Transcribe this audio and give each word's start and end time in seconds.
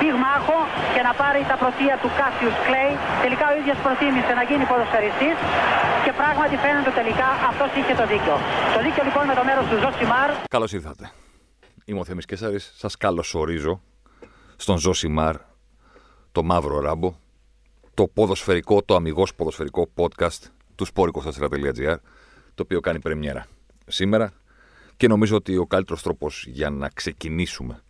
πυγμάχο 0.00 0.58
και 0.94 1.02
να 1.08 1.12
πάρει 1.20 1.40
τα 1.50 1.56
πρωτεία 1.62 1.94
του 2.02 2.10
Κάσιους 2.18 2.56
Κλέη. 2.66 2.92
Τελικά 3.24 3.44
ο 3.52 3.54
ίδιος 3.60 3.78
προτίμησε 3.84 4.32
να 4.38 4.44
γίνει 4.48 4.64
ποδοσφαιριστής 4.70 5.36
και 6.04 6.12
πράγματι 6.20 6.54
φαίνεται 6.64 6.92
τελικά 7.00 7.28
αυτός 7.50 7.70
είχε 7.78 7.94
το 8.00 8.04
δίκιο. 8.12 8.36
Το 8.74 8.78
δίκιο 8.84 9.02
λοιπόν 9.08 9.24
με 9.30 9.34
το 9.38 9.44
μέρος 9.48 9.64
του 9.70 9.76
Ζωσιμάρ. 9.82 10.28
Καλώς 10.56 10.70
ήρθατε. 10.78 11.04
Είμαι 11.88 12.00
ο 12.02 12.04
Θέμης 12.08 12.26
Καίσαρης. 12.30 12.64
Σας 12.82 12.92
καλωσορίζω 13.04 13.74
στον 14.64 14.76
Ζωσιμάρ, 14.84 15.36
το 16.32 16.40
μαύρο 16.50 16.76
ράμπο, 16.86 17.10
το 17.94 18.04
ποδοσφαιρικό, 18.16 18.82
το 18.82 18.94
αμιγώς 18.94 19.34
ποδοσφαιρικό 19.34 19.82
podcast 20.00 20.42
του 20.74 20.86
sport24.gr, 20.94 21.96
το 22.54 22.62
οποίο 22.62 22.80
κάνει 22.80 22.98
πρεμιέρα 22.98 23.46
σήμερα 23.86 24.32
και 24.96 25.08
νομίζω 25.08 25.36
ότι 25.36 25.56
ο 25.56 25.66
καλύτερος 25.66 26.02
τρόπος 26.02 26.44
για 26.48 26.70
να 26.70 26.88
ξεκινήσουμε 26.88 27.82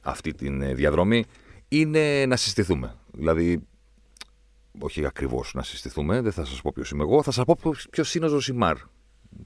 αυτή 0.00 0.34
τη 0.34 0.74
διαδρομή 0.74 1.24
είναι 1.72 2.26
να 2.26 2.36
συστηθούμε. 2.36 2.96
Δηλαδή, 3.12 3.66
όχι 4.78 5.06
ακριβώς 5.06 5.54
να 5.54 5.62
συστηθούμε, 5.62 6.20
δεν 6.20 6.32
θα 6.32 6.44
σας 6.44 6.60
πω 6.60 6.70
ποιος 6.74 6.90
είμαι 6.90 7.02
εγώ, 7.02 7.22
θα 7.22 7.30
σας 7.30 7.44
πω 7.44 7.56
ποιος 7.90 8.14
είναι 8.14 8.24
ο 8.24 8.28
Ζωσιμάρ. 8.28 8.76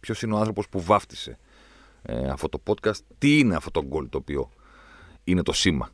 Ποιος 0.01 0.23
είναι 0.23 0.35
ο 0.35 0.37
άνθρωπος 0.37 0.69
που 0.69 0.81
βάφτισε 0.81 1.39
ε, 2.03 2.29
αυτό 2.29 2.49
το 2.49 2.63
podcast, 2.67 2.99
τι 3.19 3.39
είναι 3.39 3.55
αυτό 3.55 3.71
το 3.71 3.85
γκολ 3.85 4.09
το 4.09 4.19
οποίο 4.19 4.51
είναι 5.25 5.43
το 5.43 5.53
σήμα 5.53 5.91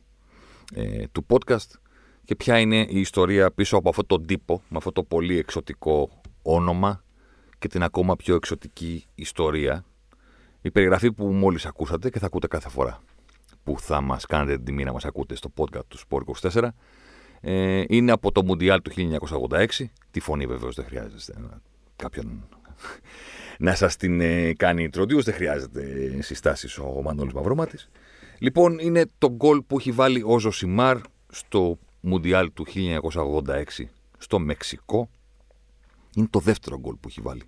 ε, 0.73 1.07
του 1.11 1.25
podcast 1.29 1.79
και 2.23 2.35
ποια 2.35 2.59
είναι 2.59 2.85
η 2.89 2.99
ιστορία 2.99 3.51
πίσω 3.51 3.77
από 3.77 3.89
αυτό 3.89 4.03
τον 4.03 4.25
τύπο, 4.25 4.61
με 4.69 4.77
αυτό 4.77 4.91
το 4.91 5.03
πολύ 5.03 5.37
εξωτικό 5.37 6.21
όνομα 6.41 7.03
και 7.59 7.67
την 7.67 7.83
ακόμα 7.83 8.15
πιο 8.15 8.35
εξωτική 8.35 9.05
ιστορία. 9.15 9.85
Η 10.61 10.71
περιγραφή 10.71 11.11
που 11.11 11.25
μόλις 11.25 11.65
ακούσατε 11.65 12.09
και 12.09 12.19
θα 12.19 12.25
ακούτε 12.25 12.47
κάθε 12.47 12.69
φορά 12.69 13.01
που 13.63 13.79
θα 13.79 14.01
μας 14.01 14.25
κάνετε 14.25 14.55
την 14.55 14.65
τιμή 14.65 14.83
να 14.83 14.91
μας 14.91 15.05
ακούτε 15.05 15.35
στο 15.35 15.51
podcast 15.57 15.85
του 15.87 15.97
Sport 16.07 16.51
24 16.51 16.67
ε, 17.41 17.83
είναι 17.87 18.11
από 18.11 18.31
το 18.31 18.43
Μουντιάλ 18.43 18.81
του 18.81 18.91
1986. 19.49 19.65
Τη 20.11 20.19
φωνή 20.19 20.45
βεβαίως 20.45 20.75
δεν 20.75 20.85
χρειάζεται 20.85 21.33
κάποιον 21.95 22.47
να 23.59 23.75
σας 23.75 23.95
την 23.95 24.21
ε, 24.21 24.53
κάνει 24.53 24.89
introduce, 24.91 25.23
δεν 25.23 25.33
χρειάζεται 25.33 26.17
συστάσεις 26.21 26.77
ο 26.77 27.01
Μανώλης 27.03 27.33
Μαυρομάτης. 27.33 27.89
Λοιπόν, 28.39 28.79
είναι 28.79 29.05
το 29.17 29.31
γκολ 29.31 29.61
που 29.61 29.77
έχει 29.77 29.91
βάλει 29.91 30.23
ο 30.25 30.39
Ζωσιμάρ 30.39 30.97
στο 31.31 31.77
Μουντιάλ 32.01 32.53
του 32.53 32.65
1986 32.73 33.63
στο 34.17 34.39
Μεξικό. 34.39 35.09
Είναι 36.15 36.27
το 36.29 36.39
δεύτερο 36.39 36.79
γκολ 36.79 36.95
που 36.95 37.07
έχει 37.07 37.21
βάλει 37.21 37.43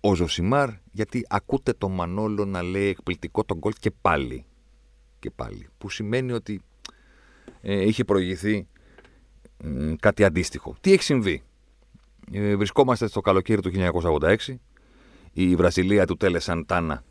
ο 0.00 0.14
Ζωσιμάρ, 0.14 0.68
γιατί 0.92 1.26
ακούτε 1.28 1.72
τον 1.72 1.92
Μανόλο 1.92 2.44
να 2.44 2.62
λέει 2.62 2.88
εκπληκτικό 2.88 3.44
τον 3.44 3.58
γκολ 3.58 3.72
και 3.80 3.90
πάλι. 4.00 4.44
Και 5.26 5.32
πάλι. 5.36 5.68
Που 5.78 5.90
σημαίνει 5.90 6.32
ότι 6.32 6.60
ε, 7.60 7.86
είχε 7.86 8.04
προηγηθεί 8.04 8.66
ε, 9.64 9.94
κάτι 10.00 10.24
αντίστοιχο. 10.24 10.76
Τι 10.80 10.92
έχει 10.92 11.02
συμβεί; 11.02 11.42
Ε, 12.32 12.56
βρισκόμαστε 12.56 13.06
στο 13.06 13.20
καλοκαίρι 13.20 13.60
του 13.60 13.70
1986. 14.20 14.36
Η 15.32 15.56
Βραζιλία 15.56 16.06
του 16.06 16.16
Τέλε 16.16 16.38
Σαντάνα 16.38 17.04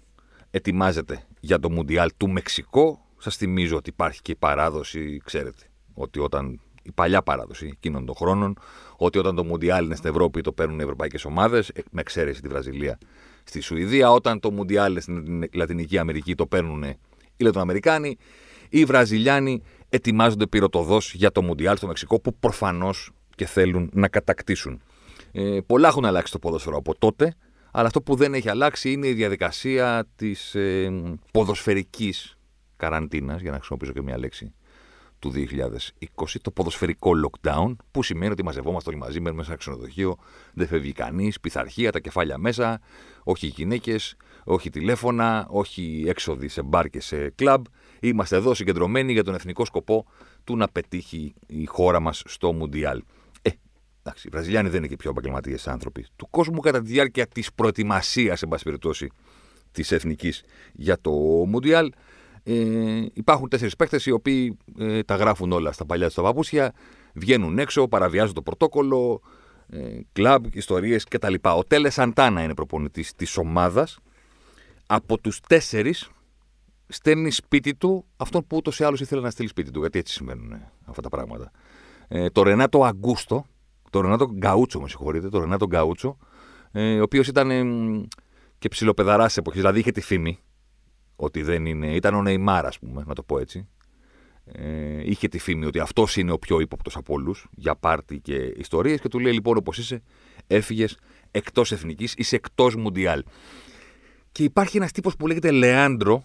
ετοιμάζεται 0.52 1.24
για 1.40 1.60
το 1.60 1.72
Μουντιάλ 1.72 2.12
του 2.18 2.30
Μεξικό. 2.30 3.06
Σας 3.18 3.36
θυμίζω 3.36 3.76
ότι 3.76 3.90
υπάρχει 3.90 4.22
και 4.22 4.32
η 4.32 4.36
παράδοση, 4.36 5.22
ξέρετε, 5.26 5.64
ότι 5.94 6.20
όταν 6.20 6.60
η 6.84 6.92
παλιά 6.92 7.22
παράδοση 7.22 7.70
εκείνων 7.72 8.06
των 8.06 8.16
χρόνων, 8.16 8.58
ότι 8.98 9.18
όταν 9.18 9.36
το 9.36 9.44
Μουντιάλ 9.44 9.86
είναι 9.86 9.96
στην 9.96 10.10
Ευρώπη 10.10 10.42
το 10.42 10.52
παίρνουν 10.52 10.80
οι 10.80 10.84
ευρωπαϊκές 10.84 11.26
ομάδες, 11.26 11.72
με 11.92 12.02
εξαίρεση 12.02 12.42
τη 12.42 12.48
Βραζιλία 12.48 12.98
στη 13.44 13.60
Σουηδία. 13.60 14.12
Όταν 14.12 14.40
το 14.40 14.52
Μουντιάλ 14.52 14.92
είναι 14.92 15.00
στην 15.00 15.50
Λατινική 15.54 15.98
Αμερική 15.98 16.36
το 16.36 16.46
παίρνουν 16.46 16.84
οι 17.38 17.44
Λατινοαμερικάνοι. 17.44 18.18
Οι 18.70 18.86
Βραζιλιάνοι 18.86 19.62
ετοιμάζονται 19.90 20.48
πυροτοδός 20.48 21.14
για 21.14 21.32
το 21.32 21.42
Μουντιάλ 21.42 21.78
στο 21.78 21.88
Μεξικό 21.88 22.20
που 22.20 22.36
προφανώς 22.40 23.12
και 23.36 23.46
θέλουν 23.46 23.90
να 23.94 24.08
κατακτήσουν. 24.08 24.82
Ε, 25.32 25.60
πολλά 25.66 25.88
έχουν 25.88 26.06
αλλάξει 26.06 26.32
το 26.32 26.40
ποδόσφαιρο 26.40 26.78
από 26.78 26.98
τότε, 26.98 27.36
αλλά 27.72 27.88
αυτό 27.88 28.02
που 28.02 28.16
δεν 28.16 28.34
έχει 28.34 28.50
αλλάξει 28.50 28.92
είναι 28.92 29.08
η 29.08 29.14
διαδικασία 29.14 30.08
της 30.16 30.56
ε, 30.56 30.92
ποδοσφαιρικής 31.32 32.38
καραντίνας, 32.76 33.42
για 33.42 33.52
να 33.52 33.58
χρησιμοποιήσω 33.58 33.92
και 33.92 34.02
μια 34.02 34.18
λέξη 34.18 34.54
του 35.20 35.32
2020, 36.16 36.26
το 36.42 36.52
ποδοσφαιρικό 36.52 37.12
lockdown, 37.26 37.76
που 37.92 38.04
σημαίνει 38.04 38.32
ότι 38.32 38.44
μαζευόμαστε 38.44 38.90
όλοι 38.90 39.00
μαζί, 39.00 39.20
μένουμε 39.20 39.44
σε 39.44 39.50
ένα 39.50 39.58
ξενοδοχείο, 39.58 40.18
δεν 40.54 40.68
φεύγει 40.68 40.92
κανείς, 40.92 41.40
πειθαρχία, 41.40 41.92
τα 41.92 42.00
κεφάλια 42.00 42.38
μέσα, 42.38 42.82
όχι 43.24 43.48
γυναίκες, 43.48 44.16
όχι 44.48 44.70
τηλέφωνα, 44.70 45.48
όχι 45.50 46.04
έξοδοι 46.08 46.48
σε 46.48 46.62
μπαρ 46.62 46.90
και 46.90 47.02
σε 47.02 47.30
κλαμπ. 47.30 47.66
Είμαστε 48.00 48.36
εδώ 48.36 48.54
συγκεντρωμένοι 48.54 49.12
για 49.12 49.24
τον 49.24 49.34
εθνικό 49.34 49.66
σκοπό 49.66 50.06
του 50.44 50.58
να 50.58 50.68
πετύχει 50.68 51.34
η 51.48 51.66
χώρα 51.66 52.00
μας 52.00 52.24
στο 52.26 52.54
Μουντιάλ. 52.54 53.02
Ε, 53.42 53.50
εντάξει, 54.04 54.28
οι 54.28 54.30
Βραζιλιάνοι 54.32 54.70
δεν 54.70 54.78
είναι 54.78 54.88
και 54.88 54.96
πιο 54.96 55.10
επαγγελματίες 55.10 55.68
άνθρωποι 55.68 56.06
του 56.16 56.30
κόσμου 56.30 56.60
κατά 56.60 56.82
τη 56.82 56.88
διάρκεια 56.88 57.28
της 57.28 57.54
προετοιμασίας, 57.54 58.42
εν 58.42 58.50
πάση 58.50 58.64
περιπτώσει, 58.64 59.10
της 59.72 59.92
εθνικής 59.92 60.44
για 60.74 61.02
το 61.02 61.12
Μουντιάλ. 61.48 61.92
Ε, 62.44 63.06
υπάρχουν 63.14 63.50
τέσσερις 63.50 63.76
παίκτες 63.76 64.06
οι 64.06 64.12
οποίοι 64.12 64.58
ε, 64.80 65.04
τα 65.04 65.16
γράφουν 65.16 65.52
όλα 65.52 65.72
στα 65.72 65.86
παλιά 65.86 66.06
τους 66.06 66.16
παπούσια, 66.16 66.74
βγαίνουν 67.14 67.60
έξω, 67.60 67.88
παραβιάζουν 67.88 68.34
το 68.34 68.42
πρωτόκολλο, 68.42 69.22
ε, 69.70 70.00
κλαμπ, 70.12 70.46
ιστορίες 70.52 71.04
κτλ. 71.04 71.34
Ο 71.42 71.64
Τέλε 71.64 71.90
Σαντάνα 71.90 72.44
είναι 72.44 72.54
προπονητής 72.54 73.16
της 73.16 73.38
ομάδας. 73.38 74.00
Από 74.88 75.20
τους 75.20 75.40
τέσσερις 75.40 76.10
στέλνει 76.88 77.32
σπίτι 77.32 77.76
του 77.76 78.06
αυτόν 78.18 78.48
που 78.48 78.58
ούτως 78.58 78.80
ή 78.80 78.84
άλλως 78.84 79.02
ήθελε 79.02 79.22
να 79.22 79.30
στείλει 79.30 79.48
σπίτι 79.48 79.72
του. 79.72 79.80
Γιατί 79.80 80.00
έτσι 80.00 80.14
συμβαίνουν 80.14 80.52
ε, 80.52 80.72
αυτά 80.86 81.02
τα 81.02 81.10
πράγματα. 81.10 81.52
Ε, 82.08 82.30
το 82.30 82.44
Ρενάτο 82.44 82.84
Αγκούστο, 82.84 83.46
το 83.90 84.02
Ρενάτο 84.02 84.32
Γκαούτσο, 84.34 84.80
με 84.82 84.88
συγχωρείτε, 84.88 85.30
το 85.30 85.40
Ρενάτο 85.40 85.66
Γκαούτσο, 85.66 86.18
ε, 86.72 87.00
ο 87.00 87.04
οποίος 87.04 87.28
ήταν 87.28 87.52
ε, 87.52 87.64
και 88.58 88.68
ψιλοπεδαράς 88.68 89.38
εποχής, 89.38 89.60
δηλαδή 89.60 89.80
είχε 89.80 89.92
τη 89.92 90.02
φήμη 90.02 90.40
ότι 91.16 91.42
δεν 91.42 91.66
είναι. 91.66 91.96
Ήταν 91.96 92.14
ο 92.14 92.22
Νεϊμάρ, 92.22 92.66
ας 92.66 92.80
πούμε, 92.80 93.04
να 93.08 93.14
το 93.14 93.24
πω 93.24 93.40
έτσι. 93.40 93.68
Ε, 94.46 95.10
είχε 95.10 95.28
τη 95.28 95.40
φήμη 95.40 95.66
ότι 95.66 95.80
αυτός 95.80 96.16
είναι 96.16 96.32
ο 96.32 96.40
πιο 96.40 96.60
ύποπτος 96.60 96.96
από 96.96 97.14
όλους 97.14 97.48
για 97.52 97.76
πάρτι 97.76 98.20
και 98.20 98.36
ιστορίες 98.36 99.00
και 99.00 99.08
του 99.08 99.20
λέει 99.20 99.34
λοιπόν 99.34 99.58
όπως 99.58 99.78
είσαι, 99.78 100.02
έφυγες 100.48 100.98
εκτός 101.32 101.72
εθνικής, 101.72 102.14
είσαι 102.18 102.36
εκτός 102.36 102.76
Μουντιάλ. 102.76 103.24
Και 104.36 104.44
υπάρχει 104.44 104.78
ένας 104.78 104.92
τύπος 104.92 105.16
που 105.16 105.28
λέγεται 105.28 105.52
Λεάντρο, 105.52 106.24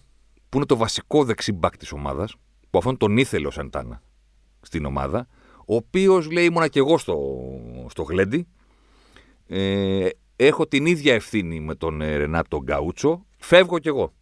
που 0.48 0.56
είναι 0.56 0.66
το 0.66 0.76
βασικό 0.76 1.25
δεξιμπάκ 1.25 1.76
της 1.76 1.93
ομάδας, 1.93 2.34
που 2.71 2.78
αυτόν 2.78 2.97
τον 2.97 3.16
ήθελε 3.16 3.47
ο 3.47 3.50
Σαντάνα 3.50 4.03
στην 4.60 4.84
ομάδα, 4.84 5.26
ο 5.66 5.75
οποίος 5.75 6.31
λέει: 6.31 6.44
Ήμουνα 6.44 6.69
και 6.69 6.78
εγώ 6.78 6.98
στο, 6.98 7.19
στο 7.88 8.03
γλέντι. 8.03 8.47
Ε, 9.47 10.09
έχω 10.37 10.66
την 10.66 10.87
ίδια 10.87 11.15
ευθύνη 11.15 11.60
με 11.60 11.75
τον 11.75 12.00
ε, 12.00 12.16
Ρενάτο 12.16 12.62
Γκαούτσο. 12.62 13.26
Φεύγω 13.38 13.78
κι 13.78 13.88
εγώ. 13.88 14.12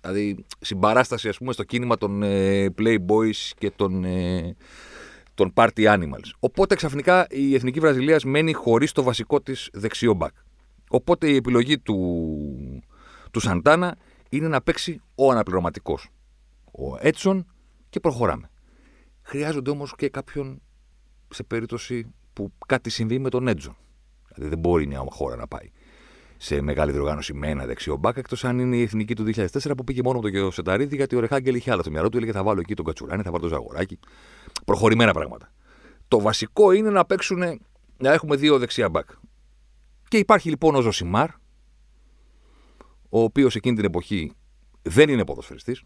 Δηλαδή, 0.00 0.44
συμπαράσταση, 0.60 1.28
ας 1.28 1.38
πούμε, 1.38 1.52
στο 1.52 1.62
κίνημα 1.64 1.96
των 1.96 2.22
ε, 2.22 2.66
Playboys 2.78 3.50
και 3.58 3.70
των, 3.70 4.04
ε, 4.04 4.56
των 5.34 5.52
Party 5.54 5.84
Animals. 5.84 6.30
Οπότε, 6.38 6.74
ξαφνικά, 6.74 7.26
η 7.30 7.54
Εθνική 7.54 7.80
Βραζιλίας 7.80 8.24
μένει 8.24 8.52
χωρίς 8.52 8.92
το 8.92 9.02
βασικό 9.02 9.40
της 9.40 9.68
δεξιό 9.72 10.14
μπακ. 10.14 10.34
Οπότε, 10.88 11.30
η 11.30 11.36
επιλογή 11.36 11.78
του, 11.78 12.82
του 13.30 13.40
Σαντάνα 13.40 13.96
είναι 14.28 14.48
να 14.48 14.62
παίξει 14.62 15.00
ο 15.14 15.30
αναπληρωματικός. 15.30 16.08
Ο 16.72 16.96
Έτσον 16.98 17.46
και 17.88 18.00
προχωράμε. 18.00 18.50
Χρειάζονται 19.22 19.70
όμως 19.70 19.94
και 19.96 20.08
κάποιον 20.08 20.62
σε 21.30 21.42
περίπτωση 21.42 22.14
που 22.32 22.52
κάτι 22.66 22.90
συμβεί 22.90 23.18
με 23.18 23.28
τον 23.28 23.48
Έτζον. 23.48 23.76
Δηλαδή 24.34 24.50
δεν 24.50 24.58
μπορεί 24.58 24.86
μια 24.86 25.04
χώρα 25.08 25.36
να 25.36 25.46
πάει 25.46 25.70
σε 26.36 26.60
μεγάλη 26.60 26.92
διοργάνωση 26.92 27.34
με 27.34 27.48
ένα 27.48 27.66
δεξιό 27.66 27.96
μπακ, 27.96 28.16
εκτός 28.16 28.44
αν 28.44 28.58
είναι 28.58 28.76
η 28.76 28.82
εθνική 28.82 29.14
του 29.14 29.24
2004 29.34 29.46
που 29.76 29.84
πήγε 29.84 30.02
μόνο 30.02 30.20
με 30.20 30.30
τον 30.30 30.52
Σεταρίδη, 30.52 30.96
γιατί 30.96 31.16
ο 31.16 31.20
Ρεχάγκελ 31.20 31.54
είχε 31.54 31.70
άλλα 31.70 31.82
στο 31.82 31.90
μυαλό 31.90 32.08
του, 32.08 32.16
έλεγε 32.16 32.32
θα 32.32 32.42
βάλω 32.42 32.60
εκεί 32.60 32.74
τον 32.74 32.84
Κατσουράνη, 32.84 33.22
θα 33.22 33.30
βάλω 33.30 33.42
το 33.42 33.48
Ζαγοράκι. 33.48 33.98
Προχωρημένα 34.64 35.12
πράγματα. 35.12 35.52
Το 36.08 36.20
βασικό 36.20 36.72
είναι 36.72 36.90
να 36.90 37.04
παίξουν, 37.04 37.38
να 37.96 38.12
έχουμε 38.12 38.36
δύο 38.36 38.58
δεξιά 38.58 38.88
μπακ. 38.88 39.08
Και 40.14 40.20
υπάρχει 40.20 40.48
λοιπόν 40.48 40.74
ο 40.74 40.80
Ζωσιμάρ, 40.80 41.30
ο 43.08 43.22
οποίος 43.22 43.54
εκείνη 43.54 43.76
την 43.76 43.84
εποχή 43.84 44.32
δεν 44.82 45.08
είναι 45.08 45.24
ποδοσφαιριστής, 45.24 45.82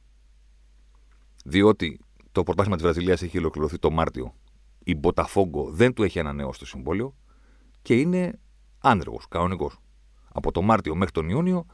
διότι 1.44 2.00
το 2.32 2.42
πρωτάθλημα 2.42 2.76
της 2.76 2.84
Βραζιλίας 2.84 3.22
έχει 3.22 3.38
ολοκληρωθεί 3.38 3.78
το 3.78 3.90
Μάρτιο. 3.90 4.34
Η 4.84 4.94
Μποταφόγκο 4.94 5.70
δεν 5.70 5.92
του 5.92 6.02
έχει 6.02 6.18
ανανεώσει 6.18 6.58
το 6.58 6.66
συμβόλαιο 6.66 7.16
και 7.82 7.94
είναι 7.94 8.38
Άνεργος, 8.78 9.28
κανονικός. 9.28 9.78
Από 10.32 10.52
το 10.52 10.62
Μάρτιο 10.62 10.94
μέχρι 10.94 11.12
τον 11.12 11.28
Ιούνιο 11.28 11.66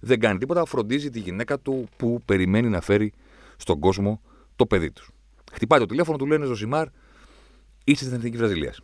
δεν 0.00 0.20
κάνει 0.20 0.38
τίποτα, 0.38 0.64
φροντίζει 0.64 1.10
τη 1.10 1.20
γυναίκα 1.20 1.58
του 1.58 1.88
που 1.96 2.22
περιμένει 2.24 2.68
να 2.68 2.80
φέρει 2.80 3.12
στον 3.56 3.80
κόσμο 3.80 4.20
το 4.56 4.66
παιδί 4.66 4.90
του. 4.90 5.04
Χτυπάει 5.52 5.80
το 5.80 5.86
τηλέφωνο, 5.86 6.16
του 6.16 6.26
λένε 6.26 6.44
Ζωσιμάρ, 6.44 6.88
είσαι 7.84 8.04
στην 8.04 8.16
Εθνική 8.16 8.36
Βραζιλίας. 8.36 8.80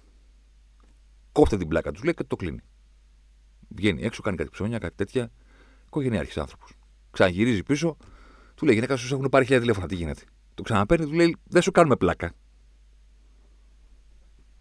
Κόφτε 1.32 1.56
την 1.56 1.68
πλάκα 1.68 1.92
τους, 1.92 2.02
λέει 2.02 2.14
και 2.14 2.24
το 2.24 2.36
κλείνει. 2.36 2.60
Βγαίνει 3.74 4.02
έξω, 4.02 4.22
κάνει 4.22 4.36
κάτι 4.36 4.50
ψώνια, 4.50 4.78
κάτι 4.78 4.94
τέτοια. 4.96 5.30
Οικογενειάρχη 5.86 6.40
άνθρωπος. 6.40 6.72
Ξαναγυρίζει 7.10 7.62
πίσω, 7.62 7.96
του 8.54 8.64
λέει: 8.64 8.74
Γυναίκα 8.74 8.96
σου 8.96 9.14
έχουν 9.14 9.28
πάρει 9.28 9.44
χιλιάδε 9.44 9.64
τηλέφωνα, 9.64 9.88
τι 9.88 9.94
γίνεται; 9.94 10.22
Το 10.54 10.62
ξαναπαίρνει, 10.62 11.06
του 11.06 11.12
λέει: 11.12 11.36
Δεν 11.44 11.62
σου 11.62 11.70
κάνουμε 11.70 11.96
πλάκα. 11.96 12.32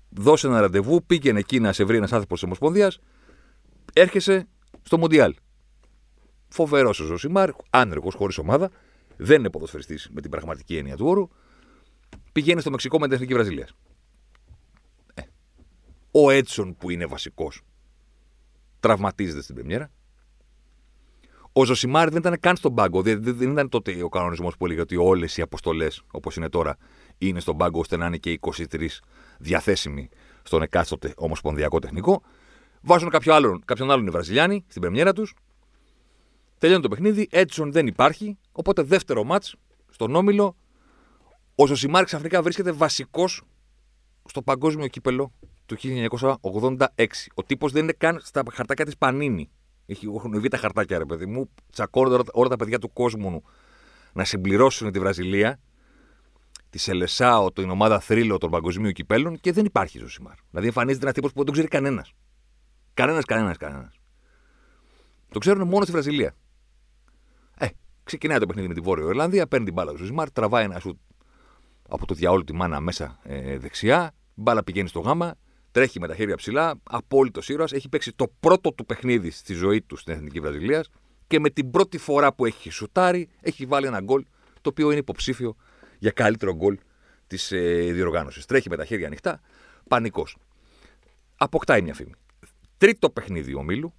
Δώσε 0.10 0.48
ένα 0.48 0.62
ραντεβού, 0.62 1.06
πήγαινε 1.06 1.40
εκεί 1.40 1.60
να 1.60 1.74
σε 1.74 1.84
βρει 1.84 1.98
ένας 1.98 2.12
άνθρωπος 2.12 2.40
της 2.40 2.48
Ομοσπονδίας, 2.48 3.00
έρχεσαι 3.94 4.48
στο 4.82 4.98
Μοντιάλ. 4.98 5.36
Φοβερός 6.48 7.00
ο 7.00 7.06
Ζωσιμάρ, 7.06 7.50
άνεργος, 7.70 8.16
χωρίς 8.16 8.38
ομάδα, 8.38 8.72
δεν 9.18 9.40
είναι 9.40 9.50
ποδοσφαιριστής 9.50 10.10
με 10.12 10.22
την 10.22 10.32
πραγματική 10.32 10.78
έννοια 10.78 10.98
του 10.98 11.06
όρου. 11.06 11.30
Πηγαίνει 12.32 12.62
στο 12.62 12.70
Μεξικό 12.72 13.00
με 13.00 13.06
την 13.06 13.14
Εθνική 13.14 13.34
Βραζιλία. 13.34 13.68
Ε. 15.14 15.22
Ο 16.12 16.30
Έτσον 16.30 16.76
που 16.76 16.90
είναι 16.90 17.06
βασικός 17.06 17.62
τραυματίζεται 18.82 19.42
στην 19.42 19.56
Πρεμιέρα. 19.56 19.92
Ο 21.54 21.66
Ζωσιμάρ 21.66 22.10
δεν 22.10 22.20
ήταν 22.20 22.40
καν 22.40 22.56
στον 22.56 22.76
πάγκο. 22.76 23.02
Δεν, 23.02 23.24
δεν 23.24 23.52
ήταν 23.52 23.70
τότε 23.70 24.04
ο 24.04 24.10
κανονισμός 24.10 24.58
που 24.58 24.66
έλεγε 24.66 24.82
ότι 24.82 24.96
όλες 24.96 25.38
οι 25.38 25.42
αποστολές, 25.42 26.02
όπως 26.12 26.36
είναι 26.36 26.50
τώρα, 26.50 26.78
είναι 27.18 27.40
στον 27.40 27.58
πάγκο 27.58 27.80
ώστε 27.80 27.98
να 27.98 28.06
είναι 28.06 28.18
και 28.18 28.40
23 28.42 28.88
διαθέσιμοι 29.40 30.10
στον 30.44 30.62
εκάστοτε 30.62 31.14
ομοσπονδιακό 31.18 31.80
τεχνικό. 31.80 32.22
Βάζουν 32.82 33.10
κάποιο 33.10 33.34
άλλον, 33.34 33.62
κάποιον 33.66 33.92
άλλον 33.92 34.08
οι 34.08 34.10
Βραζιλιάνοι 34.10 34.66
στην 34.68 34.82
πρεμιέρα 34.82 35.14
τους. 35.14 35.36
Τελειώνει 36.58 36.82
το 36.82 36.90
παιχνίδι. 36.90 37.28
Έτσον 37.32 37.72
δεν 37.72 37.88
υπάρχει. 37.88 38.38
Οπότε 38.52 38.82
δεύτερο 38.82 39.24
μάτς 39.24 39.56
στον 39.90 40.16
όμιλο. 40.16 40.56
Ο 41.56 41.66
Ζωσιμάρ 41.66 42.04
ξαφνικά 42.04 42.42
βρίσκεται 42.42 42.72
βασικός 42.72 43.42
στο 44.26 44.42
παγκόσμιο 44.42 44.88
κύπελο 44.88 45.32
του 45.76 46.38
1986. 46.42 46.78
Ο 47.34 47.44
τύπος 47.44 47.72
δεν 47.72 47.84
είναι 47.84 47.92
καν 47.92 48.20
στα 48.24 48.44
χαρτάκια 48.52 48.86
της 48.86 48.98
Πανίνι. 48.98 49.50
Έχουν 49.86 50.40
βγει 50.40 50.48
τα 50.48 50.58
χαρτάκια, 50.58 50.98
ρε 50.98 51.06
παιδί 51.06 51.26
μου. 51.26 51.50
Τσακώνονται 51.72 52.24
όλα 52.32 52.50
τα 52.50 52.56
παιδιά 52.56 52.80
του 52.80 52.94
κόσμου 52.94 53.44
να 54.14 54.24
συμπληρώσουν 54.24 54.92
τη 54.92 55.00
Βραζιλία, 55.00 55.60
τη 56.70 56.78
Σελεσάο, 56.78 57.52
την 57.52 57.70
ομάδα 57.70 58.00
θρύλο 58.00 58.38
των 58.38 58.50
παγκοσμίων 58.50 58.94
κυπέλων 58.94 59.40
και 59.40 59.52
δεν 59.52 59.66
υπάρχει 59.66 59.98
Ζωσιμάρ. 59.98 60.36
Δηλαδή 60.50 60.68
εμφανίζεται 60.68 61.04
ένας 61.04 61.16
τύπος 61.16 61.30
που 61.30 61.36
δεν 61.36 61.46
τον 61.46 61.54
ξέρει 61.54 61.68
κανένας. 61.68 62.14
Κανένας, 62.94 63.26
κανένας, 63.26 63.58
κανένας. 63.58 64.00
Το 65.30 65.40
ξέρουν 65.40 65.68
μόνο 65.68 65.84
στη 65.84 65.92
Βραζιλία. 65.92 66.36
Ε, 67.58 67.68
ξεκινάει 68.04 68.40
το 68.40 68.46
παιχνίδι 68.46 68.68
με 68.68 68.74
τη 68.74 68.80
Βόρεια 68.82 69.06
Ιρλανδία, 69.06 69.48
παίρνει 69.48 69.66
την 69.66 69.74
μπάλα 69.74 69.92
του 69.92 69.98
Ζωσιμάρ, 69.98 70.32
τραβάει 70.32 70.64
ένα 70.64 70.80
σουτ 70.80 70.98
από 71.90 72.06
το 72.06 72.14
διαόλου 72.14 72.44
τη 72.44 72.54
μάνα 72.54 72.80
μέσα 72.80 73.20
ε, 73.24 73.58
δεξιά, 73.58 74.16
μπάλα 74.34 74.64
πηγαίνει 74.64 74.88
στο 74.88 75.00
γάμα, 75.00 75.36
Τρέχει 75.72 76.00
με 76.00 76.08
τα 76.08 76.16
χέρια 76.16 76.36
ψηλά, 76.36 76.80
απόλυτος 76.84 77.50
ήρωας. 77.50 77.72
Έχει 77.72 77.90
παίξει 77.90 78.14
το 78.14 78.28
πρώτο 78.40 78.74
του 78.74 78.86
παιχνίδι 78.86 79.32
στη 79.32 79.54
ζωή 79.54 79.82
του 79.82 79.96
στην 79.96 80.14
Εθνική 80.14 80.40
Βραζιλίας 80.40 80.90
και 81.28 81.40
με 81.40 81.50
την 81.50 81.72
πρώτη 81.72 81.98
φορά 81.98 82.34
που 82.34 82.46
έχει 82.46 82.70
σουτάρει 82.70 83.30
έχει 83.42 83.66
βάλει 83.66 83.88
ένα 83.88 84.02
γκολ 84.02 84.24
το 84.62 84.70
οποίο 84.70 84.90
είναι 84.90 85.00
υποψήφιο 85.00 85.56
για 86.00 86.12
καλύτερο 86.12 86.56
γκολ 86.56 86.78
της 87.28 87.52
ε, 87.52 87.92
διοργάνωσης. 87.92 88.46
Τρέχει 88.46 88.70
με 88.70 88.76
τα 88.76 88.86
χέρια 88.86 89.08
ανοιχτά, 89.08 89.42
πανικός. 89.88 90.38
Αποκτάει 91.36 91.82
μια 91.82 91.94
φήμη. 91.94 92.14
Τρίτο 92.78 93.10
παιχνίδι 93.10 93.54
ομίλου. 93.54 93.94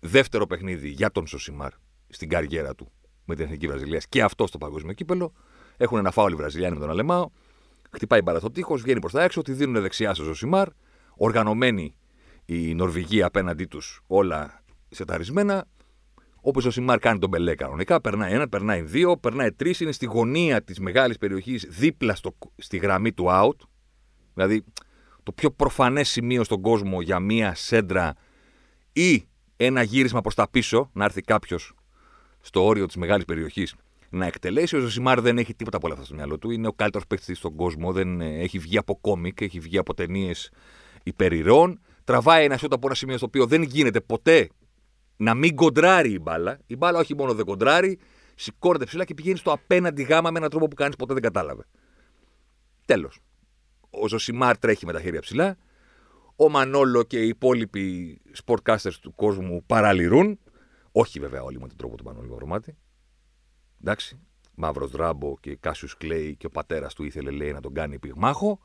Δεύτερο 0.00 0.46
παιχνίδι 0.46 0.88
για 0.88 1.10
τον 1.10 1.26
Ζωσιμάρ 1.26 1.72
στην 2.08 2.28
καριέρα 2.28 2.74
του 2.74 2.92
με 3.24 3.34
την 3.34 3.44
Εθνική 3.44 3.66
Βραζιλίας 3.66 4.06
και 4.08 4.22
αυτό 4.22 4.46
στο 4.46 4.58
παγκόσμιο 4.58 4.92
κύπελο. 4.92 5.32
Έχουν 5.76 5.98
ένα 5.98 6.10
φάουλ 6.10 6.34
Βραζιλιάνοι 6.34 6.74
με 6.74 6.80
τον 6.80 6.90
Αλεμάο. 6.90 7.28
Χτυπάει 7.90 8.22
μπάλα 8.22 8.38
στο 8.38 8.50
τείχος, 8.50 8.82
βγαίνει 8.82 9.00
προς 9.00 9.12
τα 9.12 9.22
έξω, 9.22 9.42
τη 9.42 9.52
δίνουν 9.52 9.82
δεξιά 9.82 10.14
στο 10.14 10.24
Ζωσιμάρ. 10.24 10.68
Οργανωμένη 11.14 11.94
η 12.44 12.74
Νορβηγία 12.74 13.26
απέναντί 13.26 13.64
τους 13.64 14.00
όλα 14.06 14.62
σεταρισμένα. 14.88 15.66
Όπως 16.40 16.64
ο 16.64 16.66
Ζωσιμάρ 16.66 16.98
κάνει 16.98 17.18
τον 17.18 17.28
Πελέ 17.28 17.54
κανονικά, 17.54 18.00
περνάει 18.00 18.32
ένα, 18.32 18.48
περνάει 18.48 18.82
δύο, 18.82 19.16
περνάει 19.16 19.52
τρεις, 19.52 19.80
είναι 19.80 19.92
στη 19.92 20.06
γωνία 20.06 20.62
της 20.62 20.78
μεγάλης 20.78 21.18
περιοχής 21.18 21.66
δίπλα 21.68 22.14
στο, 22.14 22.36
στη 22.56 22.76
γραμμή 22.76 23.12
του 23.12 23.26
άουτ. 23.28 23.66
Δηλαδή 24.34 24.64
το 25.22 25.32
πιο 25.32 25.50
προφανές 25.50 26.08
σημείο 26.08 26.44
στον 26.44 26.60
κόσμο 26.60 27.00
για 27.00 27.18
μία 27.18 27.54
σέντρα 27.54 28.14
ή 28.92 29.28
ένα 29.56 29.82
γύρισμα 29.82 30.20
προς 30.20 30.34
τα 30.34 30.48
πίσω, 30.50 30.90
να 30.92 31.04
έρθει 31.04 31.20
κάποιος 31.20 31.74
στο 32.40 32.64
όριο 32.64 32.86
της 32.86 32.96
μεγάλης 32.96 33.24
περιοχής 33.24 33.74
να 34.10 34.26
εκτελέσει. 34.26 34.76
Ο 34.76 34.80
Ζωσιμάρ 34.80 35.20
δεν 35.20 35.38
έχει 35.38 35.54
τίποτα 35.54 35.76
από 35.76 35.86
όλα 35.86 35.94
αυτά 35.94 36.06
στο 36.06 36.16
μυαλό 36.16 36.38
του. 36.38 36.50
Είναι 36.50 36.66
ο 36.66 36.72
καλύτερος 36.72 37.06
παίκτης 37.06 37.38
στον 37.38 37.54
κόσμο. 37.54 37.92
Δεν 37.92 38.20
ε, 38.20 38.40
έχει 38.40 38.58
βγει 38.58 38.78
από 38.78 38.98
κόμικ, 39.00 39.40
έχει 39.40 39.60
βγει 39.60 39.78
από 39.78 39.94
ταινίες 39.94 40.50
υπερηρών. 41.02 41.80
Τραβάει 42.04 42.44
ένα 42.44 42.56
σούτ 42.56 42.72
από 42.72 42.86
ένα 42.86 42.94
σημείο 42.94 43.16
στο 43.16 43.26
οποίο 43.26 43.46
δεν 43.46 43.62
γίνεται 43.62 44.00
ποτέ 44.00 44.48
να 45.16 45.34
μην 45.34 45.54
κοντράρει 45.54 46.12
η 46.12 46.18
μπάλα. 46.22 46.58
Η 46.66 46.76
μπάλα 46.76 46.98
όχι 46.98 47.16
μόνο 47.16 47.34
δεν 47.34 47.44
κοντράρει, 47.44 47.98
σηκώνεται 48.34 48.84
ψηλά 48.84 49.04
και 49.04 49.14
πηγαίνει 49.14 49.36
στο 49.36 49.52
απέναντι 49.52 50.02
γάμα 50.02 50.30
με 50.30 50.38
έναν 50.38 50.50
τρόπο 50.50 50.68
που 50.68 50.74
κανείς 50.74 50.96
ποτέ 50.96 51.12
δεν 51.12 51.22
κατάλαβε. 51.22 51.62
Τέλος. 52.84 53.20
Ο 53.90 54.08
Ζωσιμάρ 54.08 54.58
τρέχει 54.58 54.86
με 54.86 54.92
τα 54.92 55.00
χέρια 55.00 55.20
ψηλά. 55.20 55.56
Ο 56.36 56.48
Μανόλο 56.48 57.02
και 57.02 57.18
οι 57.18 57.28
υπόλοιποι 57.28 58.20
sportcasters 58.44 58.94
του 59.00 59.14
κόσμου 59.14 59.64
παραληρούν. 59.66 60.38
Όχι 60.92 61.20
βέβαια 61.20 61.42
όλοι 61.42 61.60
με 61.60 61.68
τον 61.68 61.76
τρόπο 61.76 61.96
του 61.96 62.04
Μανώλη 62.04 62.28
Μαυρομάτη. 62.28 62.76
Εντάξει. 63.80 64.18
Μαύρος 64.54 64.90
Ράμπο 64.90 65.36
και 65.40 65.56
Κάσιους 65.56 65.96
Κλέη 65.96 66.36
και 66.36 66.46
ο 66.46 66.50
πατέρας 66.50 66.94
του 66.94 67.04
ήθελε 67.04 67.30
λέει 67.30 67.52
να 67.52 67.60
τον 67.60 67.74
κάνει 67.74 67.98
πυγμάχο. 67.98 68.60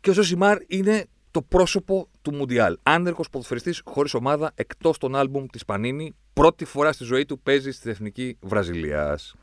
Και 0.00 0.10
ο 0.10 0.12
Ζωσιμάρ 0.12 0.58
είναι 0.66 1.06
το 1.30 1.42
πρόσωπο 1.42 2.08
του 2.22 2.34
Μουντιάλ. 2.34 2.78
Άνεργος 2.82 3.30
ποδοσφαιριστής 3.30 3.82
χωρίς 3.84 4.14
ομάδα 4.14 4.52
εκτός 4.54 4.98
των 4.98 5.16
άλμπουμ 5.16 5.46
της 5.46 5.64
Πανίνι. 5.64 6.14
Πρώτη 6.32 6.64
φορά 6.64 6.92
στη 6.92 7.04
ζωή 7.04 7.24
του 7.24 7.40
παίζει 7.40 7.70
στην 7.70 7.90
εθνική 7.90 8.36
Βραζιλίας. 8.40 9.34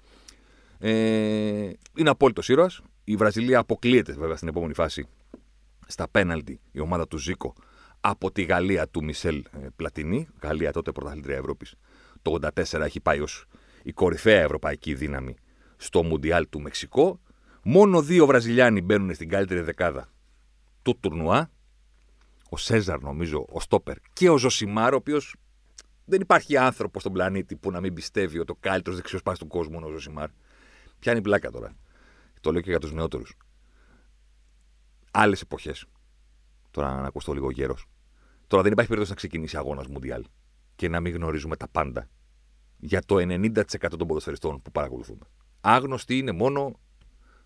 Ε, 0.79 1.69
είναι 1.97 2.09
απόλυτος 2.09 2.49
ήρωας. 2.49 2.81
Η 3.03 3.15
Βραζιλία 3.15 3.59
αποκλείεται 3.59 4.13
βέβαια 4.13 4.35
στην 4.35 4.47
επόμενη 4.47 4.73
φάση 4.73 5.07
στα 5.87 6.07
πέναλτι 6.09 6.59
η 6.71 6.79
ομάδα 6.79 7.07
του 7.07 7.17
Ζήκο 7.17 7.53
από 7.99 8.31
τη 8.31 8.43
Γαλλία 8.43 8.87
του 8.87 9.03
Μισελ 9.03 9.37
ε, 9.37 9.67
Πλατινί. 9.75 10.27
Γαλλία 10.41 10.71
τότε 10.71 10.91
πρωταθλήτρια 10.91 11.35
Ευρώπης. 11.35 11.75
Το 12.21 12.37
84 12.41 12.79
έχει 12.79 12.99
πάει 12.99 13.19
ως 13.19 13.45
η 13.85 13.93
κορυφαία 13.93 14.41
ευρωπαϊκή 14.41 14.93
δύναμη 14.93 15.35
στο 15.77 16.03
Μουντιάλ 16.03 16.49
του 16.49 16.61
Μεξικό. 16.61 17.21
Μόνο 17.63 18.01
δύο 18.01 18.25
Βραζιλιάνοι 18.25 18.81
μπαίνουν 18.81 19.13
στην 19.13 19.29
καλύτερη 19.29 19.61
δεκάδα 19.61 20.09
του 20.81 20.97
τουρνουά. 20.99 21.51
Ο 22.49 22.57
Σέζαρ, 22.57 23.01
νομίζω, 23.01 23.45
ο 23.49 23.59
Στόπερ 23.59 23.97
και 24.13 24.29
ο 24.29 24.37
Ζωσιμάρ, 24.37 24.93
ο 24.93 24.95
οποίος 24.95 25.35
δεν 26.05 26.21
υπάρχει 26.21 26.57
άνθρωπος 26.57 27.01
στον 27.01 27.13
πλανήτη 27.13 27.55
που 27.55 27.71
να 27.71 27.79
μην 27.79 27.93
πιστεύει 27.93 28.39
ότι 28.39 28.51
ο 28.51 28.55
καλύτερος 28.59 28.97
δεξιό 28.97 29.19
πάση 29.23 29.39
του 29.39 29.47
κόσμου 29.47 29.75
είναι 29.75 29.85
ο 29.85 29.89
Ζωσιμάρ. 29.89 30.29
Πιάνει 30.99 31.21
πλάκα 31.21 31.51
τώρα. 31.51 31.75
Το 32.41 32.51
λέω 32.51 32.61
και 32.61 32.69
για 32.69 32.79
τους 32.79 32.93
νεότερους. 32.93 33.37
Άλλες 35.11 35.41
εποχές. 35.41 35.85
Τώρα 36.71 37.01
να 37.01 37.07
ακουστώ 37.07 37.33
λίγο 37.33 37.51
γέρος. 37.51 37.85
Τώρα 38.47 38.63
δεν 38.63 38.71
υπάρχει 38.71 38.89
περίπτωση 38.89 39.09
να 39.09 39.15
ξεκινήσει 39.15 39.57
αγώνας 39.57 39.87
Μουντιάλ 39.87 40.23
και 40.75 40.89
να 40.89 40.99
μην 40.99 41.13
γνωρίζουμε 41.13 41.55
τα 41.55 41.67
πάντα 41.67 42.09
για 42.79 43.01
το 43.05 43.15
90% 43.15 43.51
των 43.97 44.07
ποδοσφαιριστών 44.07 44.61
που 44.61 44.71
παρακολουθούμε. 44.71 45.25
Άγνωστοι 45.61 46.17
είναι 46.17 46.31
μόνο, 46.31 46.79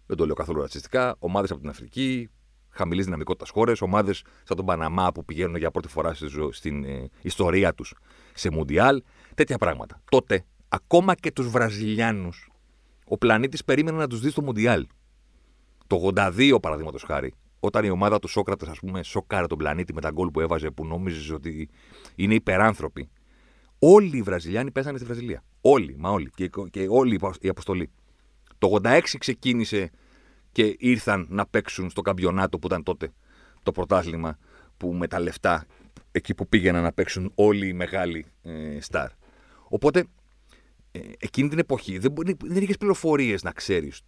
δεν 0.05 0.17
το 0.17 0.25
λέω 0.25 0.35
καθόλου 0.35 0.61
ρατσιστικά, 0.61 1.15
ομάδες 1.19 1.51
από 1.51 1.59
την 1.59 1.69
Αφρική, 1.69 2.29
χαμηλής 2.69 3.05
δυναμικότητας 3.05 3.49
χώρες, 3.49 3.81
ομάδες 3.81 4.23
σαν 4.43 4.57
τον 4.57 4.65
Παναμά 4.65 5.11
που 5.11 5.25
πηγαίνουν 5.25 5.55
για 5.55 5.71
πρώτη 5.71 5.87
φορά 5.87 6.15
στην 6.51 6.83
ε, 6.83 7.09
ιστορία 7.21 7.73
τους 7.73 7.95
σε 8.33 8.51
Μουντιάλ, 8.51 9.03
τέτοια 9.35 9.57
πράγματα. 9.57 10.01
Τότε, 10.11 10.45
ακόμα 10.69 11.15
και 11.15 11.31
τους 11.31 11.49
Βραζιλιάνους, 11.49 12.51
ο 13.05 13.17
πλανήτης 13.17 13.63
περίμενε 13.63 13.97
να 13.97 14.07
τους 14.07 14.19
δει 14.19 14.29
στο 14.29 14.41
Μουντιάλ. 14.41 14.87
Το 15.87 16.11
82, 16.15 16.57
παραδείγματος 16.61 17.03
χάρη, 17.03 17.33
όταν 17.59 17.85
η 17.85 17.89
ομάδα 17.89 18.19
του 18.19 18.27
Σόκρατες, 18.27 18.67
ας 18.67 18.79
πούμε, 18.79 19.03
σοκάρε 19.03 19.47
τον 19.47 19.57
πλανήτη 19.57 19.93
με 19.93 20.01
τα 20.01 20.11
γκολ 20.11 20.29
που 20.29 20.39
έβαζε, 20.39 20.71
που 20.71 20.85
νόμιζε 20.85 21.33
ότι 21.33 21.69
είναι 22.15 22.33
υπεράνθρωποι 22.33 23.09
Όλοι 23.79 24.17
οι 24.17 24.21
Βραζιλιάνοι 24.21 24.71
πέσανε 24.71 24.97
στη 24.97 25.05
Βραζιλία. 25.05 25.43
Όλοι, 25.61 25.95
μα 25.97 26.09
όλοι. 26.09 26.29
Και, 26.35 26.49
και 26.69 26.87
όλη 26.89 27.19
η 27.39 27.49
αποστολή. 27.49 27.89
Το 28.57 28.79
86 28.83 29.01
ξεκίνησε 29.17 29.91
και 30.51 30.75
ήρθαν 30.79 31.27
να 31.29 31.45
παίξουν 31.45 31.89
στο 31.89 32.01
καμπιονάτο 32.01 32.59
που 32.59 32.67
ήταν 32.67 32.83
τότε 32.83 33.11
το 33.63 33.71
πρωτάθλημα 33.71 34.37
που 34.77 34.93
με 34.93 35.07
τα 35.07 35.19
λεφτά 35.19 35.65
εκεί 36.11 36.33
που 36.33 36.47
πήγαιναν 36.47 36.83
να 36.83 36.93
παίξουν 36.93 37.31
όλοι 37.35 37.67
οι 37.67 37.73
μεγάλοι 37.73 38.25
ε, 38.41 38.77
στάρ. 38.81 39.09
Οπότε 39.69 40.05
ε, 40.91 40.99
εκείνη 41.19 41.49
την 41.49 41.59
εποχή 41.59 41.97
δεν, 41.97 42.13
δεν 42.39 42.63
είχες 42.63 42.77
πληροφορίες 42.77 43.43
να 43.43 43.51
ξέρεις 43.51 44.01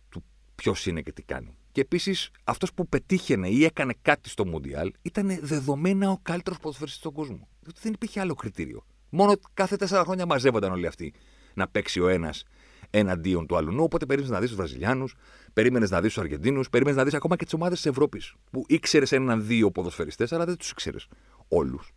ποιος 0.56 0.86
είναι 0.86 1.01
και 1.01 1.12
τι 1.12 1.22
κάνει. 1.22 1.56
Και 1.72 1.82
επίσης 1.82 2.32
αυτός 2.44 2.74
που 2.74 2.88
πετύχαινε 2.88 3.48
ή 3.50 3.63
έκανε 3.63 3.94
κάτι 4.01 4.30
στο 4.30 4.46
Μουντιάλ 4.46 4.92
ήταν 5.01 5.40
δεδομένα 5.42 6.10
ο 6.10 6.18
καλύτερος 6.22 6.60
ποδοσφαιριστής 6.60 7.00
στον 7.01 7.13
κόσμο. 7.13 7.48
Διότι 7.60 7.80
δεν 7.84 7.94
υπήρχε 7.94 8.20
άλλο 8.20 8.34
κριτήριο. 8.34 8.86
Μόνο 9.13 9.34
κάθε 9.53 9.75
τέσσερα 9.75 10.03
χρόνια 10.03 10.25
μαζεύονταν 10.25 10.72
όλοι 10.72 10.88
αυτοί 10.88 11.13
να 11.53 11.68
παίξει 11.68 12.00
ο 12.00 12.08
ένας 12.08 12.44
εναντίον 12.89 13.46
του 13.46 13.56
άλλου. 13.56 13.84
Οπότε 13.84 14.06
περίμενες 14.06 14.34
να 14.34 14.39
δεις 14.39 14.50
τους 14.50 14.58
Βραζιλιάνους, 14.58 15.15
περίμενες 15.53 15.89
να 15.89 16.01
δεις 16.01 16.13
τους 16.13 16.24
Αργεντίνους, 16.24 16.70
περίμενες 16.70 16.98
να 16.98 17.06
δεις 17.06 17.13
ακόμα 17.13 17.36
και 17.36 17.44
τις 17.44 17.53
ομάδες 17.53 17.82
της 17.82 17.91
Ευρώπης. 17.91 18.34
Που 18.51 18.63
ήξερες 18.68 19.12
έναν-δύο 19.12 19.72
ποδοσφαιριστές, 19.72 20.32
αλλά 20.32 20.46
δεν 20.46 20.58
τους 20.58 20.70
ήξερες 20.70 21.08
όλους. 21.48 21.94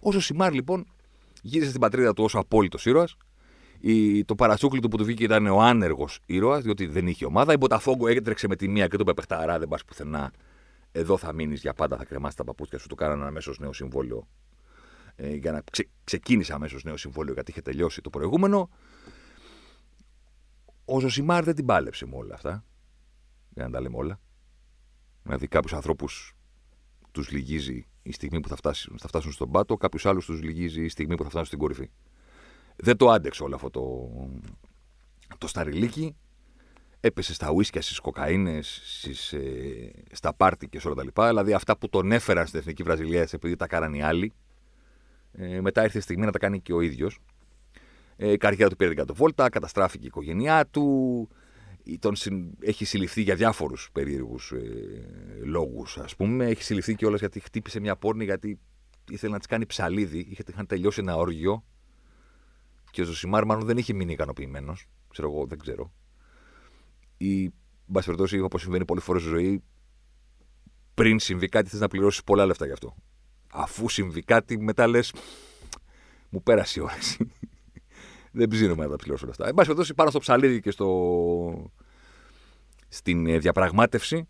Όσο 0.00 0.20
Σιμάρ 0.20 0.52
λοιπόν 0.52 0.86
γύρισε 1.42 1.68
στην 1.68 1.80
πατρίδα 1.80 2.12
του 2.12 2.24
ως 2.24 2.34
απόλυτος 2.34 2.86
ήρωας. 2.86 3.16
Το 4.24 4.34
παρασούκλι 4.34 4.80
του 4.80 4.88
που 4.88 4.96
του 4.96 5.04
βγήκε 5.04 5.24
ήταν 5.24 5.46
ο 5.46 5.60
άνεργος 5.60 6.18
ήρωας, 6.26 6.62
διότι 6.62 6.86
δεν 6.86 7.06
είχε 7.06 7.24
ομάδα. 7.24 7.52
Η 7.52 7.56
Μποταφόγκο 7.56 8.08
έτρεξε 8.08 8.48
με 8.48 8.56
τη 8.56 8.68
μία 8.68 8.86
και 8.86 8.96
του 8.96 9.02
είπε: 9.02 9.14
Πεχταρά, 9.14 9.58
δεν 9.58 9.68
πας 9.68 9.84
πουθενά. 9.84 10.32
Εδώ 10.92 11.16
θα 11.16 11.32
μείνεις 11.32 11.60
για 11.60 11.74
πάντα, 11.74 11.96
θα 11.96 12.04
κρεμάσει 12.04 12.36
τα 12.36 12.44
παπούτσια 12.44 12.78
σου. 12.78 12.88
Του 12.88 12.94
κάνανε 12.94 13.24
αμέσως 13.24 13.58
νέο 13.58 13.72
συμβόλαιο. 13.72 14.28
Ε, 15.16 15.34
για 15.34 15.52
να 15.52 15.62
ξε, 15.70 15.88
ξεκίνησε 16.04 16.52
αμέσως 16.52 16.84
νέο 16.84 16.96
συμβόλαιο 16.96 17.34
γιατί 17.34 17.50
είχε 17.50 17.60
τελειώσει 17.60 18.00
το 18.00 18.10
προηγούμενο. 18.10 18.70
Ο 20.84 21.00
Ζωσιμάρ 21.00 21.44
δεν 21.44 21.54
την 21.54 21.66
πάλεψε 21.66 22.06
με 22.06 22.16
όλα 22.16 22.34
αυτά. 22.34 22.64
Για 23.48 23.64
να 23.64 23.70
τα 23.70 23.80
λέμε 23.80 23.96
όλα. 23.96 24.20
Δηλαδή, 25.22 25.46
κάποιους 25.46 25.72
ανθρώπους 25.72 26.34
τους 27.10 27.30
λυγίζει 27.30 27.86
η 28.02 28.12
στιγμή 28.12 28.40
που 28.40 28.48
θα 28.48 28.56
φτάσουν, 28.56 28.98
θα 28.98 29.08
φτάσουν 29.08 29.32
στον 29.32 29.50
πάτο, 29.50 29.76
κάποιους 29.76 30.06
άλλους 30.06 30.24
τους 30.24 30.42
λυγίζει 30.42 30.84
η 30.84 30.88
στιγμή 30.88 31.14
που 31.14 31.22
θα 31.22 31.28
φτάσουν 31.28 31.46
στην 31.46 31.58
κορυφή. 31.58 31.90
Δεν 32.76 32.96
το 32.96 33.10
άντεξε 33.10 33.42
όλο 33.42 33.54
αυτό 33.54 33.70
το, 33.70 34.10
το 35.38 35.46
σταριλίκι. 35.46 36.16
Έπεσε 37.00 37.34
στα 37.34 37.50
ουίσκια, 37.50 37.82
στις 37.82 37.98
κοκαίνες, 37.98 38.80
ε, 39.32 39.90
στα 40.12 40.34
πάρτι 40.34 40.68
και 40.68 40.80
σε 40.80 40.86
όλα 40.86 40.96
τα 40.96 41.04
λοιπά. 41.04 41.28
Δηλαδή 41.28 41.52
αυτά 41.52 41.78
που 41.78 41.88
τον 41.88 42.12
έφεραν 42.12 42.46
στην 42.46 42.58
εθνική 42.58 42.82
Βραζιλία 42.82 43.28
επειδή 43.32 43.56
τα 43.56 43.66
κάνανε 43.66 43.96
οι 43.96 44.02
άλλοι. 44.02 44.32
Ε, 45.36 45.60
μετά 45.60 45.82
ήρθε 45.82 45.98
η 45.98 46.00
στιγμή 46.00 46.24
να 46.24 46.32
τα 46.32 46.38
κάνει 46.38 46.60
και 46.60 46.72
ο 46.72 46.80
ίδιος. 46.80 47.18
Ε, 48.16 48.32
η 48.32 48.36
καριέρα 48.36 48.70
του 48.70 48.76
πήρε 48.76 48.88
την 48.88 48.98
κατοβόλτα, 48.98 49.48
καταστράφηκε 49.48 50.04
η 50.04 50.06
οικογένειά 50.06 50.66
του. 50.66 51.28
Τον 51.98 52.14
έχει 52.60 52.84
συλληφθεί 52.84 53.22
για 53.22 53.34
διάφορους 53.34 53.88
περίεργους 53.92 54.52
ε, 54.52 54.64
λόγους, 55.44 55.98
ας 55.98 56.16
πούμε. 56.16 56.46
Έχει 56.46 56.62
συλληφθεί 56.62 56.94
κιόλας 56.94 57.20
γιατί 57.20 57.40
χτύπησε 57.40 57.80
μια 57.80 57.96
πόρνη 57.96 58.24
γιατί 58.24 58.58
ήθελε 59.10 59.32
να 59.32 59.38
της 59.38 59.46
κάνει 59.46 59.66
ψαλίδι. 59.66 60.18
Είχε, 60.18 60.42
είχαν 60.48 60.66
τελειώσει 60.66 61.00
ένα 61.00 61.16
όργιο. 61.16 61.64
Και 62.90 63.02
ο 63.02 63.04
Ζωσιμάρ 63.04 63.44
μάλλον 63.44 63.64
δεν 63.64 63.76
είχε 63.76 63.92
μείνει 63.92 64.12
ικανοποιημένος. 64.12 64.86
Ξέρω 65.08 65.30
εγώ, 65.30 65.46
δεν 65.46 65.58
ξέρω. 65.58 65.92
Ή, 67.16 67.42
εν 67.44 67.52
πάση 67.92 68.06
περιπτώσει, 68.06 68.40
όπως 68.40 68.60
συμβαίνει 68.60 68.84
πολλές 68.84 69.04
φορές 69.04 69.22
στη 69.22 69.30
ζωή, 69.30 69.62
πριν 70.94 71.18
συμβεί 71.18 71.48
κάτι, 71.48 71.68
θες 71.68 71.80
να 71.80 71.88
πληρώσεις 71.88 72.24
πολλά 72.24 72.46
λεφτά 72.46 72.66
γι' 72.66 72.72
αυτό. 72.72 72.96
Αφού 73.56 73.88
συμβεί 73.88 74.22
κάτι, 74.22 74.58
μετά 74.58 74.86
λες. 74.86 75.12
Μου 76.28 76.42
πέρασε 76.42 76.80
η 76.80 76.82
όρεξη 76.82 77.32
δεν 78.32 78.48
ψήνομαι 78.48 78.84
να 78.84 78.90
τα 78.90 78.96
πληρώσω 78.96 79.22
όλα 79.24 79.32
αυτά. 79.32 79.48
Εν 79.48 79.54
πάση 79.54 79.66
περιπτώσει, 79.66 79.94
πάνω 79.94 80.10
στο 80.10 80.18
ψαλίδι 80.18 80.60
και 80.60 80.70
στο... 80.70 81.70
στην 82.88 83.26
ε, 83.26 83.38
διαπραγμάτευση, 83.38 84.26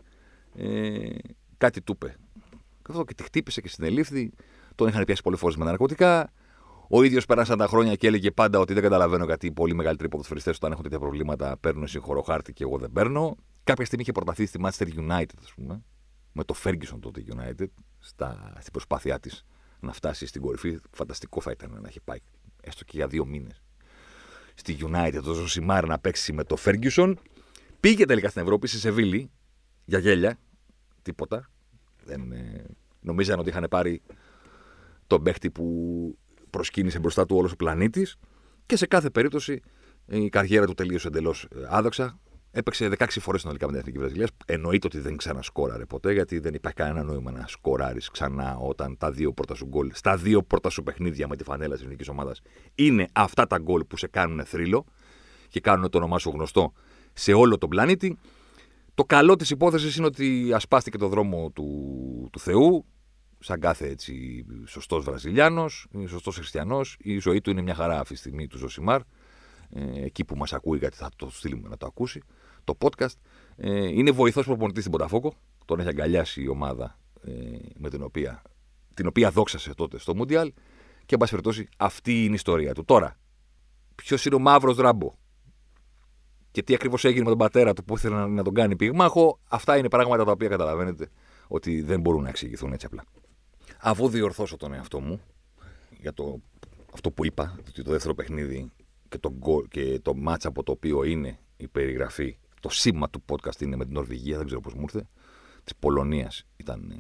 ε, 0.57 1.09
κάτι 1.57 1.83
του 1.83 1.93
είπε. 1.93 2.17
Αυτό 2.89 3.05
και 3.05 3.15
τη 3.15 3.23
χτύπησε 3.23 3.61
και 3.61 3.69
συνελήφθη. 3.69 4.33
Τον 4.75 4.89
είχαν 4.89 5.05
πιάσει 5.05 5.23
πολλές 5.23 5.39
φορές 5.39 5.57
με 5.57 5.65
τα 5.65 5.71
ναρκωτικά. 5.71 6.33
Ο 6.89 7.03
ίδιος 7.03 7.27
πέρασαν 7.27 7.59
τα 7.59 7.67
χρόνια 7.67 7.95
και 7.95 8.07
έλεγε 8.07 8.31
πάντα 8.31 8.59
ότι 8.59 8.73
δεν 8.73 8.83
καταλαβαίνω 8.83 9.25
γιατί 9.25 9.47
οι 9.47 9.53
πολύ 9.53 9.75
μεγαλύτεροι 9.75 10.09
ποδοσφαιριστές 10.09 10.57
όταν 10.57 10.71
έχουν 10.71 10.83
τέτοια 10.83 10.99
προβλήματα 10.99 11.57
παίρνουν 11.61 11.87
συγχωρό 11.87 12.23
χάρτη 12.23 12.53
και 12.53 12.63
εγώ 12.63 12.79
δεν 12.79 12.93
παίρνω. 12.93 13.37
Κάποια 13.65 13.85
στιγμή 13.85 14.03
είχε 14.03 14.13
προταθεί 14.13 14.47
στη 14.47 14.61
Manchester 14.65 14.87
United, 14.87 15.39
ας 15.43 15.53
πούμε, 15.55 15.83
με 16.33 16.45
το 16.45 16.55
Ferguson 16.65 16.99
τότε 17.01 17.25
United, 17.37 17.67
στα, 18.05 18.53
στην 18.59 18.73
προσπάθειά 18.73 19.21
της 19.21 19.45
να 19.81 19.93
φτάσει 19.93 20.27
στην 20.27 20.41
κορυφή. 20.41 20.79
Φανταστικό 20.91 21.41
θα 21.41 21.51
ήταν 21.51 21.79
να 21.81 21.89
έχει 21.89 22.01
πάει 22.01 22.19
έστω 22.63 22.85
και 22.85 22.93
για 22.97 23.07
δύο 23.07 23.25
μήνες 23.25 23.63
στη 24.55 24.77
United, 24.81 25.21
το 25.25 25.35
Ζωσιμάρ 25.35 25.87
να 25.87 25.99
παίξει 25.99 26.33
με 26.33 26.45
το 26.45 26.57
Ferguson. 26.65 27.15
Πήγε 27.81 28.05
τελικά 28.05 28.29
στην 28.29 28.43
Ευρώπη, 28.43 28.67
στη 28.67 28.79
Σεβίλη, 28.79 29.31
για 29.85 29.99
γέλια. 29.99 30.39
Τίποτα. 31.03 31.51
Δεν, 32.05 32.33
ε, 32.33 32.65
νομίζαν 33.01 33.39
ότι 33.39 33.49
είχαν 33.49 33.67
πάρει 33.71 34.03
τον 35.07 35.23
παίχτη 35.23 35.51
που 35.51 36.19
προσκύνησε 36.51 36.99
μπροστά 36.99 37.27
του 37.27 37.37
όλος 37.37 37.53
ο 37.53 37.57
πλανήτης. 37.57 38.17
Και 38.67 38.77
σε 38.77 38.87
κάθε 38.87 39.11
περίπτωση 39.11 39.61
η 40.07 40.29
καριέρα 40.29 40.67
του 40.67 40.75
τελείωσε 40.75 41.09
εντελώς 41.09 41.45
ε, 41.45 41.67
άδοξα. 41.69 42.19
Έπαιξε 42.57 42.91
16 42.99 43.07
φορές 43.09 43.41
συνολικά 43.41 43.67
με 43.67 43.73
την 43.73 43.81
Εθνική 43.81 43.99
Βραζιλίας. 43.99 44.31
Εννοείται 44.47 44.87
ότι 44.87 44.99
δεν 44.99 45.17
ξανασκόραρε 45.17 45.85
ποτέ, 45.85 46.13
γιατί 46.13 46.39
δεν 46.39 46.55
υπάρχει 46.55 46.79
κανένα 46.79 47.03
νόημα 47.03 47.31
να 47.31 47.45
σκοράρεις 47.47 48.11
ξανά 48.11 48.57
όταν 48.57 48.97
τα 48.97 49.11
δύο 49.11 49.33
πρώτα 49.33 49.55
σου 49.55 49.67
γκολ, 49.67 49.91
στα 49.95 50.17
δύο 50.17 50.43
πρώτα 50.43 50.71
σου 50.71 50.83
παιχνίδια 50.83 51.29
με 51.29 51.37
τη 51.37 51.45
φανέλα 51.45 51.75
της 51.75 51.85
εθνική 51.85 52.11
ομάδας 52.11 52.41
είναι 52.75 53.09
αυτά 53.13 53.47
τα 53.47 53.59
γκολ 53.59 53.85
που 53.85 53.97
σε 53.97 54.07
κάνουν 54.07 54.45
θρύλο 54.45 54.85
και 55.49 55.61
κάνουν 55.61 55.91
το 55.91 55.99
όνομά 55.99 56.19
σου 56.19 56.31
γνωστό 56.31 56.73
σε 57.13 57.33
όλο 57.33 57.59
τον 57.59 57.69
πλανήτη. 57.69 58.19
Το 58.95 59.05
καλό 59.05 59.37
της 59.37 59.51
υπόθεσης 59.51 59.97
είναι 59.97 60.07
ότι 60.07 60.51
ασπάστηκε 60.55 60.99
το 60.99 61.09
δρόμο 61.09 61.51
του, 61.51 62.29
του 62.33 62.39
Θεού, 62.39 62.85
σαν 63.39 63.61
κάθε 63.61 63.89
έτσι 63.89 64.45
σωστός 64.67 65.05
Βραζιλιάνος, 65.05 65.87
σωστός 66.07 66.37
Χριστιανός. 66.37 66.97
Η 66.99 67.19
ζωή 67.19 67.41
του 67.41 67.51
είναι 67.51 67.63
μια 67.63 67.75
χαρά 67.75 68.01
αυτή 68.01 68.13
τη 68.15 68.19
στιγμή 68.19 68.47
του 68.47 68.59
Ζωσιμάρ. 68.59 69.01
Ε, 69.71 70.05
εκεί 70.05 70.25
που 70.25 70.37
μας 70.37 70.53
ακούει, 70.53 70.79
γιατί 70.79 70.97
θα 70.97 71.09
το 71.17 71.31
στείλουμε 71.31 71.69
να 71.69 71.77
το 71.77 71.87
ακούσει 71.87 72.21
το 72.65 72.77
podcast. 72.81 73.15
Ε, 73.57 73.89
είναι 73.89 74.11
βοηθός 74.11 74.45
προπονητής 74.45 74.81
στην 74.81 74.93
Πονταφόκο. 74.93 75.35
Τον 75.65 75.81
έχει 75.81 75.89
αγκαλιάσει 75.89 76.43
η 76.43 76.49
ομάδα 76.49 76.99
ε, 77.25 77.31
με 77.77 77.91
την 77.91 78.03
οποία, 78.03 78.43
την 78.95 79.07
οποία 79.07 79.31
δόξασε 79.31 79.75
τότε 79.75 79.99
στο 79.99 80.15
Μουντιάλ. 80.15 80.53
Και, 81.07 81.15
εν 81.15 81.19
πάση 81.19 81.31
περιπτώσει, 81.31 81.69
αυτή 81.77 82.23
είναι 82.23 82.31
η 82.31 82.35
ιστορία 82.35 82.75
του. 82.75 82.85
Τώρα, 82.85 83.17
ποιος 83.95 84.25
είναι 84.25 84.35
ο 84.35 84.39
μαύρος 84.39 84.77
ράμπο; 84.77 85.15
Και 86.51 86.63
τι 86.63 86.75
ακριβώς 86.75 87.05
έγινε 87.05 87.23
με 87.23 87.29
τον 87.29 87.39
πατέρα 87.39 87.73
του 87.73 87.85
που 87.85 87.97
ήθελε 87.97 88.15
να, 88.15 88.27
να 88.27 88.43
τον 88.43 88.55
κάνει 88.55 88.77
πυγμάχο, 88.77 89.39
αυτά 89.49 89.77
είναι 89.77 89.89
πράγματα 89.89 90.25
τα 90.25 90.31
οποία 90.31 90.49
καταλαβαίνετε 90.49 91.11
ότι 91.49 91.83
δεν 91.83 92.01
μπορούν 92.01 92.23
να 92.23 92.29
εξηγηθούν 92.29 92.73
έτσι 92.73 92.87
απλά. 92.87 93.05
Αφού 93.81 94.09
διορθώσω 94.09 94.57
τον 94.57 94.73
εαυτό 94.73 95.01
μου 95.01 95.21
για 95.91 96.13
το, 96.13 96.41
αυτό 96.93 97.11
που 97.11 97.25
είπα, 97.25 97.57
ότι 97.69 97.83
το 97.83 97.91
δεύτερο 97.91 98.15
παιχνίδι 98.15 98.71
και 99.09 99.19
το, 99.19 99.33
και 99.69 100.01
το 100.03 100.15
ματς 100.15 100.49
από 100.49 100.63
το 100.63 100.73
οποίο 100.73 101.05
είναι 101.05 101.39
η 101.57 101.69
περιγραφή 101.69 102.39
το 102.65 102.71
σήμα 102.71 103.11
του 103.11 103.25
podcast 103.29 103.61
είναι 103.61 103.77
με 103.77 103.85
την 103.85 103.95
Νορβηγία, 103.95 104.37
δεν 104.37 104.47
ξέρω 104.47 104.61
πώς 104.61 104.75
μου 104.75 104.81
ήρθε. 104.81 105.07
Της 105.65 105.77
Πολωνίας. 105.79 106.47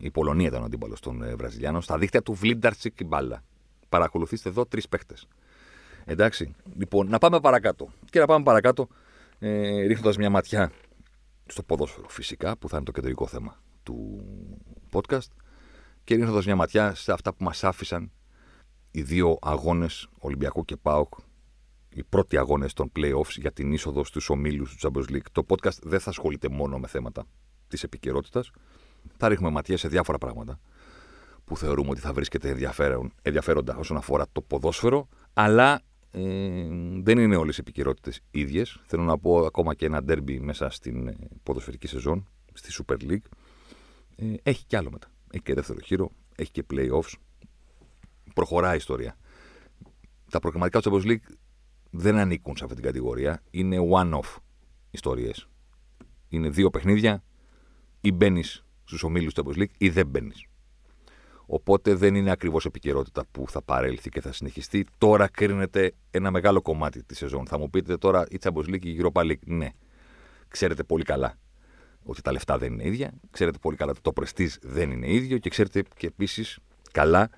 Η 0.00 0.10
Πολωνία 0.10 0.46
ήταν 0.46 0.62
ο 0.62 0.64
αντίπαλος 0.64 1.00
των 1.00 1.22
ε, 1.22 1.34
Βραζιλιάνων. 1.34 1.82
Στα 1.82 1.98
δίχτυα 1.98 2.22
του 2.22 2.32
Μλινάρτσικ 2.32 2.94
και 2.94 3.04
μπάλα. 3.04 3.44
Παρακολουθήστε 3.88 4.48
εδώ 4.48 4.66
τρεις 4.66 4.88
παίχτες. 4.88 5.28
Εντάξει. 6.04 6.54
Λοιπόν, 6.76 7.08
να 7.08 7.18
πάμε 7.18 7.40
παρακάτω. 7.40 7.88
Και 8.10 8.18
να 8.18 8.26
πάμε 8.26 8.44
παρακάτω 8.44 8.88
ε, 9.38 9.86
ρίχνοντας 9.86 10.16
μια 10.16 10.30
ματιά 10.30 10.72
στο 11.46 11.62
ποδόσφαιρο 11.62 12.08
φυσικά, 12.08 12.56
που 12.56 12.68
θα 12.68 12.76
είναι 12.76 12.84
το 12.84 12.92
κεντρικό 12.92 13.26
θέμα 13.26 13.62
του 13.82 14.24
podcast. 14.92 15.28
Και 16.04 16.14
ρίχνοντας 16.14 16.46
μια 16.46 16.56
ματιά 16.56 16.94
σε 16.94 17.12
αυτά 17.12 17.34
που 17.34 17.44
μας 17.44 17.64
άφησαν 17.64 18.12
οι 18.90 19.02
δύο 19.02 19.38
αγώνες 19.40 20.08
Ολυμπιακού 20.18 20.64
και 20.64 20.76
ΠΑΟΚ 20.76 21.14
οι 21.94 22.02
πρώτοι 22.02 22.36
αγώνες 22.36 22.72
των 22.72 22.92
playoffs 22.96 23.36
για 23.36 23.52
την 23.52 23.72
είσοδο 23.72 24.04
στους 24.04 24.28
ομίλους 24.28 24.76
του 24.76 24.90
Champions 24.92 25.12
League. 25.12 25.26
Το 25.32 25.44
podcast 25.48 25.78
δεν 25.82 26.00
θα 26.00 26.10
ασχολείται 26.10 26.48
μόνο 26.48 26.78
με 26.78 26.86
θέματα 26.86 27.26
της 27.68 27.82
επικαιρότητας. 27.82 28.50
Θα 29.16 29.28
ρίχνουμε 29.28 29.50
ματιέ 29.50 29.76
σε 29.76 29.88
διάφορα 29.88 30.18
πράγματα 30.18 30.60
που 31.44 31.56
θεωρούμε 31.56 31.90
ότι 31.90 32.00
θα 32.00 32.12
βρίσκεται 32.12 32.56
ενδιαφέροντα 33.22 33.76
όσον 33.76 33.96
αφορά 33.96 34.26
το 34.32 34.40
ποδόσφαιρο, 34.42 35.08
αλλά 35.32 35.82
ε, 36.10 36.20
δεν 37.02 37.18
είναι 37.18 37.36
όλες 37.36 37.56
οι 37.56 37.60
επικαιρότητες 37.60 38.20
ίδιες. 38.30 38.80
Θέλω 38.86 39.02
να 39.02 39.18
πω 39.18 39.44
ακόμα 39.44 39.74
και 39.74 39.86
ένα 39.86 40.02
ντέρμπι 40.02 40.40
μέσα 40.40 40.70
στην 40.70 41.08
ε, 41.08 41.16
ποδοσφαιρική 41.42 41.86
σεζόν, 41.86 42.28
στη 42.52 42.84
Super 42.84 42.96
League. 43.02 43.26
Ε, 44.16 44.34
έχει 44.42 44.64
κι 44.66 44.76
άλλο 44.76 44.90
μετά. 44.90 45.08
Έχει 45.30 45.42
και 45.42 45.54
δεύτερο 45.54 45.78
χείρο, 45.84 46.10
έχει 46.34 46.50
και 46.50 46.64
playoffs. 46.72 47.12
Προχωράει 48.34 48.74
η 48.74 48.76
ιστορία. 48.76 49.16
Τα 50.30 50.38
προγραμματικά 50.38 50.80
του 50.80 50.90
Champions 50.90 51.10
League 51.10 51.34
δεν 51.96 52.16
ανήκουν 52.16 52.56
σε 52.56 52.64
αυτή 52.64 52.76
την 52.76 52.84
κατηγορία. 52.84 53.42
Είναι 53.50 53.76
one-off 53.92 54.36
ιστορίες. 54.90 55.48
Είναι 56.28 56.48
δύο 56.48 56.70
παιχνίδια, 56.70 57.22
ή 58.00 58.12
μπαίνεις 58.12 58.64
στους 58.84 59.02
ομίλους 59.02 59.34
του 59.34 59.44
Champions 59.44 59.58
League 59.58 59.74
ή 59.78 59.88
δεν 59.90 60.06
μπαίνεις. 60.06 60.46
Οπότε 61.46 61.94
δεν 61.94 62.14
είναι 62.14 62.30
ακριβώς 62.30 62.64
επικαιρότητα 62.64 63.24
που 63.30 63.44
θα 63.48 63.62
παρέλθει 63.62 64.08
και 64.08 64.20
θα 64.20 64.32
συνεχιστεί. 64.32 64.86
Τώρα 64.98 65.28
κρίνεται 65.28 65.92
ένα 66.10 66.30
μεγάλο 66.30 66.62
κομμάτι 66.62 67.02
της 67.02 67.18
σεζόν. 67.18 67.46
Θα 67.46 67.58
μου 67.58 67.70
πείτε 67.70 67.96
τώρα 67.96 68.24
η 68.28 68.38
Champions 68.42 68.68
League 68.68 68.84
ή 68.84 68.90
η 68.90 69.00
Europa 69.02 69.22
League. 69.22 69.44
Ναι. 69.46 69.68
Ξέρετε 70.48 70.84
πολύ 70.84 71.04
καλά 71.04 71.38
ότι 72.02 72.22
τα 72.22 72.32
λεφτά 72.32 72.58
δεν 72.58 72.72
είναι 72.72 72.86
ίδια. 72.86 73.12
Ξέρετε 73.30 73.58
πολύ 73.58 73.76
καλά 73.76 73.90
ότι 73.90 74.00
το 74.00 74.12
πρεστή 74.12 74.50
δεν 74.62 74.90
είναι 74.90 75.12
ίδιο. 75.12 75.38
Και 75.38 75.50
ξέρετε 75.50 75.82
και 75.96 76.06
επίσης 76.06 76.58
καλά 76.92 77.30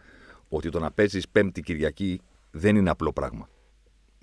ότι 0.48 0.68
το 0.68 0.78
να 0.78 0.90
παίζεις 0.90 1.28
Πέμπτη 1.28 1.60
Κυριακή 1.60 2.20
δεν 2.50 2.76
είναι 2.76 2.90
απλό 2.90 3.12
πράγμα 3.12 3.48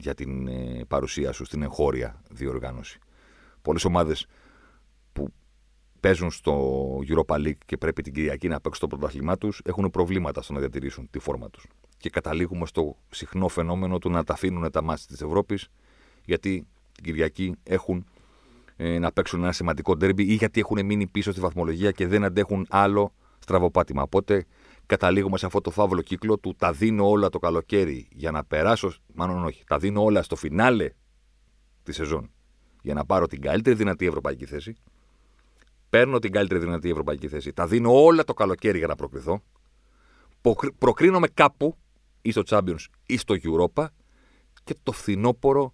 για 0.04 0.14
την 0.14 0.48
ε, 0.48 0.82
παρουσία 0.88 1.32
σου 1.32 1.46
στην 1.46 1.62
εγχώρια 1.62 2.22
διοργάνωση. 2.30 3.00
Πολλές 3.62 3.86
ομάδες 3.86 4.26
που 5.14 5.34
παίζουν 6.00 6.32
στο 6.32 6.54
Europa 7.08 7.36
League 7.36 7.64
και 7.66 7.78
πρέπει 7.78 8.02
την 8.02 8.14
Κυριακή 8.14 8.48
να 8.48 8.62
παίξουν 8.62 8.90
το 8.90 8.96
πρωτάθλημά 8.96 9.38
τους, 9.38 9.62
έχουν 9.66 9.90
προβλήματα 9.90 10.42
στο 10.42 10.54
να 10.54 10.60
διατηρήσουν 10.60 11.10
τη 11.10 11.20
φόρμα 11.20 11.50
τους. 11.50 11.68
Και 11.98 12.10
καταλήγουμε 12.10 12.66
στο 12.66 12.98
συχνό 13.10 13.48
φαινόμενο 13.48 13.98
του 13.98 14.10
να 14.10 14.24
τα 14.24 14.34
αφήνουν 14.34 14.72
τα 14.72 14.82
μάτια 14.82 15.06
της 15.08 15.22
Ευρώπης, 15.22 15.68
γιατί 16.26 16.68
την 16.92 17.04
Κυριακή 17.04 17.56
έχουν 17.64 18.06
ε, 18.76 19.00
να 19.00 19.12
παίξουν 19.12 19.44
ένα 19.44 19.52
σημαντικό 19.52 19.96
ντέρμπι 19.96 20.24
ή 20.24 20.34
γιατί 20.34 20.60
έχουν 20.60 20.86
μείνει 20.86 21.08
πίσω 21.08 21.32
στη 21.32 21.42
βαθμολογία 21.42 21.92
και 21.92 22.08
δεν 22.08 22.24
αντέχουν 22.24 22.66
άλλο 22.70 23.14
στραβοπάτημα. 23.40 24.02
Οπότε 24.02 24.46
καταλήγουμε 24.86 25.38
σε 25.38 25.46
αυτό 25.46 25.62
το 25.62 25.72
φαύλο 25.72 26.02
κύκλο 26.02 26.38
του 26.38 26.56
τα 26.58 26.72
δίνω 26.72 27.10
όλα 27.10 27.30
το 27.30 27.40
καλοκαίρι 27.40 28.08
για 28.12 28.32
να 28.32 28.44
περάσω, 28.44 28.94
μάλλον 29.13 29.46
όχι, 29.46 29.63
τα 29.68 29.78
δίνω 29.78 30.04
όλα 30.04 30.24
στο 30.24 30.36
φινάλε 30.36 30.90
τη 31.84 31.92
σεζόν 31.92 32.32
για 32.82 32.94
να 32.94 33.06
πάρω 33.06 33.28
την 33.28 33.42
καλύτερη 33.42 33.75
δυνατή 33.75 34.06
ευρωπαϊκή 34.06 34.46
θέση. 34.46 34.75
Παίρνω 35.90 36.20
την 36.20 36.32
καλύτερη 36.32 36.60
δυνατή 36.60 36.90
ευρωπαϊκή 36.90 37.28
θέση. 37.28 37.54
Τα 37.54 37.68
δίνω 37.68 38.04
όλα 38.04 38.24
το 38.24 38.34
καλοκαίρι 38.34 38.78
για 38.78 38.88
να 38.88 38.96
προκριθώ. 38.96 39.42
Προκρίνομαι 40.78 41.28
κάπου, 41.28 41.78
ή 42.22 42.32
στο 42.32 42.42
Champions 42.46 42.86
ή 43.06 43.18
στο 43.18 43.36
Europa 43.44 43.86
και 44.63 44.75
το 44.84 44.92
φθινόπωρο 44.92 45.74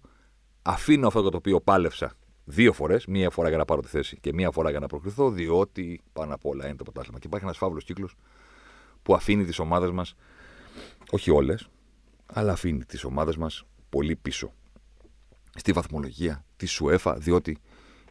αφήνω 0.62 1.06
αυτό 1.06 1.28
το 1.28 1.36
οποίο 1.36 1.60
πάλευσα 1.60 2.12
δύο 2.44 2.72
φορές. 2.72 3.06
Μία 3.06 3.30
φορά 3.30 3.48
για 3.48 3.58
να 3.58 3.64
πάρω 3.64 3.80
τη 3.80 3.88
θέση 3.88 4.18
και 4.20 4.32
μία 4.32 4.50
φορά 4.50 4.70
για 4.70 4.80
να 4.80 4.86
προκριθώ, 4.86 5.30
διότι 5.30 6.00
πάνω 6.12 6.34
απ' 6.34 6.46
όλα 6.46 6.66
είναι 6.66 6.76
το 6.76 6.84
πρωτάθλημα. 6.84 7.18
Και 7.18 7.26
υπάρχει 7.26 7.46
ένας 7.46 7.58
φαύλος 7.58 7.84
κύκλος 7.84 8.14
που 9.02 9.14
αφήνει 9.14 9.44
τις 9.44 9.58
ομάδες 9.58 9.90
μας, 9.90 10.14
όχι 11.10 11.30
όλες, 11.30 11.68
αλλά 12.26 12.52
αφήνει 12.52 12.84
τις 12.84 13.04
ομάδες 13.04 13.36
μας 13.36 13.64
πολύ 13.88 14.16
πίσω. 14.16 14.52
Στη 15.54 15.72
βαθμολογία 15.72 16.44
τη 16.56 16.66
ΣΟΕΦΑ, 16.66 17.14
διότι 17.14 17.58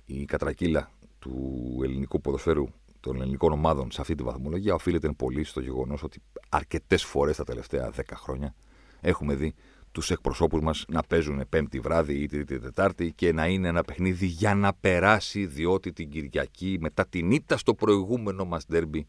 η 0.06 0.26
κατρακύλα 0.26 0.92
του 1.20 1.80
ελληνικού 1.84 2.22
ποδοσφαίρου 2.22 2.66
των 3.00 3.22
ελληνικών 3.22 3.52
ομάδων 3.52 3.92
σε 3.92 4.02
αυτή 4.02 4.16
τη 4.16 4.24
βαθμολογία 4.24 4.74
οφείλεται 4.74 5.10
πολύ 5.10 5.44
στο 5.44 5.60
γεγονός 5.60 6.04
ότι 6.04 6.22
αρκετές 6.50 7.04
φορές 7.04 7.38
τα 7.38 7.44
τελευταία 7.44 7.92
10 7.96 8.02
χρόνια 8.14 8.56
έχουμε 9.02 9.36
δει 9.36 9.56
τους 9.92 10.12
εκπροσώπους 10.12 10.62
μας 10.62 10.86
να 10.88 11.04
παίζουν 11.04 11.46
Πέμπτη 11.50 11.80
βράδυ 11.80 12.14
ή 12.14 12.28
Τρίτη 12.28 12.60
Τετάρτη 12.60 13.12
και 13.12 13.34
να 13.34 13.48
είναι 13.48 13.68
ένα 13.68 13.84
παιχνίδι 13.84 14.26
για 14.26 14.56
να 14.56 14.74
περάσει, 14.74 15.46
διότι 15.46 15.94
την 15.94 16.10
Κυριακή 16.10 16.78
μετά 16.80 17.08
την 17.08 17.32
ήττα 17.32 17.58
στο 17.58 17.74
προηγούμενο 17.74 18.46
μας 18.46 18.66
ντέρμπι 18.66 19.08